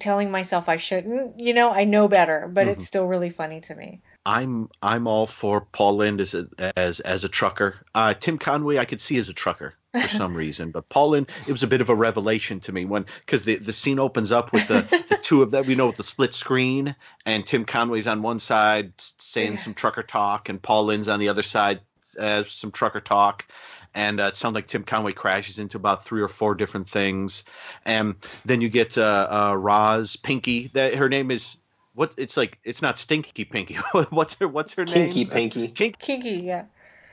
telling 0.00 0.30
myself 0.30 0.68
I 0.68 0.76
shouldn't. 0.76 1.40
You 1.40 1.54
know, 1.54 1.70
I 1.70 1.84
know 1.84 2.08
better, 2.08 2.48
but 2.52 2.66
Mhm. 2.66 2.72
it's 2.72 2.86
still 2.86 3.06
really 3.06 3.30
funny 3.30 3.60
to 3.62 3.74
me. 3.74 4.02
I'm 4.26 4.68
I'm 4.82 5.06
all 5.06 5.26
for 5.26 5.62
Paul 5.62 5.96
Lynde 5.96 6.20
as 6.20 6.34
a, 6.34 6.46
as 6.76 7.00
as 7.00 7.24
a 7.24 7.28
trucker. 7.28 7.76
Uh, 7.94 8.12
Tim 8.14 8.36
Conway, 8.36 8.76
I 8.76 8.84
could 8.84 9.00
see 9.00 9.16
as 9.16 9.28
a 9.30 9.34
trucker 9.34 9.74
for 9.92 10.08
some 10.08 10.34
reason, 10.34 10.70
but 10.70 10.88
Paul 10.88 11.10
Lynde, 11.10 11.30
it 11.46 11.52
was 11.52 11.62
a 11.62 11.66
bit 11.66 11.80
of 11.80 11.88
a 11.88 11.94
revelation 11.94 12.60
to 12.60 12.72
me 12.72 12.84
when 12.84 13.06
because 13.20 13.44
the 13.44 13.56
the 13.56 13.72
scene 13.72 13.98
opens 13.98 14.32
up 14.32 14.52
with 14.52 14.66
the 14.68 14.82
the 15.08 15.16
two 15.16 15.42
of 15.42 15.50
them, 15.50 15.68
you 15.68 15.76
know, 15.76 15.86
with 15.86 15.96
the 15.96 16.02
split 16.02 16.34
screen, 16.34 16.94
and 17.24 17.46
Tim 17.46 17.64
Conway's 17.64 18.06
on 18.06 18.22
one 18.22 18.38
side 18.38 18.92
s- 18.98 19.14
saying 19.18 19.58
some 19.58 19.74
trucker 19.74 20.02
talk, 20.02 20.48
and 20.48 20.60
Paul 20.60 20.86
Lynde's 20.86 21.08
on 21.08 21.20
the 21.20 21.28
other 21.30 21.42
side 21.42 21.80
uh, 22.18 22.44
some 22.44 22.70
trucker 22.70 23.00
talk. 23.00 23.46
And 23.94 24.20
uh, 24.20 24.24
it 24.24 24.36
sounds 24.36 24.54
like 24.54 24.66
Tim 24.66 24.84
Conway 24.84 25.12
crashes 25.12 25.58
into 25.58 25.78
about 25.78 26.04
three 26.04 26.20
or 26.20 26.28
four 26.28 26.54
different 26.54 26.88
things, 26.88 27.44
and 27.86 28.16
then 28.44 28.60
you 28.60 28.68
get 28.68 28.98
uh, 28.98 29.28
uh, 29.30 29.54
Roz 29.56 30.16
Pinky. 30.16 30.70
That 30.74 30.94
her 30.96 31.08
name 31.08 31.30
is 31.30 31.56
what? 31.94 32.12
It's 32.18 32.36
like 32.36 32.58
it's 32.62 32.82
not 32.82 32.98
Stinky 32.98 33.44
Pinky. 33.46 33.74
what's 34.10 34.34
her 34.34 34.46
What's 34.46 34.76
her 34.76 34.84
Kinky 34.84 35.24
name? 35.24 35.30
Pinky. 35.30 35.68
Kinky. 35.68 35.96
Kinky, 35.98 36.44
yeah. 36.44 36.64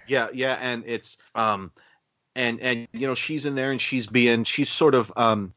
Yeah, 0.07 0.27
yeah, 0.33 0.57
and 0.61 0.83
it's 0.85 1.17
um, 1.33 1.71
and 2.35 2.59
and 2.59 2.87
you 2.91 3.07
know 3.07 3.15
she's 3.15 3.45
in 3.45 3.55
there 3.55 3.71
and 3.71 3.81
she's 3.81 4.07
being 4.07 4.43
she's 4.43 4.69
sort 4.69 4.95
of 4.95 5.11
um, 5.15 5.53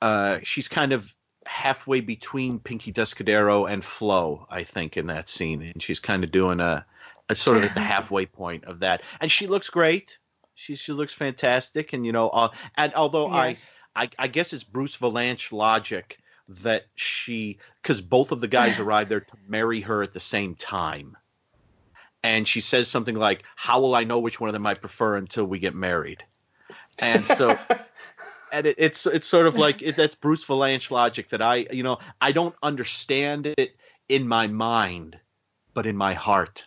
uh, 0.00 0.38
she's 0.42 0.68
kind 0.68 0.92
of 0.92 1.14
halfway 1.46 2.00
between 2.00 2.58
Pinky 2.58 2.92
Tuscadero 2.92 3.70
and 3.70 3.84
Flo, 3.84 4.46
I 4.50 4.64
think, 4.64 4.96
in 4.96 5.08
that 5.08 5.28
scene, 5.28 5.62
and 5.62 5.82
she's 5.82 6.00
kind 6.00 6.24
of 6.24 6.30
doing 6.30 6.60
a, 6.60 6.86
a 7.28 7.34
sort 7.34 7.58
of 7.58 7.64
at 7.64 7.74
the 7.74 7.80
halfway 7.80 8.26
point 8.26 8.64
of 8.64 8.80
that, 8.80 9.02
and 9.20 9.30
she 9.30 9.46
looks 9.46 9.70
great. 9.70 10.18
She 10.54 10.74
she 10.74 10.92
looks 10.92 11.12
fantastic, 11.12 11.92
and 11.92 12.06
you 12.06 12.12
know, 12.12 12.28
uh, 12.28 12.48
and 12.76 12.94
although 12.94 13.32
Yes. 13.32 13.70
I, 13.94 14.04
I 14.04 14.08
I 14.18 14.26
guess 14.28 14.52
it's 14.52 14.64
Bruce 14.64 14.96
Vilanch 14.96 15.52
logic 15.52 16.18
that 16.48 16.84
she 16.94 17.58
because 17.82 18.02
both 18.02 18.32
of 18.32 18.40
the 18.40 18.48
guys 18.48 18.78
arrived 18.80 19.10
there 19.10 19.20
to 19.20 19.36
marry 19.48 19.80
her 19.80 20.02
at 20.02 20.12
the 20.12 20.20
same 20.20 20.54
time, 20.54 21.16
and 22.24 22.48
she 22.48 22.62
says 22.62 22.88
something 22.88 23.14
like, 23.14 23.44
"How 23.54 23.80
will 23.80 23.94
I 23.94 24.02
know 24.02 24.18
which 24.18 24.40
one 24.40 24.48
of 24.48 24.54
them 24.54 24.66
I 24.66 24.74
prefer 24.74 25.16
until 25.16 25.44
we 25.44 25.60
get 25.60 25.76
married?" 25.76 26.24
And 26.98 27.22
so. 27.22 27.56
and 28.52 28.66
it, 28.66 28.76
it's 28.78 29.06
it's 29.06 29.26
sort 29.26 29.46
of 29.46 29.56
like 29.56 29.82
it, 29.82 29.94
that's 29.94 30.14
Bruce 30.14 30.44
Vilanch 30.44 30.90
logic 30.90 31.28
that 31.28 31.42
I 31.42 31.66
you 31.70 31.82
know 31.82 31.98
I 32.20 32.32
don't 32.32 32.54
understand 32.62 33.46
it 33.46 33.76
in 34.08 34.26
my 34.26 34.46
mind, 34.46 35.18
but 35.74 35.86
in 35.86 35.96
my 35.96 36.14
heart, 36.14 36.66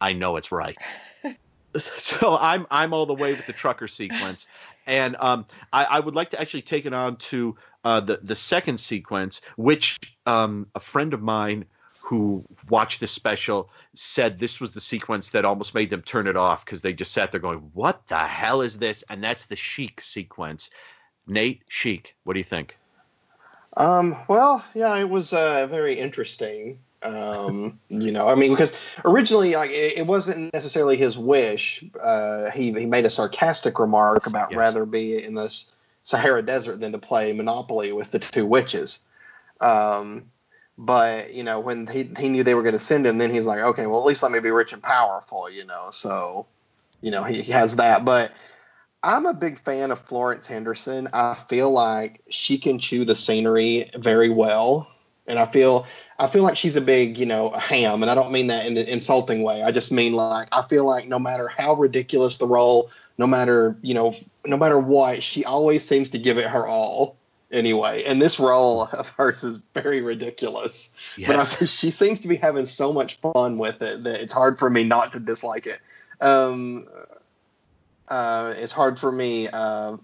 I 0.00 0.12
know 0.12 0.36
it's 0.36 0.52
right. 0.52 0.76
so 1.76 2.36
I'm 2.36 2.66
I'm 2.70 2.92
all 2.92 3.06
the 3.06 3.14
way 3.14 3.32
with 3.32 3.46
the 3.46 3.52
trucker 3.52 3.88
sequence, 3.88 4.46
and 4.86 5.16
um, 5.18 5.46
I, 5.72 5.84
I 5.84 6.00
would 6.00 6.14
like 6.14 6.30
to 6.30 6.40
actually 6.40 6.62
take 6.62 6.86
it 6.86 6.92
on 6.92 7.16
to 7.16 7.56
uh, 7.82 8.00
the 8.00 8.18
the 8.22 8.34
second 8.34 8.78
sequence, 8.78 9.40
which 9.56 9.96
um, 10.26 10.66
a 10.74 10.80
friend 10.80 11.14
of 11.14 11.22
mine 11.22 11.64
who 12.02 12.44
watched 12.68 13.00
this 13.00 13.10
special 13.10 13.70
said 13.94 14.38
this 14.38 14.60
was 14.60 14.70
the 14.70 14.80
sequence 14.80 15.30
that 15.30 15.44
almost 15.44 15.74
made 15.74 15.90
them 15.90 16.02
turn 16.02 16.26
it 16.26 16.36
off 16.36 16.64
because 16.64 16.80
they 16.80 16.92
just 16.92 17.12
sat 17.12 17.32
there 17.32 17.40
going, 17.40 17.70
"What 17.74 18.06
the 18.06 18.18
hell 18.18 18.62
is 18.62 18.78
this?" 18.78 19.04
And 19.10 19.22
that's 19.22 19.46
the 19.46 19.56
sheik 19.56 20.00
sequence. 20.00 20.70
Nate 21.26 21.62
Sheik, 21.68 22.16
what 22.24 22.34
do 22.34 22.40
you 22.40 22.44
think? 22.44 22.76
Um, 23.76 24.16
well, 24.28 24.64
yeah, 24.74 24.96
it 24.96 25.08
was 25.08 25.32
uh, 25.32 25.66
very 25.66 25.98
interesting. 25.98 26.78
Um, 27.02 27.78
you 27.88 28.10
know, 28.10 28.28
I 28.28 28.34
mean, 28.34 28.50
because 28.50 28.78
originally, 29.04 29.54
like, 29.54 29.70
it, 29.70 29.98
it 29.98 30.06
wasn't 30.06 30.52
necessarily 30.52 30.96
his 30.96 31.18
wish. 31.18 31.84
Uh, 32.02 32.50
he 32.50 32.72
he 32.72 32.86
made 32.86 33.04
a 33.04 33.10
sarcastic 33.10 33.78
remark 33.78 34.26
about 34.26 34.54
rather 34.54 34.84
be 34.86 35.22
in 35.22 35.34
the 35.34 35.54
Sahara 36.02 36.42
Desert 36.42 36.80
than 36.80 36.92
to 36.92 36.98
play 36.98 37.32
Monopoly 37.32 37.92
with 37.92 38.10
the 38.10 38.18
two 38.18 38.46
witches. 38.46 39.00
Um, 39.60 40.30
but 40.78 41.34
you 41.34 41.42
know, 41.42 41.58
when 41.58 41.86
he 41.88 42.08
he 42.18 42.28
knew 42.28 42.44
they 42.44 42.54
were 42.54 42.62
going 42.62 42.72
to 42.72 42.78
send 42.78 43.06
him, 43.06 43.18
then 43.18 43.30
he's 43.30 43.46
like, 43.46 43.58
okay, 43.58 43.86
well, 43.86 44.00
at 44.00 44.06
least 44.06 44.22
let 44.22 44.32
me 44.32 44.38
be 44.38 44.50
rich 44.50 44.72
and 44.72 44.82
powerful. 44.82 45.50
You 45.50 45.64
know, 45.64 45.88
so 45.90 46.46
you 47.02 47.10
know 47.10 47.24
he, 47.24 47.42
he 47.42 47.52
has 47.52 47.76
that, 47.76 48.04
but. 48.04 48.32
I'm 49.00 49.26
a 49.26 49.32
big 49.32 49.60
fan 49.60 49.92
of 49.92 50.00
Florence 50.00 50.48
Henderson. 50.48 51.06
I 51.12 51.34
feel 51.34 51.70
like 51.70 52.20
she 52.30 52.58
can 52.58 52.80
chew 52.80 53.04
the 53.04 53.14
scenery 53.14 53.88
very 53.94 54.28
well, 54.28 54.88
and 55.28 55.38
I 55.38 55.46
feel 55.46 55.86
I 56.18 56.26
feel 56.26 56.42
like 56.42 56.56
she's 56.56 56.74
a 56.74 56.80
big, 56.80 57.16
you 57.16 57.26
know, 57.26 57.50
ham, 57.50 58.02
and 58.02 58.10
I 58.10 58.16
don't 58.16 58.32
mean 58.32 58.48
that 58.48 58.66
in 58.66 58.76
an 58.76 58.88
insulting 58.88 59.42
way. 59.42 59.62
I 59.62 59.70
just 59.70 59.92
mean 59.92 60.14
like 60.14 60.48
I 60.50 60.62
feel 60.62 60.84
like 60.84 61.06
no 61.06 61.20
matter 61.20 61.46
how 61.46 61.74
ridiculous 61.74 62.38
the 62.38 62.48
role, 62.48 62.90
no 63.18 63.26
matter 63.28 63.76
you 63.82 63.94
know, 63.94 64.16
no 64.44 64.56
matter 64.56 64.78
what, 64.78 65.22
she 65.22 65.44
always 65.44 65.86
seems 65.86 66.10
to 66.10 66.18
give 66.18 66.38
it 66.38 66.46
her 66.46 66.66
all. 66.66 67.17
Anyway, 67.50 68.04
and 68.04 68.20
this 68.20 68.38
role 68.38 68.82
of 68.92 69.08
hers 69.10 69.42
is 69.42 69.62
very 69.72 70.02
ridiculous, 70.02 70.92
but 71.16 71.30
I, 71.30 71.38
Yes. 71.38 71.70
she 71.70 71.90
seems 71.90 72.20
to 72.20 72.28
be 72.28 72.36
having 72.36 72.66
so 72.66 72.92
much 72.92 73.18
fun 73.20 73.56
with 73.56 73.80
it 73.80 74.04
that 74.04 74.20
it's 74.20 74.34
hard 74.34 74.58
for 74.58 74.68
me 74.68 74.84
not 74.84 75.14
to 75.14 75.20
dislike 75.20 75.66
it. 75.66 75.80
Um, 76.20 76.86
uh, 78.08 78.52
it's 78.56 78.72
hard 78.72 78.98
for 78.98 79.10
me, 79.10 79.48
uh, 79.48 79.96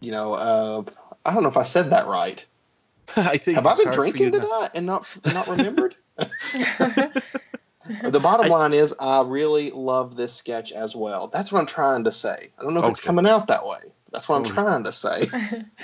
you 0.00 0.12
know. 0.12 0.34
Uh, 0.34 0.82
I 1.24 1.34
don't 1.34 1.42
know 1.42 1.48
if 1.48 1.56
I 1.56 1.62
said 1.64 1.90
that 1.90 2.06
right. 2.06 2.44
I 3.16 3.36
think 3.36 3.56
Have 3.56 3.66
I 3.66 3.74
been 3.74 3.84
hard 3.86 3.96
for 3.96 4.06
you 4.06 4.12
drinking 4.12 4.32
to- 4.32 4.40
tonight 4.40 4.70
and 4.74 4.86
not 4.86 5.06
not 5.32 5.48
remembered? 5.48 5.96
the 6.16 8.20
bottom 8.20 8.48
line 8.48 8.72
is, 8.72 8.94
I 9.00 9.22
really 9.22 9.70
love 9.70 10.16
this 10.16 10.32
sketch 10.32 10.72
as 10.72 10.94
well. 10.94 11.28
That's 11.28 11.50
what 11.50 11.60
I'm 11.60 11.66
trying 11.66 12.04
to 12.04 12.12
say. 12.12 12.50
I 12.58 12.62
don't 12.62 12.74
know 12.74 12.84
if 12.84 12.90
it's 12.90 13.00
coming 13.00 13.26
out 13.26 13.48
that 13.48 13.66
way. 13.66 13.78
That's 14.12 14.28
what 14.28 14.36
I'm 14.36 14.44
trying 14.44 14.84
to 14.84 14.92
say. 14.92 15.08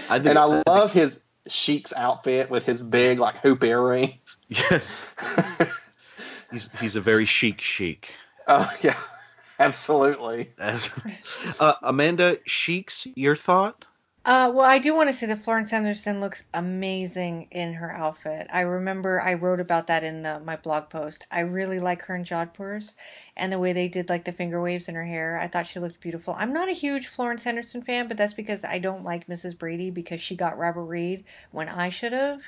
I 0.09 0.19
think, 0.19 0.27
and 0.27 0.39
I 0.39 0.49
think- 0.49 0.67
love 0.67 0.93
his 0.93 1.21
Sheik's 1.49 1.93
outfit 1.95 2.51
with 2.51 2.67
his 2.67 2.83
big 2.83 3.19
like 3.19 3.39
hoop 3.39 3.65
earring. 3.65 4.19
Yes. 4.49 5.03
he's 6.51 6.69
he's 6.81 6.97
a 6.97 7.01
very 7.01 7.25
chic 7.25 7.61
chic. 7.61 8.15
Oh 8.47 8.71
yeah, 8.83 8.97
absolutely. 9.59 10.53
uh, 10.59 11.75
Amanda, 11.83 12.39
Cheeks, 12.47 13.07
your 13.15 13.37
thought? 13.37 13.85
Uh, 14.25 14.51
well, 14.53 14.67
I 14.67 14.79
do 14.79 14.95
want 14.95 15.09
to 15.09 15.15
say 15.15 15.27
that 15.27 15.43
Florence 15.43 15.71
Henderson 15.71 16.21
looks 16.21 16.45
amazing 16.53 17.49
in 17.51 17.75
her 17.75 17.91
outfit. 17.91 18.47
I 18.53 18.61
remember 18.61 19.23
I 19.23 19.33
wrote 19.33 19.61
about 19.61 19.87
that 19.87 20.05
in 20.05 20.23
the, 20.23 20.39
my 20.41 20.57
blog 20.57 20.91
post. 20.91 21.27
I 21.31 21.41
really 21.41 21.81
like 21.81 22.03
her 22.03 22.17
in 22.17 22.25
Jodhpurs 22.25 22.93
and 23.37 23.51
the 23.51 23.59
way 23.59 23.73
they 23.73 23.89
did 23.89 24.11
like 24.11 24.25
the 24.25 24.33
finger 24.33 24.61
waves 24.61 24.87
in 24.87 24.97
her 24.97 25.07
hair. 25.07 25.39
I 25.41 25.49
thought 25.49 25.67
she 25.67 25.79
looked 25.79 26.01
beautiful. 26.01 26.35
I'm 26.37 26.53
not 26.53 26.69
a 26.69 26.73
huge 26.73 27.07
Florence 27.07 27.45
Henderson 27.45 27.81
fan, 27.81 28.07
but 28.07 28.19
that's 28.19 28.35
because 28.35 28.65
I 28.65 28.79
don't 28.79 29.05
like 29.05 29.29
Mrs. 29.29 29.57
Brady 29.57 29.91
because 29.91 30.21
she 30.21 30.37
got 30.37 30.59
Robert 30.59 30.85
Reed 30.85 31.25
when 31.51 31.69
I 31.71 31.89
should 31.89 32.13
have. 32.13 32.43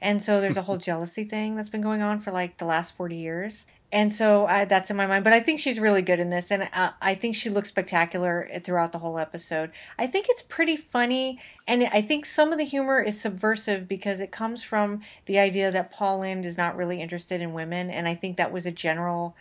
And 0.00 0.22
so 0.22 0.40
there's 0.40 0.56
a 0.56 0.62
whole 0.62 0.76
jealousy 0.78 1.24
thing 1.24 1.56
that's 1.56 1.68
been 1.68 1.82
going 1.82 2.00
on 2.00 2.20
for 2.20 2.30
like 2.30 2.56
the 2.56 2.64
last 2.64 2.96
40 2.96 3.14
years. 3.16 3.66
And 3.92 4.14
so 4.14 4.46
I, 4.46 4.64
that's 4.64 4.90
in 4.90 4.96
my 4.96 5.06
mind. 5.06 5.22
But 5.24 5.32
I 5.32 5.40
think 5.40 5.60
she's 5.60 5.78
really 5.78 6.02
good 6.02 6.18
in 6.18 6.30
this. 6.30 6.50
And 6.50 6.68
uh, 6.72 6.90
I 7.00 7.14
think 7.14 7.36
she 7.36 7.48
looks 7.48 7.68
spectacular 7.68 8.48
throughout 8.64 8.92
the 8.92 8.98
whole 8.98 9.18
episode. 9.18 9.70
I 9.98 10.06
think 10.06 10.26
it's 10.28 10.42
pretty 10.42 10.76
funny. 10.76 11.40
And 11.68 11.84
I 11.92 12.02
think 12.02 12.26
some 12.26 12.52
of 12.52 12.58
the 12.58 12.64
humor 12.64 13.00
is 13.00 13.20
subversive 13.20 13.86
because 13.86 14.20
it 14.20 14.32
comes 14.32 14.64
from 14.64 15.02
the 15.26 15.38
idea 15.38 15.70
that 15.70 15.92
Paul 15.92 16.20
Lynde 16.20 16.44
is 16.44 16.58
not 16.58 16.76
really 16.76 17.00
interested 17.00 17.40
in 17.40 17.52
women. 17.52 17.90
And 17.90 18.08
I 18.08 18.14
think 18.14 18.36
that 18.36 18.52
was 18.52 18.66
a 18.66 18.72
general 18.72 19.36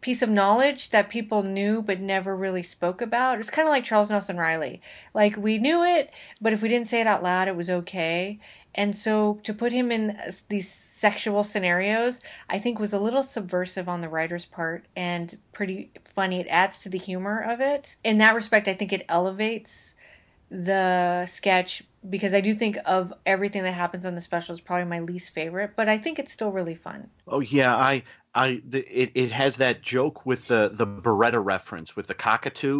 piece 0.00 0.22
of 0.22 0.28
knowledge 0.28 0.90
that 0.90 1.08
people 1.08 1.42
knew 1.42 1.82
but 1.82 2.00
never 2.00 2.36
really 2.36 2.62
spoke 2.62 3.00
about. 3.00 3.40
It's 3.40 3.50
kind 3.50 3.66
of 3.66 3.72
like 3.72 3.84
Charles 3.84 4.10
Nelson 4.10 4.36
Reilly. 4.36 4.80
Like 5.14 5.36
we 5.36 5.58
knew 5.58 5.82
it, 5.84 6.10
but 6.40 6.52
if 6.52 6.60
we 6.62 6.68
didn't 6.68 6.86
say 6.86 7.00
it 7.00 7.06
out 7.06 7.22
loud, 7.22 7.48
it 7.48 7.56
was 7.56 7.70
okay. 7.70 8.38
And 8.76 8.96
so 8.96 9.40
to 9.42 9.54
put 9.54 9.72
him 9.72 9.90
in 9.90 10.10
uh, 10.10 10.30
these 10.48 10.70
sexual 10.70 11.42
scenarios, 11.42 12.20
I 12.48 12.58
think 12.58 12.78
was 12.78 12.92
a 12.92 13.00
little 13.00 13.22
subversive 13.22 13.88
on 13.88 14.02
the 14.02 14.08
writer's 14.08 14.44
part 14.44 14.84
and 14.94 15.36
pretty 15.52 15.90
funny. 16.04 16.40
It 16.40 16.46
adds 16.48 16.78
to 16.80 16.88
the 16.88 16.98
humor 16.98 17.40
of 17.40 17.60
it. 17.60 17.96
In 18.04 18.18
that 18.18 18.34
respect, 18.34 18.68
I 18.68 18.74
think 18.74 18.92
it 18.92 19.04
elevates 19.08 19.94
the 20.50 21.26
sketch 21.26 21.82
because 22.08 22.34
I 22.34 22.40
do 22.40 22.54
think 22.54 22.78
of 22.86 23.12
everything 23.24 23.64
that 23.64 23.72
happens 23.72 24.06
on 24.06 24.14
the 24.14 24.20
special 24.20 24.54
is 24.54 24.60
probably 24.60 24.84
my 24.84 25.00
least 25.00 25.30
favorite, 25.30 25.72
but 25.74 25.88
I 25.88 25.98
think 25.98 26.18
it's 26.18 26.32
still 26.32 26.52
really 26.52 26.74
fun. 26.76 27.10
Oh 27.26 27.40
yeah, 27.40 27.74
I 27.74 28.04
I 28.34 28.62
the, 28.68 28.80
it 28.86 29.12
it 29.14 29.32
has 29.32 29.56
that 29.56 29.82
joke 29.82 30.24
with 30.24 30.46
the 30.46 30.70
the 30.72 30.86
Baretta 30.86 31.44
reference 31.44 31.96
with 31.96 32.06
the 32.06 32.14
cockatoo, 32.14 32.78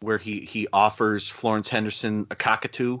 where 0.00 0.18
he 0.18 0.40
he 0.40 0.68
offers 0.72 1.28
Florence 1.28 1.68
Henderson 1.68 2.26
a 2.30 2.36
cockatoo, 2.36 3.00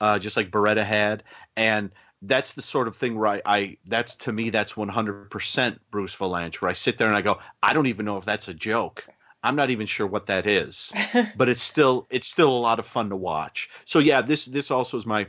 uh, 0.00 0.18
just 0.18 0.36
like 0.36 0.50
Baretta 0.50 0.84
had, 0.84 1.22
and 1.56 1.90
that's 2.22 2.54
the 2.54 2.62
sort 2.62 2.88
of 2.88 2.96
thing 2.96 3.18
where 3.18 3.28
I, 3.28 3.42
I 3.44 3.76
that's 3.86 4.14
to 4.16 4.32
me 4.32 4.50
that's 4.50 4.72
100% 4.72 5.78
Bruce 5.90 6.16
Vilanch 6.16 6.60
where 6.60 6.70
I 6.70 6.74
sit 6.74 6.98
there 6.98 7.08
and 7.08 7.16
I 7.16 7.22
go 7.22 7.38
I 7.62 7.74
don't 7.74 7.86
even 7.86 8.06
know 8.06 8.16
if 8.16 8.24
that's 8.24 8.48
a 8.48 8.54
joke. 8.54 9.06
I'm 9.42 9.54
not 9.54 9.70
even 9.70 9.86
sure 9.86 10.06
what 10.06 10.26
that 10.26 10.46
is, 10.46 10.92
but 11.36 11.48
it's 11.48 11.62
still 11.62 12.06
it's 12.10 12.26
still 12.26 12.50
a 12.50 12.58
lot 12.58 12.78
of 12.78 12.86
fun 12.86 13.10
to 13.10 13.16
watch. 13.16 13.68
So 13.84 13.98
yeah, 13.98 14.22
this 14.22 14.46
this 14.46 14.70
also 14.70 14.96
is 14.96 15.06
my 15.06 15.26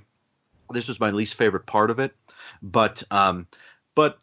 this 0.71 0.87
was 0.87 0.99
my 0.99 1.11
least 1.11 1.35
favorite 1.35 1.65
part 1.65 1.91
of 1.91 1.99
it, 1.99 2.15
but 2.61 3.03
um, 3.11 3.47
but 3.95 4.17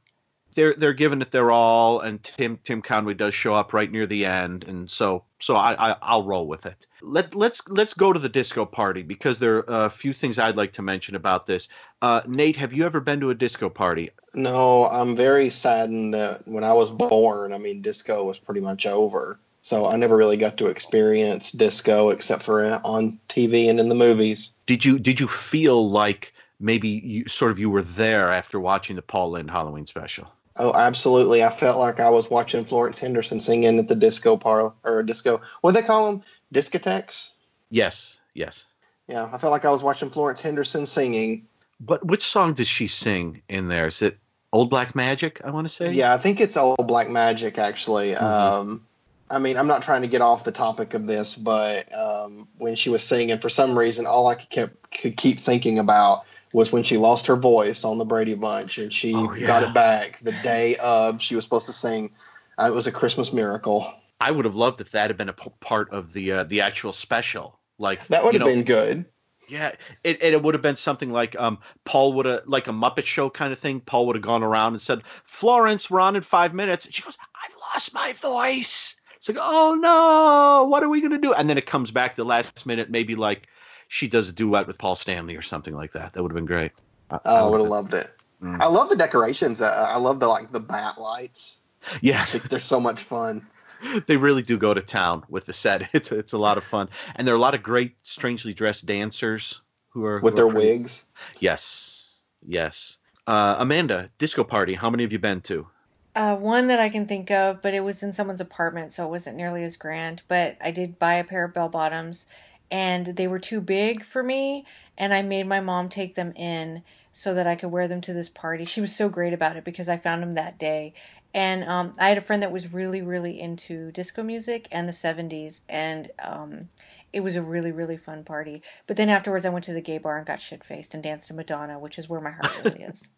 they're 0.55 0.75
they're 0.75 0.95
giving 0.95 1.21
it 1.21 1.31
their 1.31 1.51
all, 1.51 2.01
and 2.01 2.23
Tim 2.23 2.59
Tim 2.65 2.83
Conway 2.83 3.15
does 3.15 3.35
show 3.35 3.55
up 3.55 3.73
right 3.73 3.91
near 3.91 4.07
the 4.07 4.25
end, 4.25 4.65
and 4.65 4.91
so 4.91 5.25
so 5.39 5.55
I, 5.57 5.93
I 5.93 5.97
I'll 6.03 6.25
roll 6.25 6.47
with 6.47 6.67
it. 6.67 6.87
Let 7.07 7.35
let's 7.35 7.69
let's 7.69 7.93
go 7.93 8.13
to 8.13 8.19
the 8.19 8.29
disco 8.29 8.65
party 8.65 9.03
because 9.03 9.39
there 9.39 9.59
are 9.71 9.87
a 9.87 9.91
few 9.91 10.13
things 10.13 10.39
I'd 10.39 10.57
like 10.57 10.73
to 10.75 10.83
mention 10.83 11.15
about 11.15 11.47
this. 11.47 11.69
Uh, 12.01 12.23
Nate, 12.27 12.57
have 12.57 12.73
you 12.73 12.85
ever 12.87 13.01
been 13.01 13.21
to 13.21 13.31
a 13.31 13.35
disco 13.35 13.69
party? 13.69 14.11
No, 14.33 14.87
I'm 14.87 15.15
very 15.15 15.51
saddened 15.51 16.15
that 16.15 16.49
when 16.49 16.65
I 16.65 16.73
was 16.73 16.91
born, 16.91 17.53
I 17.53 17.59
mean, 17.59 17.83
disco 17.83 18.25
was 18.25 18.39
pretty 18.39 18.61
much 18.61 18.87
over. 18.87 19.39
So 19.61 19.87
I 19.89 19.97
never 19.97 20.17
really 20.17 20.37
got 20.37 20.59
to 20.59 20.67
experience 20.67 21.53
disco 21.53 22.11
except 22.11 22.43
for 22.43 22.65
on 22.85 23.19
TV 23.29 23.71
and 23.71 23.81
in 23.81 23.89
the 23.89 23.95
movies. 23.95 24.51
Did 24.67 24.85
you 24.85 24.99
did 24.99 25.21
you 25.21 25.29
feel 25.29 25.89
like 25.89 26.35
maybe 26.61 26.89
you 26.89 27.29
sort 27.29 27.51
of 27.51 27.59
you 27.59 27.71
were 27.71 27.83
there 27.83 28.31
after 28.31 28.61
watching 28.61 28.97
the 28.97 29.03
Paul 29.03 29.31
Lynde 29.31 29.51
Halloween 29.51 29.87
special? 29.87 30.31
Oh, 30.57 30.73
absolutely. 30.73 31.43
I 31.43 31.51
felt 31.51 31.79
like 31.79 31.99
I 31.99 32.11
was 32.11 32.31
watching 32.31 32.65
Florence 32.65 32.99
Henderson 32.99 33.41
singing 33.41 33.79
at 33.79 33.89
the 33.89 33.97
disco 33.97 34.37
parlor 34.37 34.73
or 34.85 35.03
disco. 35.03 35.41
What 35.63 35.75
do 35.75 35.81
they 35.81 35.87
call 35.87 36.07
them? 36.07 36.23
Discotheques? 36.55 37.31
Yes, 37.71 38.19
yes. 38.33 38.65
Yeah, 39.09 39.29
I 39.31 39.39
felt 39.39 39.51
like 39.51 39.65
I 39.65 39.71
was 39.71 39.83
watching 39.83 40.09
Florence 40.11 40.41
Henderson 40.41 40.87
singing. 40.87 41.47
But 41.81 42.07
which 42.07 42.23
song 42.23 42.55
does 42.55 42.69
she 42.69 42.87
sing 42.89 43.43
in 43.49 43.69
there? 43.69 43.87
Is 43.89 44.01
it 44.01 44.17
Old 44.53 44.71
Black 44.71 44.95
Magic? 44.95 45.41
I 45.45 45.51
want 45.51 45.67
to 45.67 45.73
say. 45.73 45.93
Yeah, 45.93 46.15
I 46.15 46.19
think 46.19 46.41
it's 46.41 46.57
Old 46.57 46.87
Black 46.87 47.11
Magic, 47.11 47.59
actually. 47.59 48.15
Um, 48.15 48.87
I 49.29 49.39
mean, 49.41 49.57
I'm 49.57 49.67
not 49.67 49.83
trying 49.83 50.03
to 50.03 50.09
get 50.09 50.21
off 50.23 50.45
the 50.45 50.53
topic 50.53 50.95
of 50.95 51.07
this, 51.07 51.35
but 51.35 51.93
um, 51.93 52.49
when 52.59 52.77
she 52.77 52.89
was 52.91 53.03
singing, 53.03 53.39
for 53.41 53.49
some 53.49 53.77
reason, 53.77 54.07
all 54.07 54.29
I 54.29 54.37
could, 54.37 54.49
kept, 54.51 54.91
could 55.01 55.17
keep 55.17 55.41
thinking 55.41 55.79
about 55.79 56.25
was 56.53 56.71
when 56.71 56.85
she 56.85 56.97
lost 56.97 57.27
her 57.27 57.35
voice 57.37 57.85
on 57.85 57.99
the 57.99 58.05
Brady 58.05 58.35
Bunch, 58.35 58.79
and 58.79 58.93
she 58.93 59.13
Oh, 59.15 59.35
yeah. 59.35 59.47
got 59.49 59.63
it 59.65 59.75
back 59.75 60.21
the 60.23 60.33
day 60.43 60.77
of. 60.77 61.21
She 61.21 61.35
was 61.35 61.45
supposed 61.45 61.67
to 61.67 61.73
sing. 61.73 62.13
Uh, 62.57 62.67
it 62.71 62.75
was 62.75 62.87
a 62.87 62.93
Christmas 62.93 63.33
miracle. 63.33 63.93
I 64.25 64.31
would 64.31 64.47
have 64.47 64.55
loved 64.55 64.81
if 64.81 64.93
that 64.93 65.11
had 65.11 65.19
been 65.19 65.29
a 65.29 65.35
p- 65.35 65.51
part 65.61 65.91
of 65.91 66.15
the 66.15 66.33
uh, 66.33 66.45
the 66.45 66.63
actual 66.63 66.95
special. 66.95 67.61
Like 67.79 68.07
That 68.07 68.25
would 68.25 68.33
have 68.35 68.41
know, 68.41 68.47
been 68.47 68.65
good. 68.65 69.05
Yeah, 69.49 69.73
it, 70.03 70.23
it 70.23 70.43
would 70.43 70.55
have 70.55 70.63
been 70.63 70.77
something 70.77 71.13
like 71.13 71.39
um, 71.39 71.59
Paul 71.85 72.15
would 72.15 72.25
have 72.25 72.47
like 72.47 72.67
a 72.67 72.73
Muppet 72.73 73.05
Show 73.05 73.29
kind 73.29 73.53
of 73.53 73.59
thing. 73.59 73.81
Paul 73.81 74.07
would 74.07 74.17
have 74.17 74.25
gone 74.25 74.43
around 74.43 74.73
and 74.73 74.81
said, 74.81 75.03
"Florence, 75.25 75.91
we're 75.91 76.01
on 76.01 76.17
in 76.17 76.23
five 76.23 76.55
minutes." 76.55 76.87
And 76.87 76.95
she 76.95 77.03
goes, 77.03 77.19
"I've 77.45 77.55
lost 77.75 77.93
my 77.93 78.15
voice." 78.15 78.97
It's 79.17 79.29
like, 79.29 79.37
"Oh 79.39 79.75
no, 79.75 80.69
what 80.71 80.83
are 80.83 80.89
we 80.89 81.03
gonna 81.03 81.19
do?" 81.19 81.35
And 81.35 81.51
then 81.51 81.59
it 81.59 81.67
comes 81.67 81.91
back 81.91 82.15
the 82.15 82.25
last 82.25 82.65
minute, 82.65 82.89
maybe 82.89 83.17
like 83.17 83.47
she 83.89 84.09
does 84.09 84.31
a 84.31 84.33
duet 84.33 84.67
with 84.67 84.79
Paul 84.79 84.97
Stanley 84.97 85.37
or 85.37 85.43
something 85.43 85.75
like 85.75 85.93
that. 85.93 86.15
That 86.15 86.23
would 86.23 86.33
have 86.33 86.37
been 86.37 86.47
great. 86.47 86.73
I, 87.11 87.19
Oh, 87.27 87.47
I 87.47 87.51
would 87.51 87.61
have 87.61 87.69
loved 87.69 87.93
it. 87.93 88.11
Mm. 88.43 88.63
I 88.63 88.67
love 88.69 88.89
the 88.89 88.97
decorations. 88.97 89.61
Uh, 89.61 89.69
I 89.71 89.99
love 89.99 90.19
the 90.19 90.29
like 90.29 90.51
the 90.51 90.61
bat 90.61 90.99
lights. 90.99 91.61
Yeah, 92.01 92.25
they're 92.49 92.61
so 92.61 92.81
much 92.81 93.03
fun. 93.03 93.47
they 94.07 94.17
really 94.17 94.43
do 94.43 94.57
go 94.59 94.75
to 94.75 94.81
town 94.83 95.25
with 95.29 95.47
the 95.47 95.53
set. 95.53 95.91
It's 95.95 96.11
it's 96.13 96.33
a 96.33 96.39
lot 96.39 96.59
of 96.59 96.65
fun, 96.65 96.89
and 97.17 97.27
there 97.27 97.35
are 97.35 97.39
a 97.39 97.41
lot 97.41 97.55
of 97.55 97.63
great, 97.63 97.95
strangely 98.03 98.55
dressed 98.55 98.87
dancers 98.87 99.61
who 99.91 100.05
are 100.05 100.21
With 100.21 100.35
who 100.35 100.37
their 100.37 100.47
are 100.47 100.53
pretty- 100.53 100.79
wigs. 100.79 101.05
Yes, 101.39 102.23
yes. 102.47 102.99
Uh, 103.27 103.57
Amanda, 103.59 104.11
disco 104.19 104.45
party. 104.45 104.75
How 104.75 104.91
many 104.91 105.03
have 105.03 105.13
you 105.13 105.19
been 105.19 105.41
to? 105.43 105.67
Uh, 106.15 106.37
one 106.37 106.69
that 106.69 106.79
I 106.79 106.91
can 106.91 107.07
think 107.07 107.31
of, 107.31 107.61
but 107.63 107.75
it 107.75 107.81
was 107.81 108.03
in 108.03 108.13
someone's 108.13 108.41
apartment, 108.41 108.93
so 108.93 109.05
it 109.05 109.11
wasn't 109.11 109.37
nearly 109.37 109.65
as 109.65 109.77
grand. 109.77 110.23
But 110.29 110.57
I 110.63 110.71
did 110.71 110.99
buy 110.99 111.15
a 111.15 111.25
pair 111.25 111.45
of 111.45 111.55
bell 111.55 111.69
bottoms, 111.69 112.27
and 112.71 113.07
they 113.17 113.27
were 113.27 113.41
too 113.41 113.61
big 113.61 114.05
for 114.05 114.23
me, 114.23 114.65
and 114.97 115.13
I 115.13 115.23
made 115.23 115.47
my 115.49 115.61
mom 115.61 115.89
take 115.89 116.15
them 116.15 116.33
in 116.37 116.83
so 117.15 117.33
that 117.33 117.47
I 117.47 117.55
could 117.55 117.71
wear 117.71 117.89
them 117.89 118.03
to 118.03 118.13
this 118.13 118.29
party. 118.29 118.67
She 118.67 118.83
was 118.83 118.95
so 118.95 119.09
great 119.09 119.33
about 119.33 119.57
it 119.57 119.65
because 119.65 119.89
I 119.89 119.97
found 119.97 120.23
them 120.23 120.33
that 120.33 120.59
day. 120.59 120.93
And 121.33 121.65
um, 121.65 121.95
I 121.99 122.09
had 122.09 122.19
a 122.19 122.21
friend 122.21 122.43
that 122.43 122.53
was 122.53 122.75
really, 122.75 123.01
really 123.01 123.41
into 123.41 123.91
disco 123.93 124.23
music 124.23 124.69
and 124.71 124.87
the 124.87 124.93
70s, 124.93 125.63
and 125.69 126.11
um, 126.23 126.69
it 127.13 127.21
was 127.21 127.35
a 127.35 127.43
really, 127.43 127.73
really 127.73 127.97
fun 127.97 128.23
party. 128.23 128.63
But 128.87 128.97
then 128.97 129.09
afterwards, 129.09 129.47
I 129.47 129.49
went 129.49 129.65
to 129.65 129.73
the 129.73 129.81
gay 129.81 129.99
bar 129.99 130.19
and 130.19 130.27
got 130.27 130.41
shit 130.41 130.63
faced 130.63 130.95
and 130.95 131.03
danced 131.03 131.29
to 131.29 131.35
Madonna, 131.35 131.79
which 131.79 131.99
is 131.99 132.09
where 132.09 132.21
my 132.21 132.31
heart 132.31 132.65
really 132.65 132.85
is. 132.85 133.09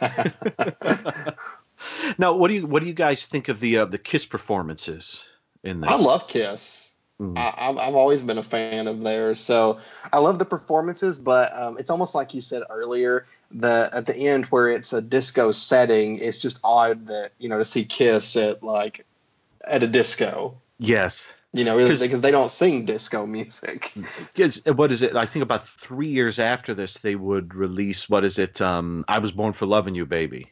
Now, 2.18 2.34
what 2.34 2.48
do 2.48 2.54
you 2.54 2.66
what 2.66 2.82
do 2.82 2.88
you 2.88 2.94
guys 2.94 3.26
think 3.26 3.48
of 3.48 3.60
the 3.60 3.78
uh, 3.78 3.84
the 3.86 3.98
Kiss 3.98 4.26
performances 4.26 5.26
in 5.62 5.80
this? 5.80 5.90
I 5.90 5.96
love 5.96 6.28
Kiss. 6.28 6.91
Mhm. 7.22 7.38
I, 7.38 7.68
I've, 7.68 7.78
I've 7.78 7.94
always 7.94 8.22
been 8.22 8.38
a 8.38 8.42
fan 8.42 8.88
of 8.88 9.02
theirs. 9.02 9.38
So 9.38 9.78
I 10.12 10.18
love 10.18 10.38
the 10.38 10.44
performances, 10.44 11.18
but 11.18 11.56
um, 11.56 11.78
it's 11.78 11.90
almost 11.90 12.14
like 12.14 12.34
you 12.34 12.40
said 12.40 12.62
earlier. 12.68 13.26
The 13.52 13.90
at 13.92 14.06
the 14.06 14.16
end 14.16 14.46
where 14.46 14.68
it's 14.68 14.92
a 14.92 15.00
disco 15.00 15.52
setting, 15.52 16.18
it's 16.18 16.38
just 16.38 16.58
odd 16.64 17.06
that 17.06 17.32
you 17.38 17.48
know 17.48 17.58
to 17.58 17.64
see 17.64 17.84
Kiss 17.84 18.36
at 18.36 18.62
like 18.62 19.06
at 19.64 19.82
a 19.82 19.86
disco. 19.86 20.56
Yes, 20.78 21.32
You 21.52 21.64
know, 21.64 21.76
because 21.76 22.22
they 22.22 22.30
don't 22.32 22.50
sing 22.50 22.86
disco 22.86 23.24
music. 23.24 23.92
because 24.34 24.62
what 24.64 24.90
is 24.90 25.02
it? 25.02 25.14
I 25.14 25.26
think 25.26 25.44
about 25.44 25.64
three 25.64 26.08
years 26.08 26.40
after 26.40 26.74
this, 26.74 26.94
they 26.94 27.14
would 27.14 27.54
release 27.54 28.08
what 28.08 28.24
is 28.24 28.38
it? 28.38 28.60
Um, 28.60 29.04
I 29.06 29.18
was 29.18 29.30
born 29.30 29.52
for 29.52 29.66
loving 29.66 29.94
you, 29.94 30.06
baby, 30.06 30.50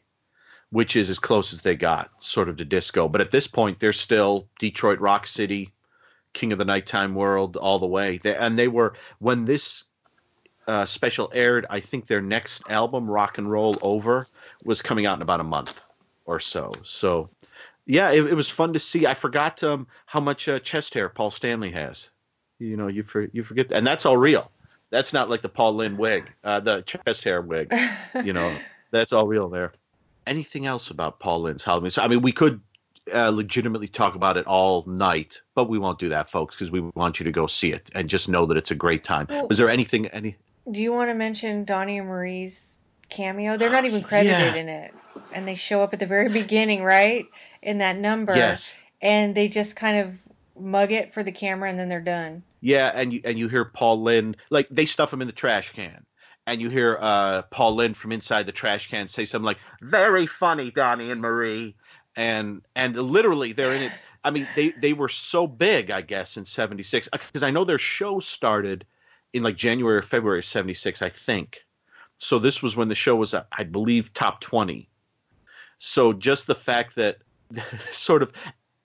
which 0.69 0.95
is 0.95 1.09
as 1.09 1.19
close 1.19 1.51
as 1.51 1.63
they 1.63 1.75
got, 1.75 2.11
sort 2.19 2.47
of 2.47 2.57
to 2.57 2.65
disco. 2.65 3.09
But 3.09 3.19
at 3.19 3.31
this 3.31 3.47
point, 3.47 3.79
they're 3.79 3.91
still 3.91 4.47
Detroit 4.59 4.99
Rock 4.99 5.27
City, 5.27 5.73
King 6.33 6.51
of 6.51 6.57
the 6.57 6.65
Nighttime 6.65 7.15
World, 7.15 7.57
all 7.57 7.79
the 7.79 7.87
way. 7.87 8.17
They, 8.17 8.35
and 8.35 8.57
they 8.57 8.67
were 8.67 8.93
when 9.19 9.45
this 9.45 9.85
uh, 10.67 10.85
special 10.85 11.31
aired. 11.33 11.65
I 11.69 11.79
think 11.79 12.07
their 12.07 12.21
next 12.21 12.63
album, 12.69 13.09
Rock 13.09 13.37
and 13.37 13.49
Roll 13.49 13.77
Over, 13.81 14.25
was 14.63 14.81
coming 14.81 15.05
out 15.05 15.17
in 15.17 15.21
about 15.21 15.39
a 15.39 15.45
month 15.45 15.81
or 16.25 16.39
so. 16.39 16.71
So. 16.83 17.29
Yeah, 17.87 18.11
it, 18.11 18.23
it 18.25 18.35
was 18.35 18.47
fun 18.47 18.73
to 18.73 18.79
see. 18.79 19.07
I 19.07 19.15
forgot 19.15 19.63
um, 19.63 19.87
how 20.05 20.19
much 20.19 20.47
uh, 20.47 20.59
chest 20.59 20.93
hair 20.93 21.09
Paul 21.09 21.31
Stanley 21.31 21.71
has. 21.71 22.09
You 22.59 22.77
know, 22.77 22.87
you 22.87 23.01
for, 23.01 23.27
you 23.33 23.43
forget, 23.43 23.71
and 23.71 23.85
that's 23.85 24.05
all 24.05 24.15
real. 24.15 24.51
That's 24.91 25.13
not 25.13 25.29
like 25.29 25.41
the 25.41 25.49
Paul 25.49 25.75
Lynde 25.75 25.97
wig, 25.97 26.31
uh, 26.43 26.59
the 26.59 26.81
chest 26.83 27.23
hair 27.23 27.41
wig. 27.41 27.73
You 28.23 28.33
know, 28.33 28.55
that's 28.91 29.13
all 29.13 29.25
real 29.25 29.49
there. 29.49 29.71
Anything 30.27 30.65
else 30.65 30.91
about 30.91 31.17
Paul 31.17 31.41
Lynde's 31.41 31.63
Halloween? 31.63 31.89
So, 31.89 32.03
I 32.03 32.07
mean, 32.09 32.21
we 32.21 32.33
could 32.33 32.61
uh, 33.13 33.29
legitimately 33.29 33.87
talk 33.87 34.15
about 34.15 34.37
it 34.37 34.45
all 34.45 34.83
night, 34.87 35.41
but 35.55 35.69
we 35.69 35.77
won't 35.79 35.99
do 35.99 36.09
that, 36.09 36.29
folks, 36.29 36.55
because 36.55 36.71
we 36.71 36.81
want 36.95 37.19
you 37.19 37.23
to 37.25 37.31
go 37.31 37.47
see 37.47 37.71
it 37.71 37.89
and 37.95 38.09
just 38.09 38.29
know 38.29 38.45
that 38.45 38.57
it's 38.57 38.71
a 38.71 38.75
great 38.75 39.03
time. 39.03 39.27
Well- 39.29 39.47
Was 39.47 39.57
there 39.57 39.69
anything? 39.69 40.07
Any? 40.07 40.35
Do 40.71 40.81
you 40.81 40.93
want 40.93 41.09
to 41.09 41.15
mention 41.15 41.65
Donnie 41.65 41.97
and 41.97 42.07
Marie's 42.07 42.79
cameo? 43.09 43.57
They're 43.57 43.71
not 43.71 43.85
even 43.85 44.03
credited 44.03 44.55
Yeah. 44.55 44.55
in 44.55 44.69
it, 44.69 44.93
and 45.33 45.47
they 45.47 45.55
show 45.55 45.81
up 45.81 45.93
at 45.93 45.99
the 45.99 46.05
very 46.05 46.29
beginning, 46.29 46.83
right? 46.83 47.25
In 47.63 47.79
that 47.79 47.97
number, 47.97 48.35
Yes. 48.35 48.75
and 49.01 49.33
they 49.33 49.47
just 49.47 49.75
kind 49.75 49.97
of 49.97 50.15
mug 50.59 50.91
it 50.91 51.13
for 51.13 51.23
the 51.23 51.31
camera, 51.31 51.69
and 51.69 51.79
then 51.79 51.89
they're 51.89 51.99
done. 52.01 52.43
Yeah, 52.61 52.91
and 52.93 53.11
you 53.11 53.21
and 53.25 53.39
you 53.39 53.47
hear 53.49 53.65
Paul 53.65 54.01
Lynde 54.03 54.37
like 54.51 54.67
they 54.69 54.85
stuff 54.85 55.11
him 55.11 55.21
in 55.21 55.27
the 55.27 55.33
trash 55.33 55.71
can, 55.71 56.05
and 56.45 56.61
you 56.61 56.69
hear 56.69 56.97
uh, 57.01 57.41
Paul 57.49 57.73
Lynde 57.75 57.97
from 57.97 58.11
inside 58.11 58.45
the 58.45 58.51
trash 58.51 58.87
can 58.87 59.07
say 59.07 59.25
something 59.25 59.45
like 59.45 59.57
"Very 59.81 60.27
funny, 60.27 60.69
Donnie 60.69 61.09
and 61.09 61.21
Marie," 61.21 61.75
and 62.15 62.61
and 62.75 62.95
literally 62.95 63.53
they're 63.53 63.73
in 63.73 63.83
it. 63.83 63.91
I 64.23 64.31
mean, 64.31 64.47
they 64.55 64.69
they 64.69 64.93
were 64.93 65.09
so 65.09 65.47
big, 65.47 65.91
I 65.91 66.01
guess, 66.01 66.37
in 66.37 66.45
'76 66.45 67.09
because 67.09 67.43
I 67.43 67.51
know 67.51 67.63
their 67.63 67.79
show 67.79 68.19
started 68.19 68.85
in 69.33 69.43
like 69.43 69.55
January 69.55 69.97
or 69.97 70.01
February 70.01 70.39
of 70.39 70.45
'76, 70.45 71.01
I 71.01 71.09
think. 71.09 71.65
So 72.17 72.37
this 72.37 72.61
was 72.61 72.75
when 72.75 72.87
the 72.87 72.95
show 72.95 73.15
was, 73.15 73.33
uh, 73.33 73.45
I 73.51 73.63
believe, 73.63 74.13
top 74.13 74.41
twenty. 74.41 74.89
So 75.79 76.13
just 76.13 76.45
the 76.45 76.55
fact 76.55 76.95
that 76.95 77.17
sort 77.91 78.23
of 78.23 78.31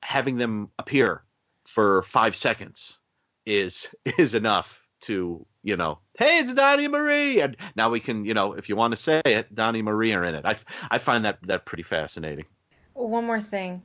having 0.01 0.39
them 0.39 0.71
appear 0.79 1.23
for 1.67 2.03
five 2.03 2.35
seconds 2.35 3.01
is 3.45 3.89
is 4.19 4.35
enough 4.35 4.83
to 5.03 5.45
you 5.63 5.77
know 5.77 5.99
hey 6.19 6.39
it's 6.39 6.55
donnie 6.55 6.89
marie 6.89 7.41
and 7.41 7.57
now 7.77 7.91
we 7.91 8.01
can 8.01 8.25
you 8.25 8.33
know 8.33 8.55
if 8.55 8.69
you 8.69 8.77
want 8.77 8.93
to 8.93 8.97
say 8.97 9.21
it 9.25 9.55
donnie 9.55 9.83
marie 9.83 10.15
are 10.15 10.25
in 10.25 10.35
it 10.35 10.47
I, 10.47 10.57
I 10.91 10.99
find 10.99 11.27
that 11.27 11.43
that 11.43 11.67
pretty 11.67 11.83
fascinating 11.83 12.47
one 12.97 13.25
more 13.25 13.41
thing. 13.41 13.83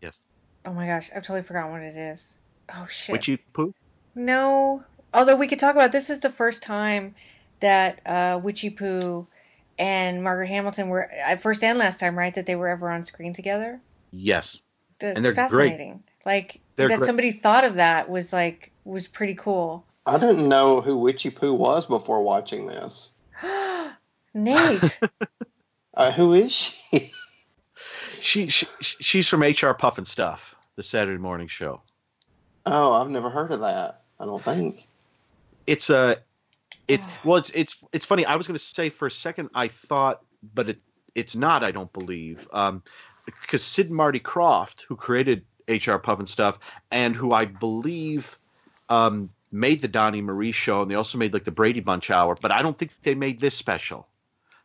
Yes. 0.00 0.16
Oh 0.64 0.72
my 0.72 0.86
gosh, 0.86 1.10
I've 1.14 1.22
totally 1.22 1.42
forgotten 1.42 1.72
what 1.72 1.82
it 1.82 1.96
is. 1.96 2.36
Oh 2.74 2.86
shit. 2.90 3.12
witchy 3.12 3.36
poo 3.52 3.72
No. 4.14 4.84
Although 5.12 5.36
we 5.36 5.48
could 5.48 5.58
talk 5.58 5.74
about 5.74 5.92
this 5.92 6.08
is 6.10 6.20
the 6.20 6.30
first 6.30 6.62
time 6.62 7.14
that 7.60 8.00
uh, 8.06 8.38
Witchy 8.42 8.70
Poo 8.70 9.26
and 9.78 10.22
Margaret 10.22 10.46
Hamilton 10.48 10.88
were 10.88 11.10
at 11.10 11.42
first 11.42 11.64
and 11.64 11.78
last 11.78 11.98
time, 11.98 12.16
right? 12.16 12.34
That 12.34 12.46
they 12.46 12.54
were 12.54 12.68
ever 12.68 12.90
on 12.90 13.02
screen 13.04 13.32
together. 13.34 13.80
yes 14.12 14.60
That's 15.00 15.16
And 15.16 15.24
they're 15.24 15.32
great. 15.32 15.50
fascinating. 15.50 16.02
Like 16.24 16.60
They're 16.76 16.88
that 16.88 16.98
great. 16.98 17.06
somebody 17.06 17.32
thought 17.32 17.64
of 17.64 17.74
that 17.74 18.08
was 18.08 18.32
like 18.32 18.70
was 18.84 19.06
pretty 19.08 19.34
cool. 19.34 19.84
I 20.06 20.18
didn't 20.18 20.48
know 20.48 20.80
who 20.80 20.96
Witchy 20.96 21.30
Poo 21.30 21.52
was 21.52 21.86
before 21.86 22.22
watching 22.22 22.66
this. 22.66 23.14
Nate. 24.34 24.98
Uh, 25.92 26.12
who 26.12 26.32
is 26.32 26.52
she? 26.52 27.10
she, 28.20 28.48
she 28.48 28.66
she's 28.80 29.28
from 29.28 29.42
H.R. 29.42 29.74
Pufnstuf 29.74 30.54
the 30.76 30.82
saturday 30.82 31.18
morning 31.18 31.48
show 31.48 31.82
oh, 32.66 32.92
I've 32.92 33.10
never 33.10 33.30
heard 33.30 33.52
of 33.52 33.60
that. 33.60 34.02
I 34.18 34.26
don't 34.26 34.42
think. 34.42 34.86
it's 35.66 35.90
a 35.90 36.18
it's 36.86 37.06
well 37.24 37.38
it's 37.38 37.50
it's 37.50 37.84
it's 37.92 38.06
funny 38.06 38.24
i 38.26 38.36
was 38.36 38.46
going 38.46 38.56
to 38.56 38.62
say 38.64 38.90
for 38.90 39.06
a 39.06 39.10
second 39.10 39.50
i 39.54 39.68
thought 39.68 40.20
but 40.54 40.68
it 40.68 40.80
it's 41.14 41.36
not 41.36 41.62
i 41.64 41.70
don't 41.70 41.92
believe 41.92 42.48
um 42.52 42.82
because 43.24 43.62
sid 43.62 43.86
and 43.86 43.96
marty 43.96 44.20
Krofft 44.20 44.82
who 44.82 44.96
created 44.96 45.44
H.R. 45.68 46.00
Pufnstuf 46.00 46.58
and 46.90 47.14
who 47.14 47.32
i 47.32 47.44
believe 47.44 48.38
um 48.88 49.30
made 49.52 49.80
the 49.80 49.88
donnie 49.88 50.22
marie 50.22 50.52
show 50.52 50.82
and 50.82 50.90
they 50.90 50.94
also 50.96 51.18
made 51.18 51.32
like 51.32 51.44
the 51.44 51.50
brady 51.50 51.80
bunch 51.80 52.10
hour 52.10 52.36
but 52.40 52.52
i 52.52 52.62
don't 52.62 52.78
think 52.78 52.92
they 53.02 53.14
made 53.14 53.40
this 53.40 53.56
special 53.56 54.06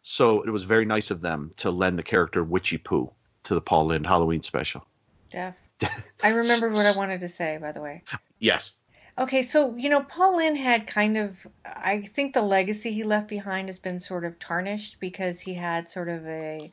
so 0.02 0.42
it 0.42 0.50
was 0.50 0.64
very 0.64 0.86
nice 0.86 1.12
of 1.12 1.22
them 1.22 1.52
to 1.58 1.72
lend 1.72 1.98
the 1.98 2.04
character 2.04 2.44
witchy 2.44 2.78
poo 2.78 3.12
to 3.46 3.56
the 3.56 3.62
paul 3.62 3.86
lynde 3.86 4.06
halloween 4.06 4.44
special 4.44 4.86
Jeff. 5.32 5.56
I 6.24 6.30
remembered 6.30 6.74
what 6.74 6.86
I 6.86 6.98
wanted 6.98 7.20
to 7.22 7.30
say, 7.30 7.58
by 7.58 7.72
the 7.72 7.82
way. 7.82 8.04
yes 8.40 8.74
Okay, 9.18 9.44
so 9.44 9.74
you 9.78 9.88
know, 9.88 10.04
Paul 10.04 10.38
Lynde 10.38 10.58
had 10.58 10.88
kind 10.88 11.18
of 11.18 11.48
I 11.66 12.02
think 12.02 12.34
the 12.34 12.42
legacy 12.42 12.92
he 12.92 13.04
left 13.04 13.30
behind 13.30 13.70
has 13.70 13.80
been 13.80 14.00
sort 14.00 14.26
of 14.26 14.40
tarnished 14.40 14.98
because 15.00 15.42
he 15.42 15.54
had 15.54 15.88
sort 15.88 16.10
of 16.10 16.26
a 16.28 16.72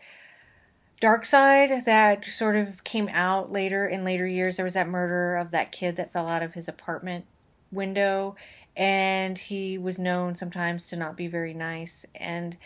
dark 1.00 1.24
side 1.24 1.84
that 1.84 2.24
sort 2.24 2.56
of 2.56 2.82
came 2.82 3.08
out 3.08 3.52
later 3.52 3.86
in 3.86 4.04
later 4.04 4.26
years. 4.26 4.56
There 4.56 4.64
was 4.64 4.74
that 4.74 4.88
murder 4.88 5.36
of 5.36 5.52
that 5.52 5.70
kid 5.70 5.94
that 5.96 6.12
fell 6.12 6.28
out 6.28 6.42
of 6.42 6.54
his 6.54 6.66
apartment 6.66 7.26
window 7.70 8.34
and 8.76 9.38
he 9.38 9.78
was 9.78 9.98
known 9.98 10.34
sometimes 10.34 10.88
to 10.88 10.96
not 10.96 11.16
be 11.16 11.28
very 11.28 11.54
nice 11.54 12.04
and 12.14 12.56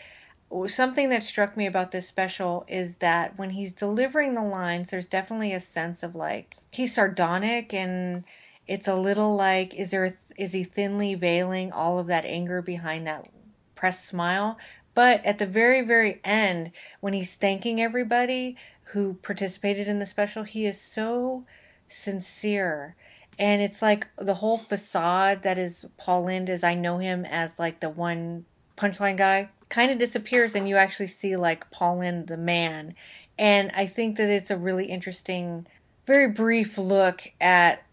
something 0.67 1.09
that 1.09 1.23
struck 1.23 1.57
me 1.57 1.65
about 1.65 1.91
this 1.91 2.07
special 2.07 2.65
is 2.67 2.97
that 2.97 3.37
when 3.37 3.51
he's 3.51 3.73
delivering 3.73 4.33
the 4.33 4.41
lines 4.41 4.89
there's 4.89 5.07
definitely 5.07 5.53
a 5.53 5.59
sense 5.59 6.03
of 6.03 6.15
like 6.15 6.55
he's 6.71 6.95
sardonic 6.95 7.73
and 7.73 8.23
it's 8.65 8.87
a 8.87 8.95
little 8.95 9.35
like 9.35 9.73
is 9.75 9.91
there 9.91 10.17
is 10.37 10.53
he 10.53 10.63
thinly 10.63 11.15
veiling 11.15 11.71
all 11.71 11.99
of 11.99 12.07
that 12.07 12.25
anger 12.25 12.61
behind 12.61 13.05
that 13.05 13.29
pressed 13.75 14.05
smile 14.05 14.57
But 14.97 15.23
at 15.23 15.37
the 15.37 15.45
very, 15.45 15.81
very 15.83 16.19
end, 16.23 16.71
when 17.01 17.13
he's 17.13 17.35
thanking 17.35 17.79
everybody 17.79 18.57
who 18.93 19.13
participated 19.21 19.87
in 19.87 19.99
the 19.99 20.07
special, 20.07 20.41
he 20.41 20.65
is 20.65 20.81
so 20.81 21.45
sincere. 21.87 22.95
And 23.37 23.61
it's 23.61 23.83
like 23.83 24.07
the 24.17 24.33
whole 24.33 24.57
facade 24.57 25.43
that 25.43 25.59
is 25.59 25.85
Paul 25.97 26.23
Lynde 26.23 26.49
as 26.49 26.63
I 26.63 26.73
know 26.73 26.97
him 26.97 27.25
as 27.25 27.59
like 27.59 27.79
the 27.79 27.91
one 27.91 28.45
punchline 28.75 29.17
guy 29.17 29.49
kind 29.69 29.91
of 29.91 29.97
disappears 29.97 30.55
and 30.55 30.67
you 30.67 30.77
actually 30.77 31.07
see 31.07 31.35
like 31.35 31.69
Paul 31.71 31.99
Lynde 31.99 32.27
the 32.27 32.37
man. 32.37 32.95
And 33.37 33.71
I 33.75 33.85
think 33.85 34.17
that 34.17 34.29
it's 34.29 34.49
a 34.49 34.57
really 34.57 34.85
interesting, 34.85 35.67
very 36.05 36.31
brief 36.31 36.77
look 36.77 37.31
at 37.39 37.83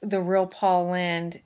the 0.00 0.20
real 0.20 0.46
Paul 0.46 0.90
Lynde. 0.90 1.40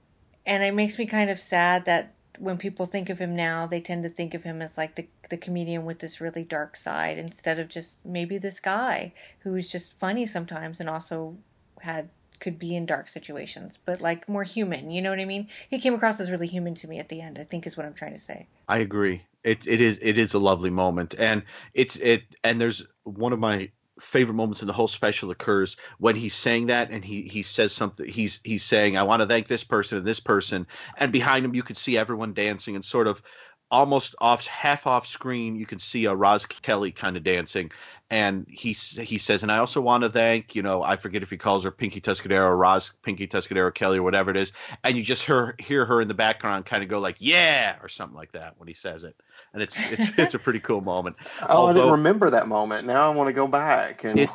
And 0.46 0.62
it 0.62 0.74
makes 0.74 0.98
me 0.98 1.06
kind 1.06 1.30
of 1.30 1.40
sad 1.40 1.84
that 1.86 2.14
when 2.38 2.58
people 2.58 2.86
think 2.86 3.08
of 3.08 3.18
him 3.18 3.34
now, 3.34 3.66
they 3.66 3.80
tend 3.80 4.02
to 4.02 4.10
think 4.10 4.34
of 4.34 4.42
him 4.42 4.60
as 4.60 4.76
like 4.76 4.96
the 4.96 5.06
the 5.30 5.36
comedian 5.36 5.84
with 5.84 6.00
this 6.00 6.20
really 6.20 6.44
dark 6.44 6.76
side 6.76 7.18
instead 7.18 7.58
of 7.58 7.68
just 7.68 8.04
maybe 8.04 8.38
this 8.38 8.60
guy 8.60 9.12
who 9.40 9.54
is 9.54 9.70
just 9.70 9.98
funny 9.98 10.26
sometimes 10.26 10.80
and 10.80 10.88
also 10.88 11.36
had 11.80 12.08
could 12.40 12.58
be 12.58 12.76
in 12.76 12.84
dark 12.84 13.08
situations, 13.08 13.78
but 13.84 14.00
like 14.00 14.28
more 14.28 14.42
human. 14.42 14.90
You 14.90 15.00
know 15.00 15.10
what 15.10 15.20
I 15.20 15.24
mean? 15.24 15.48
He 15.70 15.78
came 15.78 15.94
across 15.94 16.20
as 16.20 16.30
really 16.30 16.46
human 16.46 16.74
to 16.74 16.88
me 16.88 16.98
at 16.98 17.08
the 17.08 17.20
end. 17.20 17.38
I 17.38 17.44
think 17.44 17.66
is 17.66 17.76
what 17.76 17.86
I'm 17.86 17.94
trying 17.94 18.12
to 18.12 18.20
say. 18.20 18.48
I 18.68 18.78
agree. 18.78 19.22
It 19.44 19.66
it 19.66 19.80
is 19.80 19.98
it 20.02 20.18
is 20.18 20.34
a 20.34 20.38
lovely 20.38 20.70
moment, 20.70 21.14
and 21.18 21.44
it's 21.74 21.96
it 21.96 22.22
and 22.42 22.60
there's 22.60 22.82
one 23.04 23.32
of 23.32 23.38
my 23.38 23.70
favorite 24.00 24.34
moments 24.34 24.60
in 24.60 24.66
the 24.66 24.72
whole 24.72 24.88
special 24.88 25.30
occurs 25.30 25.76
when 25.98 26.16
he's 26.16 26.34
saying 26.34 26.66
that 26.66 26.90
and 26.90 27.04
he 27.04 27.22
he 27.22 27.42
says 27.42 27.72
something 27.72 28.08
he's 28.08 28.40
he's 28.42 28.64
saying 28.64 28.96
I 28.96 29.04
want 29.04 29.22
to 29.22 29.26
thank 29.26 29.46
this 29.46 29.64
person 29.64 29.98
and 29.98 30.06
this 30.06 30.20
person. 30.20 30.66
And 30.96 31.12
behind 31.12 31.44
him 31.44 31.54
you 31.54 31.62
could 31.62 31.76
see 31.76 31.96
everyone 31.96 32.34
dancing 32.34 32.74
and 32.74 32.84
sort 32.84 33.06
of 33.06 33.22
almost 33.70 34.14
off 34.20 34.46
half 34.46 34.86
off 34.86 35.06
screen 35.06 35.56
you 35.56 35.66
can 35.66 35.78
see 35.78 36.06
a 36.06 36.14
Roz 36.14 36.46
Kelly 36.46 36.92
kind 36.92 37.16
of 37.16 37.22
dancing 37.22 37.70
and 38.10 38.46
he 38.48 38.72
he 38.72 39.18
says 39.18 39.42
and 39.42 39.50
I 39.50 39.58
also 39.58 39.80
want 39.80 40.02
to 40.02 40.10
thank 40.10 40.54
you 40.54 40.62
know 40.62 40.82
I 40.82 40.96
forget 40.96 41.22
if 41.22 41.30
he 41.30 41.36
calls 41.36 41.64
her 41.64 41.70
Pinky 41.70 42.00
Tuscadero 42.00 42.42
or 42.42 42.56
Roz 42.56 42.92
Pinky 43.02 43.26
Tuscadero 43.26 43.72
Kelly 43.74 43.98
or 43.98 44.02
whatever 44.02 44.30
it 44.30 44.36
is 44.36 44.52
and 44.82 44.96
you 44.96 45.02
just 45.02 45.24
hear 45.24 45.54
hear 45.58 45.86
her 45.86 46.00
in 46.00 46.08
the 46.08 46.14
background 46.14 46.66
kind 46.66 46.82
of 46.82 46.88
go 46.88 46.98
like 46.98 47.16
yeah 47.18 47.76
or 47.82 47.88
something 47.88 48.16
like 48.16 48.32
that 48.32 48.54
when 48.58 48.68
he 48.68 48.74
says 48.74 49.04
it 49.04 49.16
and 49.52 49.62
it's 49.62 49.78
it's 49.90 50.10
it's 50.18 50.34
a 50.34 50.38
pretty 50.38 50.60
cool 50.60 50.80
moment. 50.80 51.16
oh, 51.42 51.46
Although, 51.48 51.70
I 51.70 51.72
didn't 51.72 51.92
remember 51.92 52.30
that 52.30 52.46
moment. 52.46 52.86
Now 52.86 53.10
I 53.10 53.14
want 53.14 53.28
to 53.28 53.32
go 53.32 53.46
back 53.46 54.04
and 54.04 54.20
it, 54.20 54.30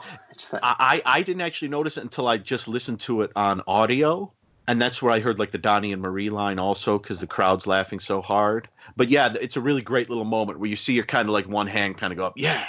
I 0.54 1.02
I 1.06 1.22
didn't 1.22 1.42
actually 1.42 1.70
notice 1.70 1.98
it 1.98 2.04
until 2.04 2.28
I 2.28 2.38
just 2.38 2.68
listened 2.68 3.02
to 3.02 3.22
it 3.22 3.32
on 3.36 3.62
audio 3.68 4.32
and 4.70 4.80
that's 4.80 5.02
where 5.02 5.12
I 5.12 5.20
heard 5.20 5.40
like 5.40 5.50
the 5.50 5.58
Donnie 5.58 5.94
and 5.94 6.02
Marie 6.02 6.30
line 6.30 6.60
also 6.60 7.00
because 7.00 7.20
the 7.20 7.26
crowd's 7.26 7.66
laughing 7.66 8.00
so 8.00 8.22
hard. 8.22 8.68
But 8.96 9.10
yeah, 9.10 9.34
it's 9.42 9.58
a 9.58 9.62
really 9.62 9.82
great 9.82 10.10
little 10.10 10.26
moment 10.26 10.60
where 10.60 10.70
you 10.70 10.76
see 10.76 10.94
your 10.94 11.06
kind 11.06 11.28
of 11.28 11.34
like 11.34 11.48
one 11.48 11.66
hand 11.66 11.98
kind 11.98 12.14
of 12.14 12.18
go 12.18 12.26
up, 12.26 12.34
yeah. 12.36 12.64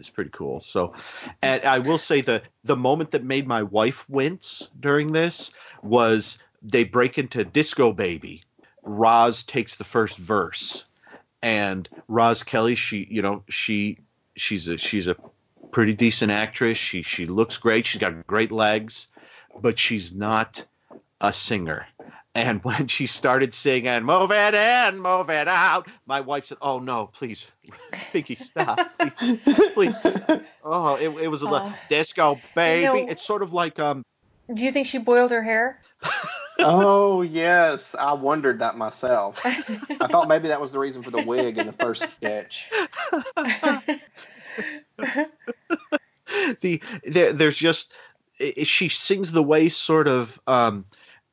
It's 0.00 0.10
pretty 0.10 0.30
cool. 0.30 0.60
So, 0.60 0.94
and 1.42 1.64
I 1.64 1.78
will 1.78 1.98
say 1.98 2.22
the 2.22 2.42
the 2.64 2.76
moment 2.76 3.12
that 3.12 3.22
made 3.22 3.46
my 3.46 3.62
wife 3.62 4.08
wince 4.08 4.68
during 4.78 5.12
this 5.12 5.52
was 5.82 6.38
they 6.62 6.84
break 6.84 7.18
into 7.18 7.44
Disco 7.44 7.92
Baby. 7.92 8.42
Roz 8.82 9.44
takes 9.44 9.76
the 9.76 9.84
first 9.84 10.16
verse, 10.16 10.84
and 11.42 11.88
Roz 12.08 12.42
Kelly, 12.42 12.74
she 12.74 13.06
you 13.08 13.22
know 13.22 13.44
she 13.48 13.98
she's 14.36 14.68
a 14.68 14.78
she's 14.78 15.06
a 15.06 15.16
pretty 15.70 15.94
decent 15.94 16.32
actress. 16.32 16.78
She 16.78 17.02
she 17.02 17.26
looks 17.26 17.58
great. 17.58 17.86
She's 17.86 18.00
got 18.00 18.26
great 18.26 18.50
legs, 18.50 19.08
but 19.60 19.78
she's 19.78 20.14
not 20.14 20.64
a 21.20 21.32
singer. 21.32 21.86
And 22.34 22.60
when 22.64 22.86
she 22.86 23.06
started 23.06 23.54
singing, 23.54 24.04
move 24.04 24.30
it 24.30 24.54
in, 24.54 24.98
move 24.98 25.30
it 25.30 25.48
out, 25.48 25.88
my 26.06 26.20
wife 26.20 26.46
said, 26.46 26.58
oh 26.60 26.78
no, 26.78 27.06
please, 27.06 27.50
Pinky, 28.12 28.36
stop, 28.36 28.78
please, 28.98 29.38
please. 29.74 30.06
Oh, 30.64 30.94
it, 30.94 31.08
it 31.08 31.28
was 31.28 31.42
a 31.42 31.48
uh, 31.48 31.72
disco 31.88 32.40
baby. 32.54 32.82
You 32.82 33.06
know, 33.06 33.10
it's 33.10 33.24
sort 33.24 33.42
of 33.42 33.52
like, 33.52 33.78
um. 33.78 34.04
Do 34.52 34.64
you 34.64 34.72
think 34.72 34.86
she 34.86 34.98
boiled 34.98 35.30
her 35.30 35.42
hair? 35.42 35.80
oh 36.58 37.22
yes, 37.22 37.94
I 37.98 38.14
wondered 38.14 38.60
that 38.60 38.76
myself. 38.76 39.40
I 39.44 40.08
thought 40.10 40.28
maybe 40.28 40.48
that 40.48 40.60
was 40.60 40.72
the 40.72 40.78
reason 40.78 41.02
for 41.02 41.10
the 41.10 41.22
wig 41.22 41.58
in 41.58 41.66
the 41.66 41.72
first 41.72 42.08
sketch. 42.10 42.70
the 46.60 46.82
there, 47.04 47.32
there's 47.32 47.56
just 47.56 47.92
she 48.64 48.88
sings 48.88 49.30
the 49.30 49.42
way 49.42 49.68
sort 49.68 50.08
of 50.08 50.40
um, 50.46 50.84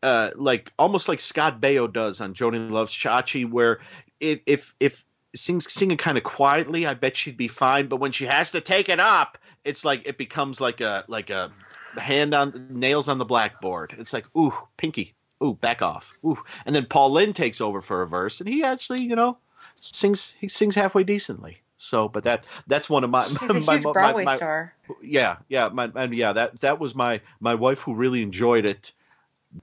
uh, 0.03 0.31
like 0.35 0.71
almost 0.77 1.07
like 1.07 1.19
Scott 1.19 1.59
Baio 1.59 1.91
does 1.91 2.21
on 2.21 2.33
Joanie 2.33 2.59
Loves 2.59 2.91
Chachi, 2.91 3.49
where 3.49 3.79
it, 4.19 4.43
if 4.45 4.73
if 4.79 5.03
sings 5.35 5.71
singing 5.71 5.97
kind 5.97 6.17
of 6.17 6.23
quietly, 6.23 6.85
I 6.85 6.93
bet 6.93 7.17
she'd 7.17 7.37
be 7.37 7.47
fine. 7.47 7.87
But 7.87 7.97
when 7.97 8.11
she 8.11 8.25
has 8.25 8.51
to 8.51 8.61
take 8.61 8.89
it 8.89 8.99
up, 8.99 9.37
it's 9.63 9.83
like 9.83 10.07
it 10.07 10.17
becomes 10.17 10.61
like 10.61 10.81
a 10.81 11.05
like 11.07 11.29
a 11.29 11.51
hand 11.97 12.33
on 12.33 12.67
nails 12.71 13.09
on 13.09 13.17
the 13.17 13.25
blackboard. 13.25 13.95
It's 13.97 14.13
like 14.13 14.25
ooh, 14.35 14.53
Pinky, 14.77 15.13
ooh, 15.43 15.55
back 15.55 15.81
off, 15.81 16.17
ooh, 16.23 16.39
and 16.65 16.75
then 16.75 16.85
Paul 16.85 17.11
Lynde 17.11 17.35
takes 17.35 17.61
over 17.61 17.81
for 17.81 18.01
a 18.01 18.07
verse, 18.07 18.39
and 18.39 18.49
he 18.49 18.63
actually, 18.63 19.01
you 19.01 19.15
know, 19.15 19.37
sings 19.79 20.35
he 20.39 20.47
sings 20.47 20.75
halfway 20.75 21.03
decently. 21.03 21.61
So, 21.79 22.07
but 22.07 22.23
that 22.23 22.45
that's 22.65 22.89
one 22.89 23.03
of 23.03 23.09
my 23.09 23.27
He's 23.27 23.41
a 23.41 23.53
my, 23.61 23.77
Broadway 23.77 24.23
my, 24.23 24.31
my, 24.31 24.37
star. 24.37 24.73
Yeah, 25.01 25.37
yeah, 25.47 25.69
my, 25.69 25.91
and 25.95 26.13
yeah, 26.13 26.33
that 26.33 26.59
that 26.61 26.79
was 26.79 26.95
my 26.95 27.21
my 27.39 27.55
wife 27.55 27.81
who 27.81 27.95
really 27.95 28.21
enjoyed 28.21 28.65
it 28.65 28.93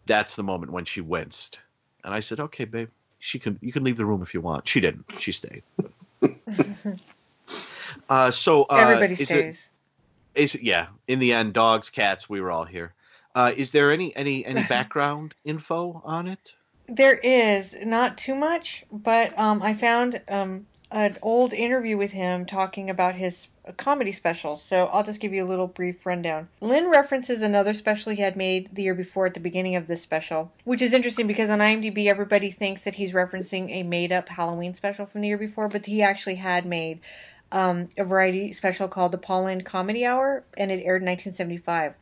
that's 0.07 0.37
the 0.37 0.43
moment 0.43 0.73
when 0.73 0.85
she 0.85 1.01
winced. 1.01 1.61
And 2.05 2.15
I 2.15 2.21
said, 2.21 2.41
"Okay, 2.41 2.65
babe, 2.65 2.91
she 3.19 3.39
can. 3.39 3.59
You 3.61 3.73
can 3.73 3.85
leave 3.85 3.97
the 3.97 4.07
room 4.07 4.23
if 4.23 4.35
you 4.35 4.41
want." 4.41 4.69
She 4.69 4.81
didn't. 4.81 5.07
She 5.19 5.33
stayed. 5.33 5.63
uh, 8.09 8.31
so 8.31 8.65
uh, 8.65 8.77
everybody 8.77 9.17
stays. 9.17 9.57
It, 10.35 10.41
is 10.43 10.55
yeah. 10.57 10.89
In 11.07 11.19
the 11.19 11.33
end, 11.33 11.53
dogs, 11.53 11.91
cats, 11.91 12.29
we 12.29 12.41
were 12.41 12.51
all 12.51 12.65
here. 12.65 12.93
Uh, 13.35 13.53
is 13.57 13.71
there 13.71 13.91
any 13.93 14.15
any 14.15 14.45
any 14.45 14.63
background 14.69 15.35
info 15.45 16.03
on 16.05 16.27
it? 16.27 16.55
There 16.87 17.15
is 17.17 17.75
not 17.87 18.19
too 18.19 18.35
much, 18.35 18.85
but 18.93 19.39
um, 19.39 19.63
I 19.63 19.73
found 19.73 20.21
um, 20.29 20.67
an 20.95 21.19
old 21.23 21.53
interview 21.53 21.97
with 21.97 22.13
him 22.13 22.47
talking 22.47 22.89
about 22.89 23.17
his 23.17 23.49
comedy 23.77 24.13
specials. 24.13 24.63
So 24.63 24.87
I'll 24.87 25.03
just 25.03 25.21
give 25.21 25.33
you 25.33 25.45
a 25.45 25.47
little 25.47 25.67
brief 25.67 26.07
rundown. 26.07 26.49
Lynde 26.61 26.91
references 26.91 27.43
another 27.43 27.75
special 27.75 28.13
he 28.13 28.23
had 28.23 28.37
made 28.37 28.69
the 28.73 28.83
year 28.85 28.95
before 28.95 29.27
at 29.27 29.35
the 29.35 29.41
beginning 29.41 29.75
of 29.75 29.89
this 29.89 30.03
special, 30.03 30.53
which 30.63 30.81
is 30.81 30.93
interesting 30.93 31.27
because 31.27 31.51
on 31.51 31.59
IMDb 31.59 32.07
everybody 32.07 32.51
thinks 32.51 32.85
that 32.85 32.95
he's 32.95 33.13
referencing 33.13 33.71
a 33.71 33.83
made 33.83 34.13
up 34.13 34.29
Halloween 34.29 34.73
special 34.73 35.05
from 35.05 35.23
the 35.23 35.29
year 35.29 35.39
before, 35.39 35.69
but 35.69 35.87
he 35.87 36.01
actually 36.01 36.37
had 36.37 36.65
made 36.65 37.01
um, 37.51 37.89
a 37.99 38.05
variety 38.05 38.53
special 38.53 38.87
called 38.87 39.13
the 39.13 39.19
Paul 39.19 39.45
Lynde 39.45 39.65
Comedy 39.65 40.07
Hour, 40.07 40.45
and 40.57 40.71
it 40.71 40.83
aired 40.85 41.03
in 41.03 41.09
1975. 41.09 41.95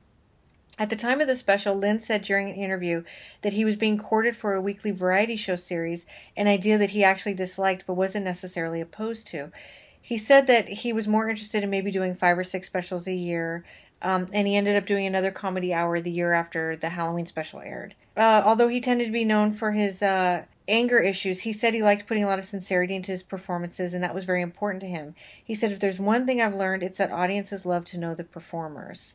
At 0.79 0.89
the 0.89 0.97
time 0.97 1.21
of 1.21 1.27
the 1.27 1.37
special, 1.37 1.75
Lynde 1.75 2.03
said 2.03 2.23
during 2.23 2.49
an 2.49 2.57
interview 2.57 3.05
that 3.43 3.53
he 3.53 3.65
was 3.65 3.77
being 3.77 3.99
courted 3.99 4.37
for 4.37 4.55
a 4.55 4.61
weekly 4.61 4.91
variety 4.91 5.37
show 5.37 5.57
series, 5.57 6.07
an 6.37 6.49
idea 6.49 6.79
that 6.79 6.91
he 6.91 7.05
actually 7.05 7.35
disliked 7.35 7.87
but 7.87 7.95
wasn't 7.95 8.25
necessarily 8.25 8.81
opposed 8.81 9.27
to. 9.29 9.53
He 10.01 10.17
said 10.19 10.47
that 10.47 10.69
he 10.69 10.93
was 10.93 11.07
more 11.07 11.29
interested 11.29 11.63
in 11.63 11.71
maybe 11.71 11.91
doing 11.91 12.15
five 12.15 12.39
or 12.39 12.45
six 12.45 12.67
specials 12.67 13.07
a 13.07 13.13
year, 13.13 13.65
um, 14.01 14.27
and 14.33 14.49
he 14.49 14.57
ended 14.57 14.77
up 14.77 14.87
doing 14.87 15.07
another 15.07 15.31
comedy 15.31 15.73
hour 15.73 16.01
the 16.01 16.11
year 16.11 16.33
after 16.33 16.75
the 16.75 16.89
Halloween 16.89 17.27
special 17.27 17.61
aired. 17.61 17.95
Uh, 18.17 18.43
although 18.45 18.69
he 18.69 18.81
tended 18.81 19.07
to 19.07 19.13
be 19.13 19.25
known 19.25 19.53
for 19.53 19.73
his 19.73 20.03
uh, 20.03 20.43
anger 20.67 20.99
issues, 20.99 21.41
he 21.41 21.53
said 21.53 21.75
he 21.75 21.83
liked 21.83 22.07
putting 22.07 22.25
a 22.25 22.27
lot 22.27 22.39
of 22.39 22.45
sincerity 22.45 22.97
into 22.97 23.13
his 23.13 23.23
performances, 23.23 23.95
and 23.95 24.03
that 24.03 24.15
was 24.15 24.25
very 24.25 24.43
important 24.43 24.81
to 24.81 24.89
him. 24.89 25.15
He 25.43 25.55
said, 25.55 25.71
If 25.71 25.81
there's 25.81 26.01
one 26.01 26.27
thing 26.27 26.41
I've 26.41 26.55
learned, 26.55 26.83
it's 26.83 26.99
that 26.99 27.13
audiences 27.13 27.65
love 27.65 27.85
to 27.87 27.99
know 27.99 28.15
the 28.15 28.25
performers. 28.25 29.15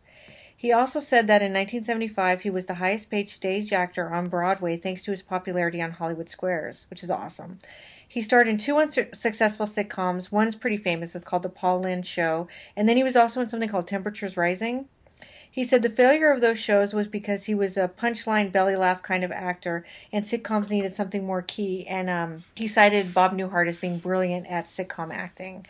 He 0.60 0.72
also 0.72 1.00
said 1.00 1.28
that 1.28 1.44
in 1.44 1.54
1975 1.54 2.42
he 2.42 2.50
was 2.50 2.66
the 2.66 2.76
highest 2.76 3.12
paid 3.12 3.30
stage 3.30 3.72
actor 3.72 4.12
on 4.12 4.28
Broadway 4.28 4.76
thanks 4.76 5.04
to 5.04 5.12
his 5.12 5.22
popularity 5.22 5.82
on 5.82 5.92
Hollywood 5.92 6.30
Squares, 6.30 6.88
which 6.90 7.04
is 7.04 7.12
awesome. 7.12 7.60
He 8.08 8.24
starred 8.24 8.48
in 8.48 8.58
two 8.58 8.78
unsuccessful 8.78 9.68
sitcoms. 9.68 10.32
One's 10.32 10.56
pretty 10.56 10.78
famous, 10.78 11.16
it's 11.16 11.24
called 11.24 11.44
The 11.44 11.50
Paul 11.50 11.82
Lynde 11.82 12.08
Show, 12.08 12.48
and 12.76 12.90
then 12.90 12.98
he 12.98 13.04
was 13.04 13.16
also 13.16 13.40
in 13.40 13.48
something 13.48 13.70
called 13.70 13.88
Temperatures 13.88 14.36
Rising. 14.36 14.88
He 15.50 15.64
said 15.64 15.84
the 15.84 15.90
failure 15.90 16.32
of 16.32 16.42
those 16.42 16.60
shows 16.60 16.94
was 16.94 17.08
because 17.08 17.46
he 17.46 17.56
was 17.56 17.78
a 17.78 17.88
punchline 17.88 18.52
belly 18.52 18.76
laugh 18.76 19.04
kind 19.04 19.24
of 19.24 19.32
actor, 19.32 19.86
and 20.12 20.26
sitcoms 20.26 20.70
needed 20.70 20.94
something 20.94 21.26
more 21.26 21.42
key. 21.42 21.86
And 21.88 22.10
um, 22.10 22.44
he 22.56 22.68
cited 22.68 23.14
Bob 23.14 23.36
Newhart 23.36 23.68
as 23.68 23.78
being 23.78 24.00
brilliant 24.00 24.48
at 24.48 24.66
sitcom 24.66 25.14
acting. 25.14 25.66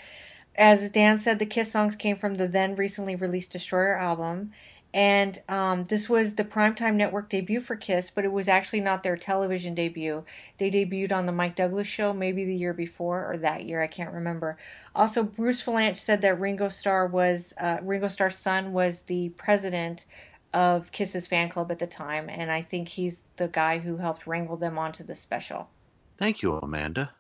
As 0.58 0.90
Dan 0.90 1.20
said, 1.20 1.40
the 1.40 1.46
Kiss 1.46 1.72
songs 1.72 1.96
came 1.96 2.16
from 2.16 2.36
the 2.36 2.48
then 2.48 2.76
recently 2.76 3.16
released 3.16 3.52
Destroyer 3.52 3.96
album, 3.96 4.52
and 4.94 5.42
um, 5.50 5.86
this 5.86 6.10
was 6.10 6.36
the 6.36 6.44
primetime 6.44 6.96
network 6.96 7.30
debut 7.30 7.60
for 7.60 7.76
Kiss, 7.76 8.10
but 8.10 8.26
it 8.26 8.32
was 8.32 8.48
actually 8.48 8.82
not 8.82 9.04
their 9.04 9.18
television 9.18 9.76
debut. 9.76 10.24
They 10.58 10.72
debuted 10.72 11.12
on 11.12 11.26
the 11.26 11.32
Mike 11.32 11.56
Douglas 11.56 11.88
show 11.88 12.14
maybe 12.14 12.46
the 12.46 12.56
year 12.56 12.74
before 12.74 13.32
or 13.32 13.38
that 13.38 13.66
year, 13.66 13.82
I 13.82 13.88
can't 13.88 14.14
remember. 14.14 14.58
Also, 14.96 15.24
Bruce 15.24 15.62
Vilanch 15.62 15.98
said 15.98 16.22
that 16.22 16.40
Ringo 16.40 16.70
Starr 16.70 17.08
was 17.08 17.54
uh, 17.58 17.78
Ringo 17.82 18.08
Starr's 18.08 18.38
son 18.38 18.74
was 18.74 19.04
the 19.04 19.30
president 19.30 20.06
of 20.54 20.92
Kiss's 20.92 21.28
fan 21.28 21.50
club 21.50 21.72
at 21.72 21.80
the 21.80 21.88
time, 21.88 22.30
and 22.30 22.52
I 22.52 22.62
think 22.62 22.90
he's 22.90 23.24
the 23.36 23.48
guy 23.48 23.80
who 23.80 23.98
helped 23.98 24.26
wrangle 24.26 24.58
them 24.58 24.78
onto 24.78 25.04
the 25.04 25.16
special. 25.16 25.70
Thank 26.18 26.42
you, 26.42 26.56
Amanda. 26.56 27.12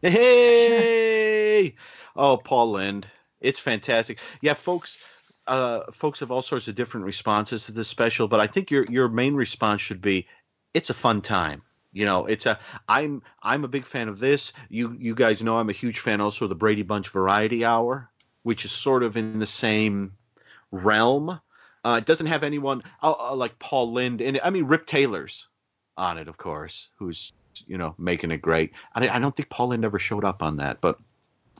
Hey! 0.00 1.74
oh, 2.16 2.38
Paul 2.38 2.72
Lynde. 2.72 3.06
It's 3.40 3.60
fantastic. 3.60 4.18
Yeah, 4.40 4.54
folks. 4.54 4.96
Uh, 5.48 5.90
folks 5.92 6.20
have 6.20 6.30
all 6.30 6.42
sorts 6.42 6.68
of 6.68 6.74
different 6.74 7.06
responses 7.06 7.66
to 7.66 7.72
this 7.72 7.88
special, 7.88 8.28
but 8.28 8.38
I 8.38 8.46
think 8.46 8.70
your 8.70 8.84
your 8.84 9.08
main 9.08 9.34
response 9.34 9.80
should 9.80 10.02
be, 10.02 10.26
"It's 10.74 10.90
a 10.90 10.94
fun 10.94 11.22
time." 11.22 11.62
You 11.92 12.04
know, 12.04 12.26
it's 12.26 12.46
a. 12.46 12.58
I'm 12.86 13.22
I'm 13.42 13.64
a 13.64 13.68
big 13.68 13.86
fan 13.86 14.08
of 14.08 14.18
this. 14.18 14.52
You 14.68 14.94
you 14.98 15.14
guys 15.14 15.42
know 15.42 15.56
I'm 15.56 15.70
a 15.70 15.72
huge 15.72 16.00
fan 16.00 16.20
also 16.20 16.44
of 16.44 16.50
the 16.50 16.54
Brady 16.54 16.82
Bunch 16.82 17.08
Variety 17.08 17.64
Hour, 17.64 18.10
which 18.42 18.64
is 18.64 18.72
sort 18.72 19.02
of 19.02 19.16
in 19.16 19.38
the 19.38 19.46
same 19.46 20.12
realm. 20.70 21.40
Uh, 21.84 21.96
it 21.98 22.06
doesn't 22.06 22.26
have 22.26 22.44
anyone 22.44 22.82
uh, 23.02 23.14
uh, 23.18 23.34
like 23.34 23.58
Paul 23.58 23.92
Lynde, 23.92 24.20
and 24.20 24.38
I 24.44 24.50
mean 24.50 24.64
Rip 24.64 24.86
Taylor's 24.86 25.48
on 25.96 26.18
it, 26.18 26.28
of 26.28 26.36
course, 26.36 26.90
who's 26.98 27.32
you 27.66 27.78
know 27.78 27.94
making 27.98 28.30
it 28.30 28.42
great. 28.42 28.72
I, 28.94 29.08
I 29.08 29.18
don't 29.18 29.34
think 29.34 29.48
Paul 29.48 29.68
Lynde 29.68 29.86
ever 29.86 29.98
showed 29.98 30.24
up 30.24 30.42
on 30.42 30.58
that, 30.58 30.80
but 30.82 30.98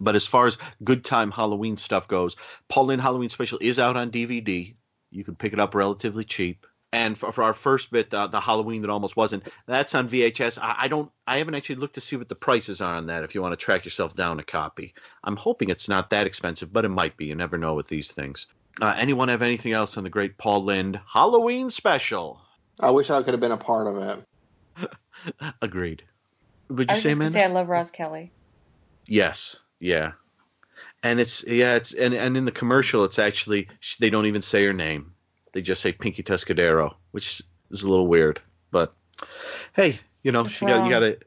but 0.00 0.16
as 0.16 0.26
far 0.26 0.46
as 0.46 0.58
good 0.82 1.04
time 1.04 1.30
Halloween 1.30 1.76
stuff 1.76 2.08
goes, 2.08 2.36
Paul 2.68 2.86
Lynde 2.86 3.02
Halloween 3.02 3.28
Special 3.28 3.58
is 3.60 3.78
out 3.78 3.96
on 3.96 4.10
DVD. 4.10 4.74
You 5.10 5.24
can 5.24 5.36
pick 5.36 5.52
it 5.52 5.60
up 5.60 5.74
relatively 5.74 6.24
cheap. 6.24 6.66
And 6.90 7.18
for, 7.18 7.32
for 7.32 7.44
our 7.44 7.52
first 7.52 7.90
bit, 7.90 8.12
uh, 8.14 8.28
the 8.28 8.40
Halloween 8.40 8.80
that 8.82 8.90
almost 8.90 9.14
wasn't, 9.14 9.44
that's 9.66 9.94
on 9.94 10.08
VHS. 10.08 10.58
I, 10.60 10.76
I, 10.78 10.88
don't, 10.88 11.10
I 11.26 11.36
haven't 11.36 11.54
actually 11.54 11.76
looked 11.76 11.96
to 11.96 12.00
see 12.00 12.16
what 12.16 12.30
the 12.30 12.34
prices 12.34 12.80
are 12.80 12.94
on 12.94 13.06
that. 13.06 13.24
If 13.24 13.34
you 13.34 13.42
want 13.42 13.52
to 13.52 13.62
track 13.62 13.84
yourself 13.84 14.16
down 14.16 14.40
a 14.40 14.42
copy, 14.42 14.94
I'm 15.22 15.36
hoping 15.36 15.68
it's 15.68 15.88
not 15.88 16.10
that 16.10 16.26
expensive, 16.26 16.72
but 16.72 16.86
it 16.86 16.90
might 16.90 17.18
be. 17.18 17.26
You 17.26 17.34
never 17.34 17.58
know 17.58 17.74
with 17.74 17.88
these 17.88 18.10
things. 18.10 18.46
Uh, 18.80 18.94
anyone 18.96 19.28
have 19.28 19.42
anything 19.42 19.72
else 19.72 19.98
on 19.98 20.04
the 20.04 20.10
great 20.10 20.38
Paul 20.38 20.64
Lynde 20.64 21.00
Halloween 21.06 21.68
special? 21.68 22.40
I 22.80 22.90
wish 22.90 23.10
I 23.10 23.22
could 23.22 23.34
have 23.34 23.40
been 23.40 23.52
a 23.52 23.56
part 23.58 23.86
of 23.86 24.24
it. 24.78 24.92
Agreed. 25.62 26.04
Would 26.68 26.90
I 26.90 26.94
you 26.94 26.96
was 26.96 27.02
say, 27.02 27.08
just 27.10 27.18
gonna 27.18 27.30
man? 27.30 27.32
say 27.32 27.44
I 27.44 27.48
love 27.48 27.68
Roz 27.68 27.90
Kelly. 27.90 28.30
Yes. 29.06 29.56
Yeah. 29.80 30.12
And 31.02 31.20
it's 31.20 31.46
yeah, 31.46 31.76
it's 31.76 31.94
and 31.94 32.14
and 32.14 32.36
in 32.36 32.44
the 32.44 32.52
commercial, 32.52 33.04
it's 33.04 33.18
actually 33.18 33.68
they 34.00 34.10
don't 34.10 34.26
even 34.26 34.42
say 34.42 34.64
her 34.66 34.72
name. 34.72 35.12
They 35.52 35.62
just 35.62 35.80
say 35.80 35.92
Pinky 35.92 36.22
Tuscadero, 36.22 36.94
which 37.12 37.42
is 37.70 37.82
a 37.82 37.88
little 37.88 38.08
weird. 38.08 38.40
But 38.70 38.94
hey, 39.74 40.00
you 40.22 40.32
know, 40.32 40.44
she 40.44 40.66
got 40.66 40.84
you 40.84 40.90
got 40.90 41.00
to 41.00 41.18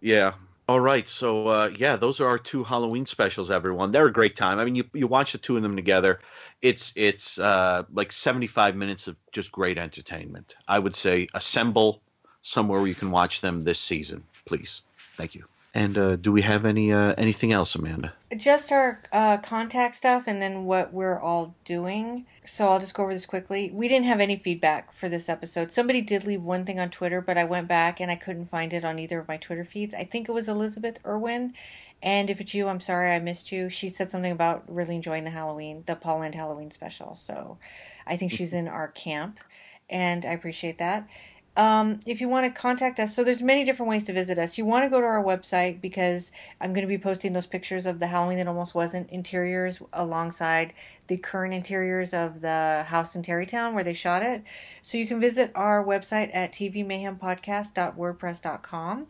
yeah. 0.00 0.34
All 0.66 0.80
right, 0.80 1.06
so 1.06 1.46
uh, 1.46 1.70
yeah, 1.76 1.96
those 1.96 2.20
are 2.20 2.26
our 2.26 2.38
two 2.38 2.64
Halloween 2.64 3.04
specials. 3.04 3.50
Everyone, 3.50 3.90
they're 3.90 4.06
a 4.06 4.12
great 4.12 4.34
time. 4.34 4.58
I 4.58 4.64
mean, 4.64 4.74
you 4.74 4.84
you 4.94 5.06
watch 5.06 5.32
the 5.32 5.38
two 5.38 5.58
of 5.58 5.62
them 5.62 5.76
together, 5.76 6.20
it's 6.62 6.94
it's 6.96 7.38
uh, 7.38 7.82
like 7.92 8.12
seventy 8.12 8.46
five 8.46 8.74
minutes 8.74 9.06
of 9.06 9.18
just 9.30 9.52
great 9.52 9.76
entertainment. 9.76 10.56
I 10.66 10.78
would 10.78 10.96
say 10.96 11.28
assemble 11.34 12.00
somewhere 12.40 12.80
where 12.80 12.88
you 12.88 12.94
can 12.94 13.10
watch 13.10 13.42
them 13.42 13.64
this 13.64 13.78
season, 13.78 14.24
please. 14.46 14.80
Thank 15.16 15.34
you. 15.34 15.44
And 15.76 15.98
uh, 15.98 16.14
do 16.14 16.30
we 16.30 16.42
have 16.42 16.64
any 16.64 16.92
uh, 16.92 17.14
anything 17.18 17.52
else, 17.52 17.74
Amanda? 17.74 18.12
Just 18.36 18.70
our 18.70 19.00
uh, 19.10 19.38
contact 19.38 19.96
stuff 19.96 20.24
and 20.26 20.40
then 20.40 20.64
what 20.64 20.92
we're 20.92 21.18
all 21.18 21.56
doing. 21.64 22.26
So 22.46 22.68
I'll 22.68 22.78
just 22.78 22.94
go 22.94 23.02
over 23.02 23.12
this 23.12 23.26
quickly. 23.26 23.70
We 23.72 23.88
didn't 23.88 24.06
have 24.06 24.20
any 24.20 24.36
feedback 24.36 24.92
for 24.92 25.08
this 25.08 25.28
episode. 25.28 25.72
Somebody 25.72 26.00
did 26.00 26.24
leave 26.24 26.44
one 26.44 26.64
thing 26.64 26.78
on 26.78 26.90
Twitter, 26.90 27.20
but 27.20 27.36
I 27.36 27.44
went 27.44 27.66
back 27.66 28.00
and 28.00 28.08
I 28.08 28.16
couldn't 28.16 28.50
find 28.50 28.72
it 28.72 28.84
on 28.84 29.00
either 29.00 29.18
of 29.18 29.26
my 29.26 29.36
Twitter 29.36 29.64
feeds. 29.64 29.94
I 29.94 30.04
think 30.04 30.28
it 30.28 30.32
was 30.32 30.48
Elizabeth 30.48 31.00
Irwin. 31.04 31.54
And 32.02 32.28
if 32.30 32.40
it's 32.40 32.54
you, 32.54 32.68
I'm 32.68 32.80
sorry 32.80 33.10
I 33.10 33.18
missed 33.18 33.50
you. 33.50 33.70
She 33.70 33.88
said 33.88 34.10
something 34.10 34.30
about 34.30 34.62
really 34.68 34.94
enjoying 34.94 35.24
the 35.24 35.30
Halloween, 35.30 35.84
the 35.86 35.96
Paul 35.96 36.22
and 36.22 36.34
Halloween 36.34 36.70
special. 36.70 37.16
So 37.16 37.58
I 38.06 38.16
think 38.16 38.30
she's 38.30 38.52
in 38.52 38.68
our 38.68 38.88
camp, 38.88 39.40
and 39.88 40.26
I 40.26 40.32
appreciate 40.32 40.78
that. 40.78 41.08
Um, 41.56 42.00
if 42.04 42.20
you 42.20 42.28
want 42.28 42.46
to 42.46 42.60
contact 42.60 42.98
us, 42.98 43.14
so 43.14 43.22
there's 43.22 43.40
many 43.40 43.64
different 43.64 43.88
ways 43.88 44.02
to 44.04 44.12
visit 44.12 44.38
us. 44.38 44.58
You 44.58 44.64
want 44.64 44.84
to 44.84 44.90
go 44.90 45.00
to 45.00 45.06
our 45.06 45.22
website 45.22 45.80
because 45.80 46.32
I'm 46.60 46.72
going 46.72 46.82
to 46.82 46.88
be 46.88 46.98
posting 46.98 47.32
those 47.32 47.46
pictures 47.46 47.86
of 47.86 48.00
the 48.00 48.08
Halloween 48.08 48.38
that 48.38 48.48
almost 48.48 48.74
wasn't 48.74 49.08
interiors 49.10 49.80
alongside 49.92 50.72
the 51.06 51.16
current 51.16 51.54
interiors 51.54 52.12
of 52.12 52.40
the 52.40 52.84
house 52.88 53.14
in 53.14 53.22
Tarrytown 53.22 53.72
where 53.74 53.84
they 53.84 53.94
shot 53.94 54.22
it. 54.22 54.42
So 54.82 54.98
you 54.98 55.06
can 55.06 55.20
visit 55.20 55.52
our 55.54 55.84
website 55.84 56.34
at 56.34 56.52
tvmayhempodcast.wordpress.com. 56.52 59.06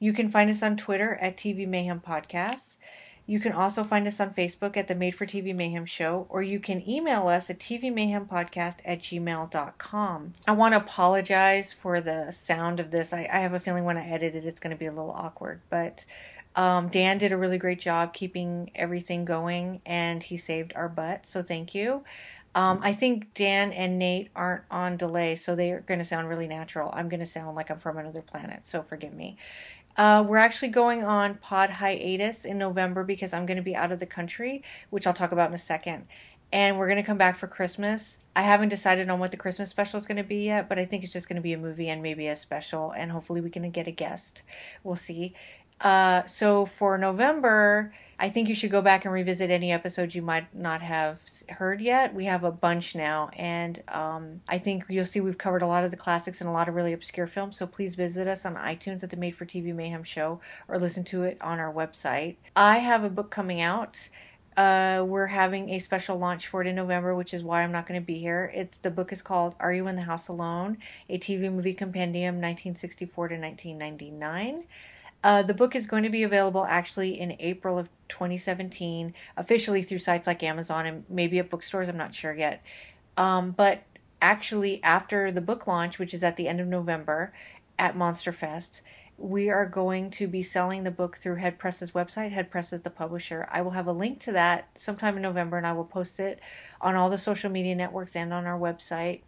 You 0.00 0.12
can 0.12 0.28
find 0.30 0.50
us 0.50 0.60
on 0.62 0.76
Twitter 0.76 1.14
at 1.14 1.36
TV. 1.36 1.68
You 3.26 3.40
can 3.40 3.52
also 3.52 3.84
find 3.84 4.06
us 4.06 4.20
on 4.20 4.34
Facebook 4.34 4.76
at 4.76 4.86
the 4.86 4.94
Made 4.94 5.14
for 5.14 5.24
TV 5.24 5.54
Mayhem 5.54 5.86
Show, 5.86 6.26
or 6.28 6.42
you 6.42 6.60
can 6.60 6.86
email 6.86 7.28
us 7.28 7.48
at 7.48 7.58
tvmayhempodcast 7.58 8.76
at 8.84 9.00
gmail.com. 9.00 10.34
I 10.46 10.52
want 10.52 10.72
to 10.74 10.78
apologize 10.78 11.72
for 11.72 12.02
the 12.02 12.30
sound 12.32 12.80
of 12.80 12.90
this. 12.90 13.14
I, 13.14 13.28
I 13.32 13.38
have 13.38 13.54
a 13.54 13.60
feeling 13.60 13.84
when 13.84 13.96
I 13.96 14.06
edit 14.06 14.34
it, 14.34 14.44
it's 14.44 14.60
going 14.60 14.76
to 14.76 14.78
be 14.78 14.86
a 14.86 14.92
little 14.92 15.10
awkward, 15.10 15.62
but 15.70 16.04
um, 16.54 16.88
Dan 16.88 17.16
did 17.16 17.32
a 17.32 17.36
really 17.36 17.58
great 17.58 17.80
job 17.80 18.12
keeping 18.12 18.70
everything 18.74 19.24
going, 19.24 19.80
and 19.86 20.22
he 20.22 20.36
saved 20.36 20.74
our 20.76 20.88
butt, 20.88 21.26
so 21.26 21.42
thank 21.42 21.74
you. 21.74 22.04
Um, 22.54 22.78
I 22.82 22.92
think 22.92 23.34
Dan 23.34 23.72
and 23.72 23.98
Nate 23.98 24.30
aren't 24.36 24.62
on 24.70 24.96
delay, 24.96 25.34
so 25.34 25.56
they 25.56 25.72
are 25.72 25.80
going 25.80 25.98
to 25.98 26.04
sound 26.04 26.28
really 26.28 26.46
natural. 26.46 26.90
I'm 26.92 27.08
going 27.08 27.20
to 27.20 27.26
sound 27.26 27.56
like 27.56 27.70
I'm 27.70 27.78
from 27.78 27.98
another 27.98 28.22
planet, 28.22 28.66
so 28.66 28.82
forgive 28.82 29.12
me. 29.12 29.36
Uh, 29.96 30.24
we're 30.26 30.38
actually 30.38 30.68
going 30.68 31.04
on 31.04 31.36
pod 31.36 31.70
hiatus 31.70 32.44
in 32.44 32.58
November 32.58 33.04
because 33.04 33.32
I'm 33.32 33.46
going 33.46 33.56
to 33.56 33.62
be 33.62 33.76
out 33.76 33.92
of 33.92 34.00
the 34.00 34.06
country, 34.06 34.62
which 34.90 35.06
I'll 35.06 35.14
talk 35.14 35.32
about 35.32 35.50
in 35.50 35.54
a 35.54 35.58
second. 35.58 36.06
And 36.52 36.78
we're 36.78 36.86
going 36.86 37.02
to 37.02 37.06
come 37.06 37.18
back 37.18 37.38
for 37.38 37.46
Christmas. 37.46 38.18
I 38.36 38.42
haven't 38.42 38.68
decided 38.68 39.08
on 39.08 39.18
what 39.18 39.30
the 39.30 39.36
Christmas 39.36 39.70
special 39.70 39.98
is 39.98 40.06
going 40.06 40.18
to 40.18 40.24
be 40.24 40.44
yet, 40.44 40.68
but 40.68 40.78
I 40.78 40.84
think 40.84 41.02
it's 41.02 41.12
just 41.12 41.28
going 41.28 41.36
to 41.36 41.42
be 41.42 41.52
a 41.52 41.58
movie 41.58 41.88
and 41.88 42.02
maybe 42.02 42.26
a 42.26 42.36
special, 42.36 42.92
and 42.92 43.10
hopefully 43.10 43.40
we 43.40 43.50
can 43.50 43.68
get 43.70 43.88
a 43.88 43.92
guest. 43.92 44.42
We'll 44.82 44.96
see. 44.96 45.34
Uh, 45.80 46.24
so 46.26 46.64
for 46.64 46.96
November, 46.96 47.92
I 48.18 48.28
think 48.30 48.48
you 48.48 48.54
should 48.54 48.70
go 48.70 48.82
back 48.82 49.04
and 49.04 49.12
revisit 49.12 49.50
any 49.50 49.72
episodes 49.72 50.14
you 50.14 50.22
might 50.22 50.54
not 50.54 50.82
have 50.82 51.18
heard 51.48 51.80
yet. 51.80 52.14
We 52.14 52.26
have 52.26 52.44
a 52.44 52.52
bunch 52.52 52.94
now, 52.94 53.30
and 53.36 53.82
um, 53.88 54.40
I 54.48 54.58
think 54.58 54.84
you'll 54.88 55.04
see 55.04 55.20
we've 55.20 55.38
covered 55.38 55.62
a 55.62 55.66
lot 55.66 55.84
of 55.84 55.90
the 55.90 55.96
classics 55.96 56.40
and 56.40 56.48
a 56.48 56.52
lot 56.52 56.68
of 56.68 56.74
really 56.74 56.92
obscure 56.92 57.26
films. 57.26 57.56
So 57.56 57.66
please 57.66 57.94
visit 57.94 58.28
us 58.28 58.44
on 58.44 58.54
iTunes 58.54 59.02
at 59.02 59.10
the 59.10 59.16
Made 59.16 59.36
for 59.36 59.46
TV 59.46 59.74
Mayhem 59.74 60.04
Show 60.04 60.40
or 60.68 60.78
listen 60.78 61.04
to 61.04 61.24
it 61.24 61.38
on 61.40 61.58
our 61.58 61.72
website. 61.72 62.36
I 62.54 62.78
have 62.78 63.04
a 63.04 63.10
book 63.10 63.30
coming 63.30 63.60
out. 63.60 64.08
Uh, 64.56 65.04
we're 65.06 65.26
having 65.26 65.70
a 65.70 65.80
special 65.80 66.16
launch 66.16 66.46
for 66.46 66.60
it 66.60 66.68
in 66.68 66.76
November, 66.76 67.14
which 67.14 67.34
is 67.34 67.42
why 67.42 67.62
I'm 67.62 67.72
not 67.72 67.88
going 67.88 68.00
to 68.00 68.06
be 68.06 68.20
here. 68.20 68.52
It's 68.54 68.78
the 68.78 68.90
book 68.90 69.12
is 69.12 69.20
called 69.20 69.56
"Are 69.58 69.72
You 69.72 69.88
in 69.88 69.96
the 69.96 70.02
House 70.02 70.28
Alone?" 70.28 70.78
A 71.08 71.18
TV 71.18 71.52
Movie 71.52 71.74
Compendium, 71.74 72.36
1964 72.36 73.28
to 73.28 73.36
1999. 73.36 74.64
Uh, 75.24 75.42
the 75.42 75.54
book 75.54 75.74
is 75.74 75.86
going 75.86 76.02
to 76.02 76.10
be 76.10 76.22
available 76.22 76.66
actually 76.66 77.18
in 77.18 77.34
April 77.40 77.78
of 77.78 77.88
2017, 78.08 79.14
officially 79.38 79.82
through 79.82 79.98
sites 79.98 80.26
like 80.26 80.42
Amazon 80.42 80.84
and 80.84 81.04
maybe 81.08 81.38
at 81.38 81.48
bookstores. 81.48 81.88
I'm 81.88 81.96
not 81.96 82.14
sure 82.14 82.34
yet. 82.34 82.62
Um, 83.16 83.52
but 83.52 83.84
actually, 84.20 84.82
after 84.82 85.32
the 85.32 85.40
book 85.40 85.66
launch, 85.66 85.98
which 85.98 86.12
is 86.12 86.22
at 86.22 86.36
the 86.36 86.46
end 86.46 86.60
of 86.60 86.66
November 86.66 87.32
at 87.78 87.96
Monster 87.96 88.32
Fest, 88.32 88.82
we 89.16 89.48
are 89.48 89.64
going 89.64 90.10
to 90.10 90.26
be 90.26 90.42
selling 90.42 90.84
the 90.84 90.90
book 90.90 91.16
through 91.16 91.36
Head 91.36 91.58
Press's 91.58 91.92
website. 91.92 92.32
Head 92.32 92.50
Press 92.50 92.70
is 92.70 92.82
the 92.82 92.90
publisher. 92.90 93.48
I 93.50 93.62
will 93.62 93.70
have 93.70 93.86
a 93.86 93.92
link 93.92 94.20
to 94.20 94.32
that 94.32 94.68
sometime 94.74 95.16
in 95.16 95.22
November, 95.22 95.56
and 95.56 95.66
I 95.66 95.72
will 95.72 95.84
post 95.86 96.20
it 96.20 96.38
on 96.82 96.96
all 96.96 97.08
the 97.08 97.16
social 97.16 97.48
media 97.48 97.74
networks 97.74 98.14
and 98.14 98.30
on 98.34 98.44
our 98.44 98.58
website. 98.58 99.22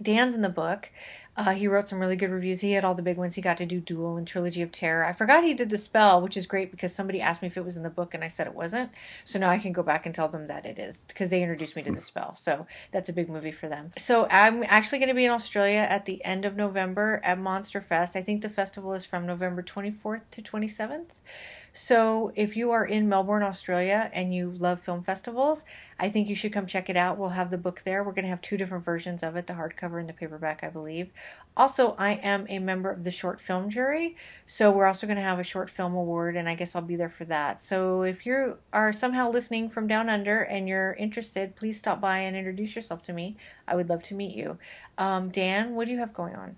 Dan's 0.00 0.34
in 0.34 0.42
the 0.42 0.48
book. 0.48 0.90
Uh, 1.38 1.54
he 1.54 1.68
wrote 1.68 1.86
some 1.86 2.00
really 2.00 2.16
good 2.16 2.30
reviews. 2.30 2.62
He 2.62 2.72
had 2.72 2.84
all 2.84 2.96
the 2.96 3.02
big 3.02 3.16
ones. 3.16 3.36
He 3.36 3.40
got 3.40 3.58
to 3.58 3.64
do 3.64 3.78
Duel 3.78 4.16
and 4.16 4.26
Trilogy 4.26 4.60
of 4.60 4.72
Terror. 4.72 5.04
I 5.04 5.12
forgot 5.12 5.44
he 5.44 5.54
did 5.54 5.70
The 5.70 5.78
Spell, 5.78 6.20
which 6.20 6.36
is 6.36 6.48
great 6.48 6.72
because 6.72 6.92
somebody 6.92 7.20
asked 7.20 7.42
me 7.42 7.46
if 7.46 7.56
it 7.56 7.64
was 7.64 7.76
in 7.76 7.84
the 7.84 7.90
book 7.90 8.12
and 8.12 8.24
I 8.24 8.28
said 8.28 8.48
it 8.48 8.56
wasn't. 8.56 8.90
So 9.24 9.38
now 9.38 9.48
I 9.48 9.58
can 9.58 9.72
go 9.72 9.84
back 9.84 10.04
and 10.04 10.12
tell 10.12 10.26
them 10.26 10.48
that 10.48 10.66
it 10.66 10.80
is 10.80 11.04
because 11.06 11.30
they 11.30 11.40
introduced 11.40 11.76
me 11.76 11.82
to 11.82 11.92
The 11.92 12.00
Spell. 12.00 12.34
So 12.34 12.66
that's 12.90 13.08
a 13.08 13.12
big 13.12 13.28
movie 13.28 13.52
for 13.52 13.68
them. 13.68 13.92
So 13.96 14.26
I'm 14.32 14.64
actually 14.64 14.98
going 14.98 15.10
to 15.10 15.14
be 15.14 15.26
in 15.26 15.30
Australia 15.30 15.86
at 15.88 16.06
the 16.06 16.24
end 16.24 16.44
of 16.44 16.56
November 16.56 17.20
at 17.22 17.38
Monster 17.38 17.80
Fest. 17.80 18.16
I 18.16 18.22
think 18.22 18.42
the 18.42 18.50
festival 18.50 18.92
is 18.92 19.04
from 19.04 19.24
November 19.24 19.62
24th 19.62 20.22
to 20.32 20.42
27th. 20.42 21.06
So 21.72 22.32
if 22.34 22.56
you 22.56 22.70
are 22.70 22.84
in 22.84 23.08
Melbourne, 23.08 23.42
Australia, 23.42 24.10
and 24.12 24.34
you 24.34 24.50
love 24.50 24.80
film 24.80 25.02
festivals, 25.02 25.64
I 25.98 26.08
think 26.08 26.28
you 26.28 26.34
should 26.34 26.52
come 26.52 26.66
check 26.66 26.88
it 26.88 26.96
out. 26.96 27.18
We'll 27.18 27.30
have 27.30 27.50
the 27.50 27.58
book 27.58 27.82
there. 27.84 28.02
We're 28.02 28.12
going 28.12 28.24
to 28.24 28.30
have 28.30 28.40
two 28.40 28.56
different 28.56 28.84
versions 28.84 29.22
of 29.22 29.36
it 29.36 29.46
the 29.46 29.54
hardcover 29.54 30.00
and 30.00 30.08
the 30.08 30.12
paperback, 30.12 30.62
I 30.62 30.68
believe. 30.68 31.10
Also, 31.56 31.96
I 31.98 32.12
am 32.14 32.46
a 32.48 32.60
member 32.60 32.90
of 32.90 33.02
the 33.02 33.10
short 33.10 33.40
film 33.40 33.68
jury, 33.68 34.16
so 34.46 34.70
we're 34.70 34.86
also 34.86 35.08
going 35.08 35.16
to 35.16 35.22
have 35.22 35.40
a 35.40 35.44
short 35.44 35.68
film 35.68 35.94
award, 35.94 36.36
and 36.36 36.48
I 36.48 36.54
guess 36.54 36.76
I'll 36.76 36.82
be 36.82 36.94
there 36.94 37.08
for 37.08 37.24
that. 37.24 37.60
So 37.60 38.02
if 38.02 38.24
you 38.24 38.58
are 38.72 38.92
somehow 38.92 39.30
listening 39.30 39.68
from 39.68 39.88
down 39.88 40.08
under 40.08 40.42
and 40.42 40.68
you're 40.68 40.92
interested, 40.92 41.56
please 41.56 41.76
stop 41.76 42.00
by 42.00 42.18
and 42.18 42.36
introduce 42.36 42.76
yourself 42.76 43.02
to 43.04 43.12
me. 43.12 43.36
I 43.66 43.74
would 43.74 43.88
love 43.88 44.04
to 44.04 44.14
meet 44.14 44.36
you. 44.36 44.58
Um, 44.98 45.30
Dan, 45.30 45.74
what 45.74 45.86
do 45.86 45.92
you 45.92 45.98
have 45.98 46.14
going 46.14 46.36
on? 46.36 46.56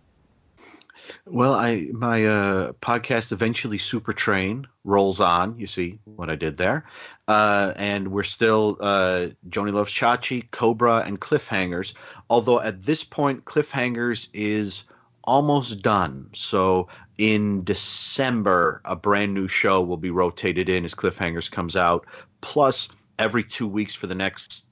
Well, 1.27 1.55
I 1.55 1.89
my 1.93 2.25
uh, 2.25 2.73
podcast 2.73 3.33
eventually 3.33 3.79
Super 3.79 4.13
Train 4.13 4.67
rolls 4.85 5.21
on. 5.21 5.59
You 5.59 5.67
see 5.67 5.99
what 6.05 6.31
I 6.31 6.35
did 6.35 6.57
there, 6.57 6.85
uh, 7.29 7.73
and 7.77 8.09
we're 8.09 8.23
still 8.23 8.77
uh, 8.81 9.29
Joanie 9.49 9.73
Loves 9.73 9.93
Chachi, 9.93 10.51
Cobra, 10.51 10.99
and 11.07 11.21
Cliffhangers. 11.21 11.95
Although 12.29 12.61
at 12.61 12.83
this 12.83 13.05
point, 13.05 13.45
Cliffhangers 13.45 14.29
is 14.33 14.85
almost 15.25 15.83
done. 15.83 16.31
So 16.35 16.89
in 17.19 17.65
December, 17.65 18.81
a 18.85 18.97
brand 18.97 19.35
new 19.35 19.49
show 19.49 19.83
will 19.83 19.99
be 19.99 20.11
rotated 20.11 20.69
in 20.69 20.85
as 20.85 20.95
Cliffhangers 20.95 21.51
comes 21.51 21.77
out. 21.77 22.07
Plus, 22.41 22.89
every 23.19 23.45
two 23.45 23.69
weeks 23.69 23.95
for 23.95 24.07
the 24.07 24.15
next 24.15 24.67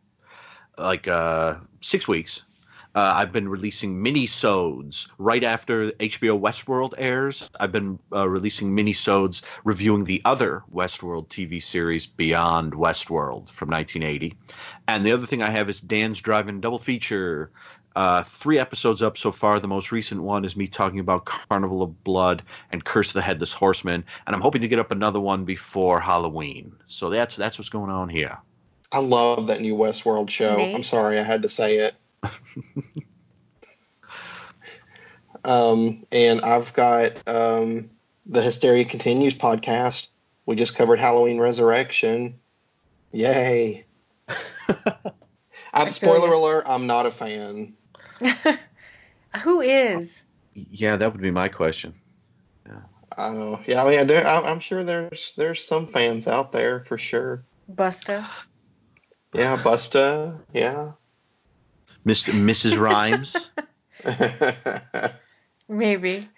like 0.79 1.09
uh, 1.09 1.57
six 1.81 2.07
weeks, 2.09 2.45
uh, 2.99 3.13
I've 3.15 3.31
been 3.31 3.49
releasing 3.49 4.03
mini-sodes 4.03 5.07
right 5.19 5.45
after 5.45 5.93
HBO 5.93 6.41
Westworld 6.41 6.95
airs. 6.99 7.49
I've 7.61 7.71
been 7.71 8.01
uh, 8.13 8.29
releasing 8.29 8.75
mini-sodes 8.75 9.43
reviewing 9.63 10.03
the 10.03 10.21
other 10.25 10.65
Westworld 10.75 11.29
TV 11.29 11.63
series 11.63 12.09
Beyond 12.09 12.73
Westworld 12.73 13.51
from 13.51 13.71
1980. 13.71 14.37
And 14.89 15.07
the 15.07 15.13
other 15.13 15.27
thing 15.27 15.43
I 15.43 15.51
have 15.51 15.69
is 15.69 15.81
Dan's 15.81 16.21
Driving 16.21 16.61
Double 16.61 16.81
Feature. 16.81 17.53
Uh, 17.95 18.25
three 18.25 18.59
episodes 18.59 19.01
up 19.01 19.17
so 19.17 19.31
far. 19.31 19.61
The 19.61 19.69
most 19.69 19.93
recent 19.93 20.21
one 20.21 20.45
is 20.45 20.57
me 20.57 20.67
talking 20.67 20.99
about 20.99 21.25
Carnival 21.25 21.85
of 21.85 22.03
Blood 22.03 22.43
and 22.73 22.85
Curse 22.85 23.11
of 23.11 23.15
the 23.15 23.23
Headless 23.23 23.53
Horseman, 23.53 24.05
and 24.27 24.35
I'm 24.35 24.43
hoping 24.43 24.63
to 24.63 24.69
get 24.69 24.81
up 24.81 24.91
another 24.91 25.21
one 25.21 25.45
before 25.45 26.01
Halloween. 26.01 26.75
So 26.87 27.11
that's 27.11 27.37
that's 27.37 27.59
what's 27.59 27.71
going 27.71 27.91
on 27.91 28.09
here. 28.09 28.39
I 28.91 28.99
love 28.99 29.49
that 29.49 29.61
new 29.61 29.77
Westworld 29.77 30.31
show. 30.31 30.57
Nate? 30.57 30.75
I'm 30.75 30.83
sorry 30.83 31.21
I 31.21 31.23
had 31.23 31.43
to 31.43 31.49
say 31.49 31.79
it. 31.79 31.95
um, 35.45 36.07
and 36.13 36.41
I've 36.43 36.73
got 36.73 37.13
um, 37.29 37.91
the 38.27 38.43
Hysteria 38.43 38.85
Continues 38.85 39.35
podcast. 39.35 40.09
We 40.47 40.57
just 40.57 40.77
covered 40.77 41.01
Halloween 41.01 41.39
Resurrection. 41.39 42.39
Yay. 43.13 43.85
I'm, 45.75 45.91
spoiler 45.91 46.33
alert, 46.33 46.65
I'm 46.67 46.87
not 46.87 47.07
a 47.07 47.11
fan. 47.11 47.75
Who 49.43 49.61
is? 49.61 50.23
Yeah, 50.55 50.97
that 50.97 51.13
would 51.13 51.23
be 51.23 51.31
my 51.31 51.49
question. 51.49 51.95
Oh, 53.17 53.61
yeah, 53.67 53.83
I 53.83 53.89
mean, 53.97 54.07
there, 54.07 54.27
I- 54.27 54.49
I'm 54.49 54.61
sure 54.61 54.85
there's 54.85 55.35
there's 55.35 55.65
some 55.65 55.87
fans 55.87 56.29
out 56.29 56.53
there 56.53 56.85
for 56.85 56.99
sure. 56.99 57.43
Busta. 57.73 58.25
Yeah, 59.35 59.57
Busta. 59.57 60.39
Yeah. 60.53 60.93
Mr. 62.09 62.33
Mrs. 62.33 62.79
Rhymes, 62.79 63.51
Maybe. 65.69 66.29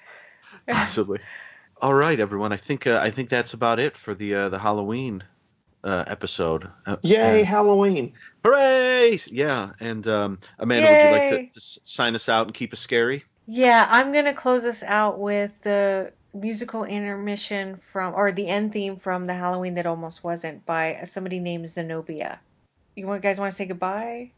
possibly. 0.69 1.21
All 1.81 1.95
right, 1.95 2.19
everyone. 2.19 2.53
I 2.53 2.57
think 2.57 2.87
uh, 2.87 2.99
I 3.03 3.11
think 3.11 3.29
that's 3.29 3.55
about 3.55 3.79
it 3.79 3.97
for 3.97 4.15
the 4.15 4.35
uh, 4.35 4.49
the 4.49 4.59
Halloween 4.59 5.23
uh, 5.85 6.05
episode. 6.07 6.69
Uh, 6.87 6.97
Yay, 7.03 7.39
and- 7.41 7.47
Halloween. 7.49 8.13
Hooray! 8.45 9.19
Yeah, 9.27 9.71
and 9.81 10.07
um, 10.09 10.39
Amanda, 10.59 10.89
would 10.91 11.05
you 11.05 11.11
like 11.11 11.31
to, 11.31 11.37
Yay. 11.45 11.51
to 11.55 11.61
sign 11.61 12.15
us 12.15 12.29
out 12.29 12.47
and 12.47 12.55
keep 12.55 12.73
us 12.73 12.81
scary? 12.81 13.25
Yeah, 13.47 13.87
I'm 13.89 14.13
gonna 14.13 14.35
close 14.35 14.65
us 14.65 14.83
out 14.83 15.19
with 15.19 15.63
the 15.63 16.13
musical 16.35 16.85
intermission 16.85 17.77
from, 17.93 18.15
or 18.15 18.31
the 18.31 18.47
end 18.47 18.73
theme 18.73 18.97
from 18.97 19.27
the 19.27 19.35
Halloween 19.35 19.75
that 19.75 19.87
almost 19.87 20.23
wasn't 20.23 20.65
by 20.67 21.01
somebody 21.07 21.39
named 21.41 21.69
Zenobia. 21.69 22.41
You 22.95 23.19
guys 23.21 23.39
want 23.41 23.53
to 23.53 23.57
say 23.57 23.67
goodbye? 23.67 24.33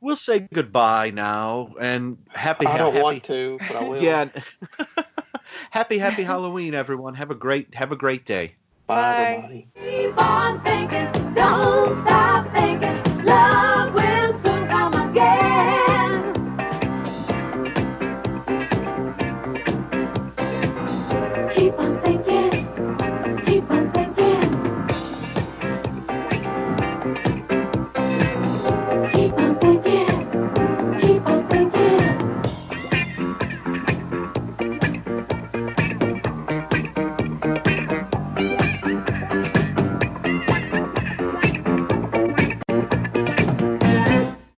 We'll 0.00 0.16
say 0.16 0.46
goodbye 0.52 1.10
now, 1.10 1.74
and 1.80 2.18
happy. 2.28 2.66
I 2.66 2.76
don't 2.76 2.92
happy, 2.92 3.02
want 3.02 3.24
to, 3.24 3.58
but 3.66 3.76
I 3.76 3.84
will. 3.84 4.02
Yeah. 4.02 4.28
happy, 5.70 5.98
happy 5.98 6.22
Halloween, 6.22 6.74
everyone. 6.74 7.14
Have 7.14 7.30
a 7.30 7.34
great, 7.34 7.74
have 7.74 7.92
a 7.92 7.96
great 7.96 8.24
day. 8.24 8.56
Bye, 8.86 9.24
everybody. 9.24 9.68
Keep 9.74 10.18
on 10.18 10.60
thinking, 10.60 11.34
don't 11.34 12.00
stop 12.02 12.52
thinking, 12.52 13.24
love. 13.24 13.76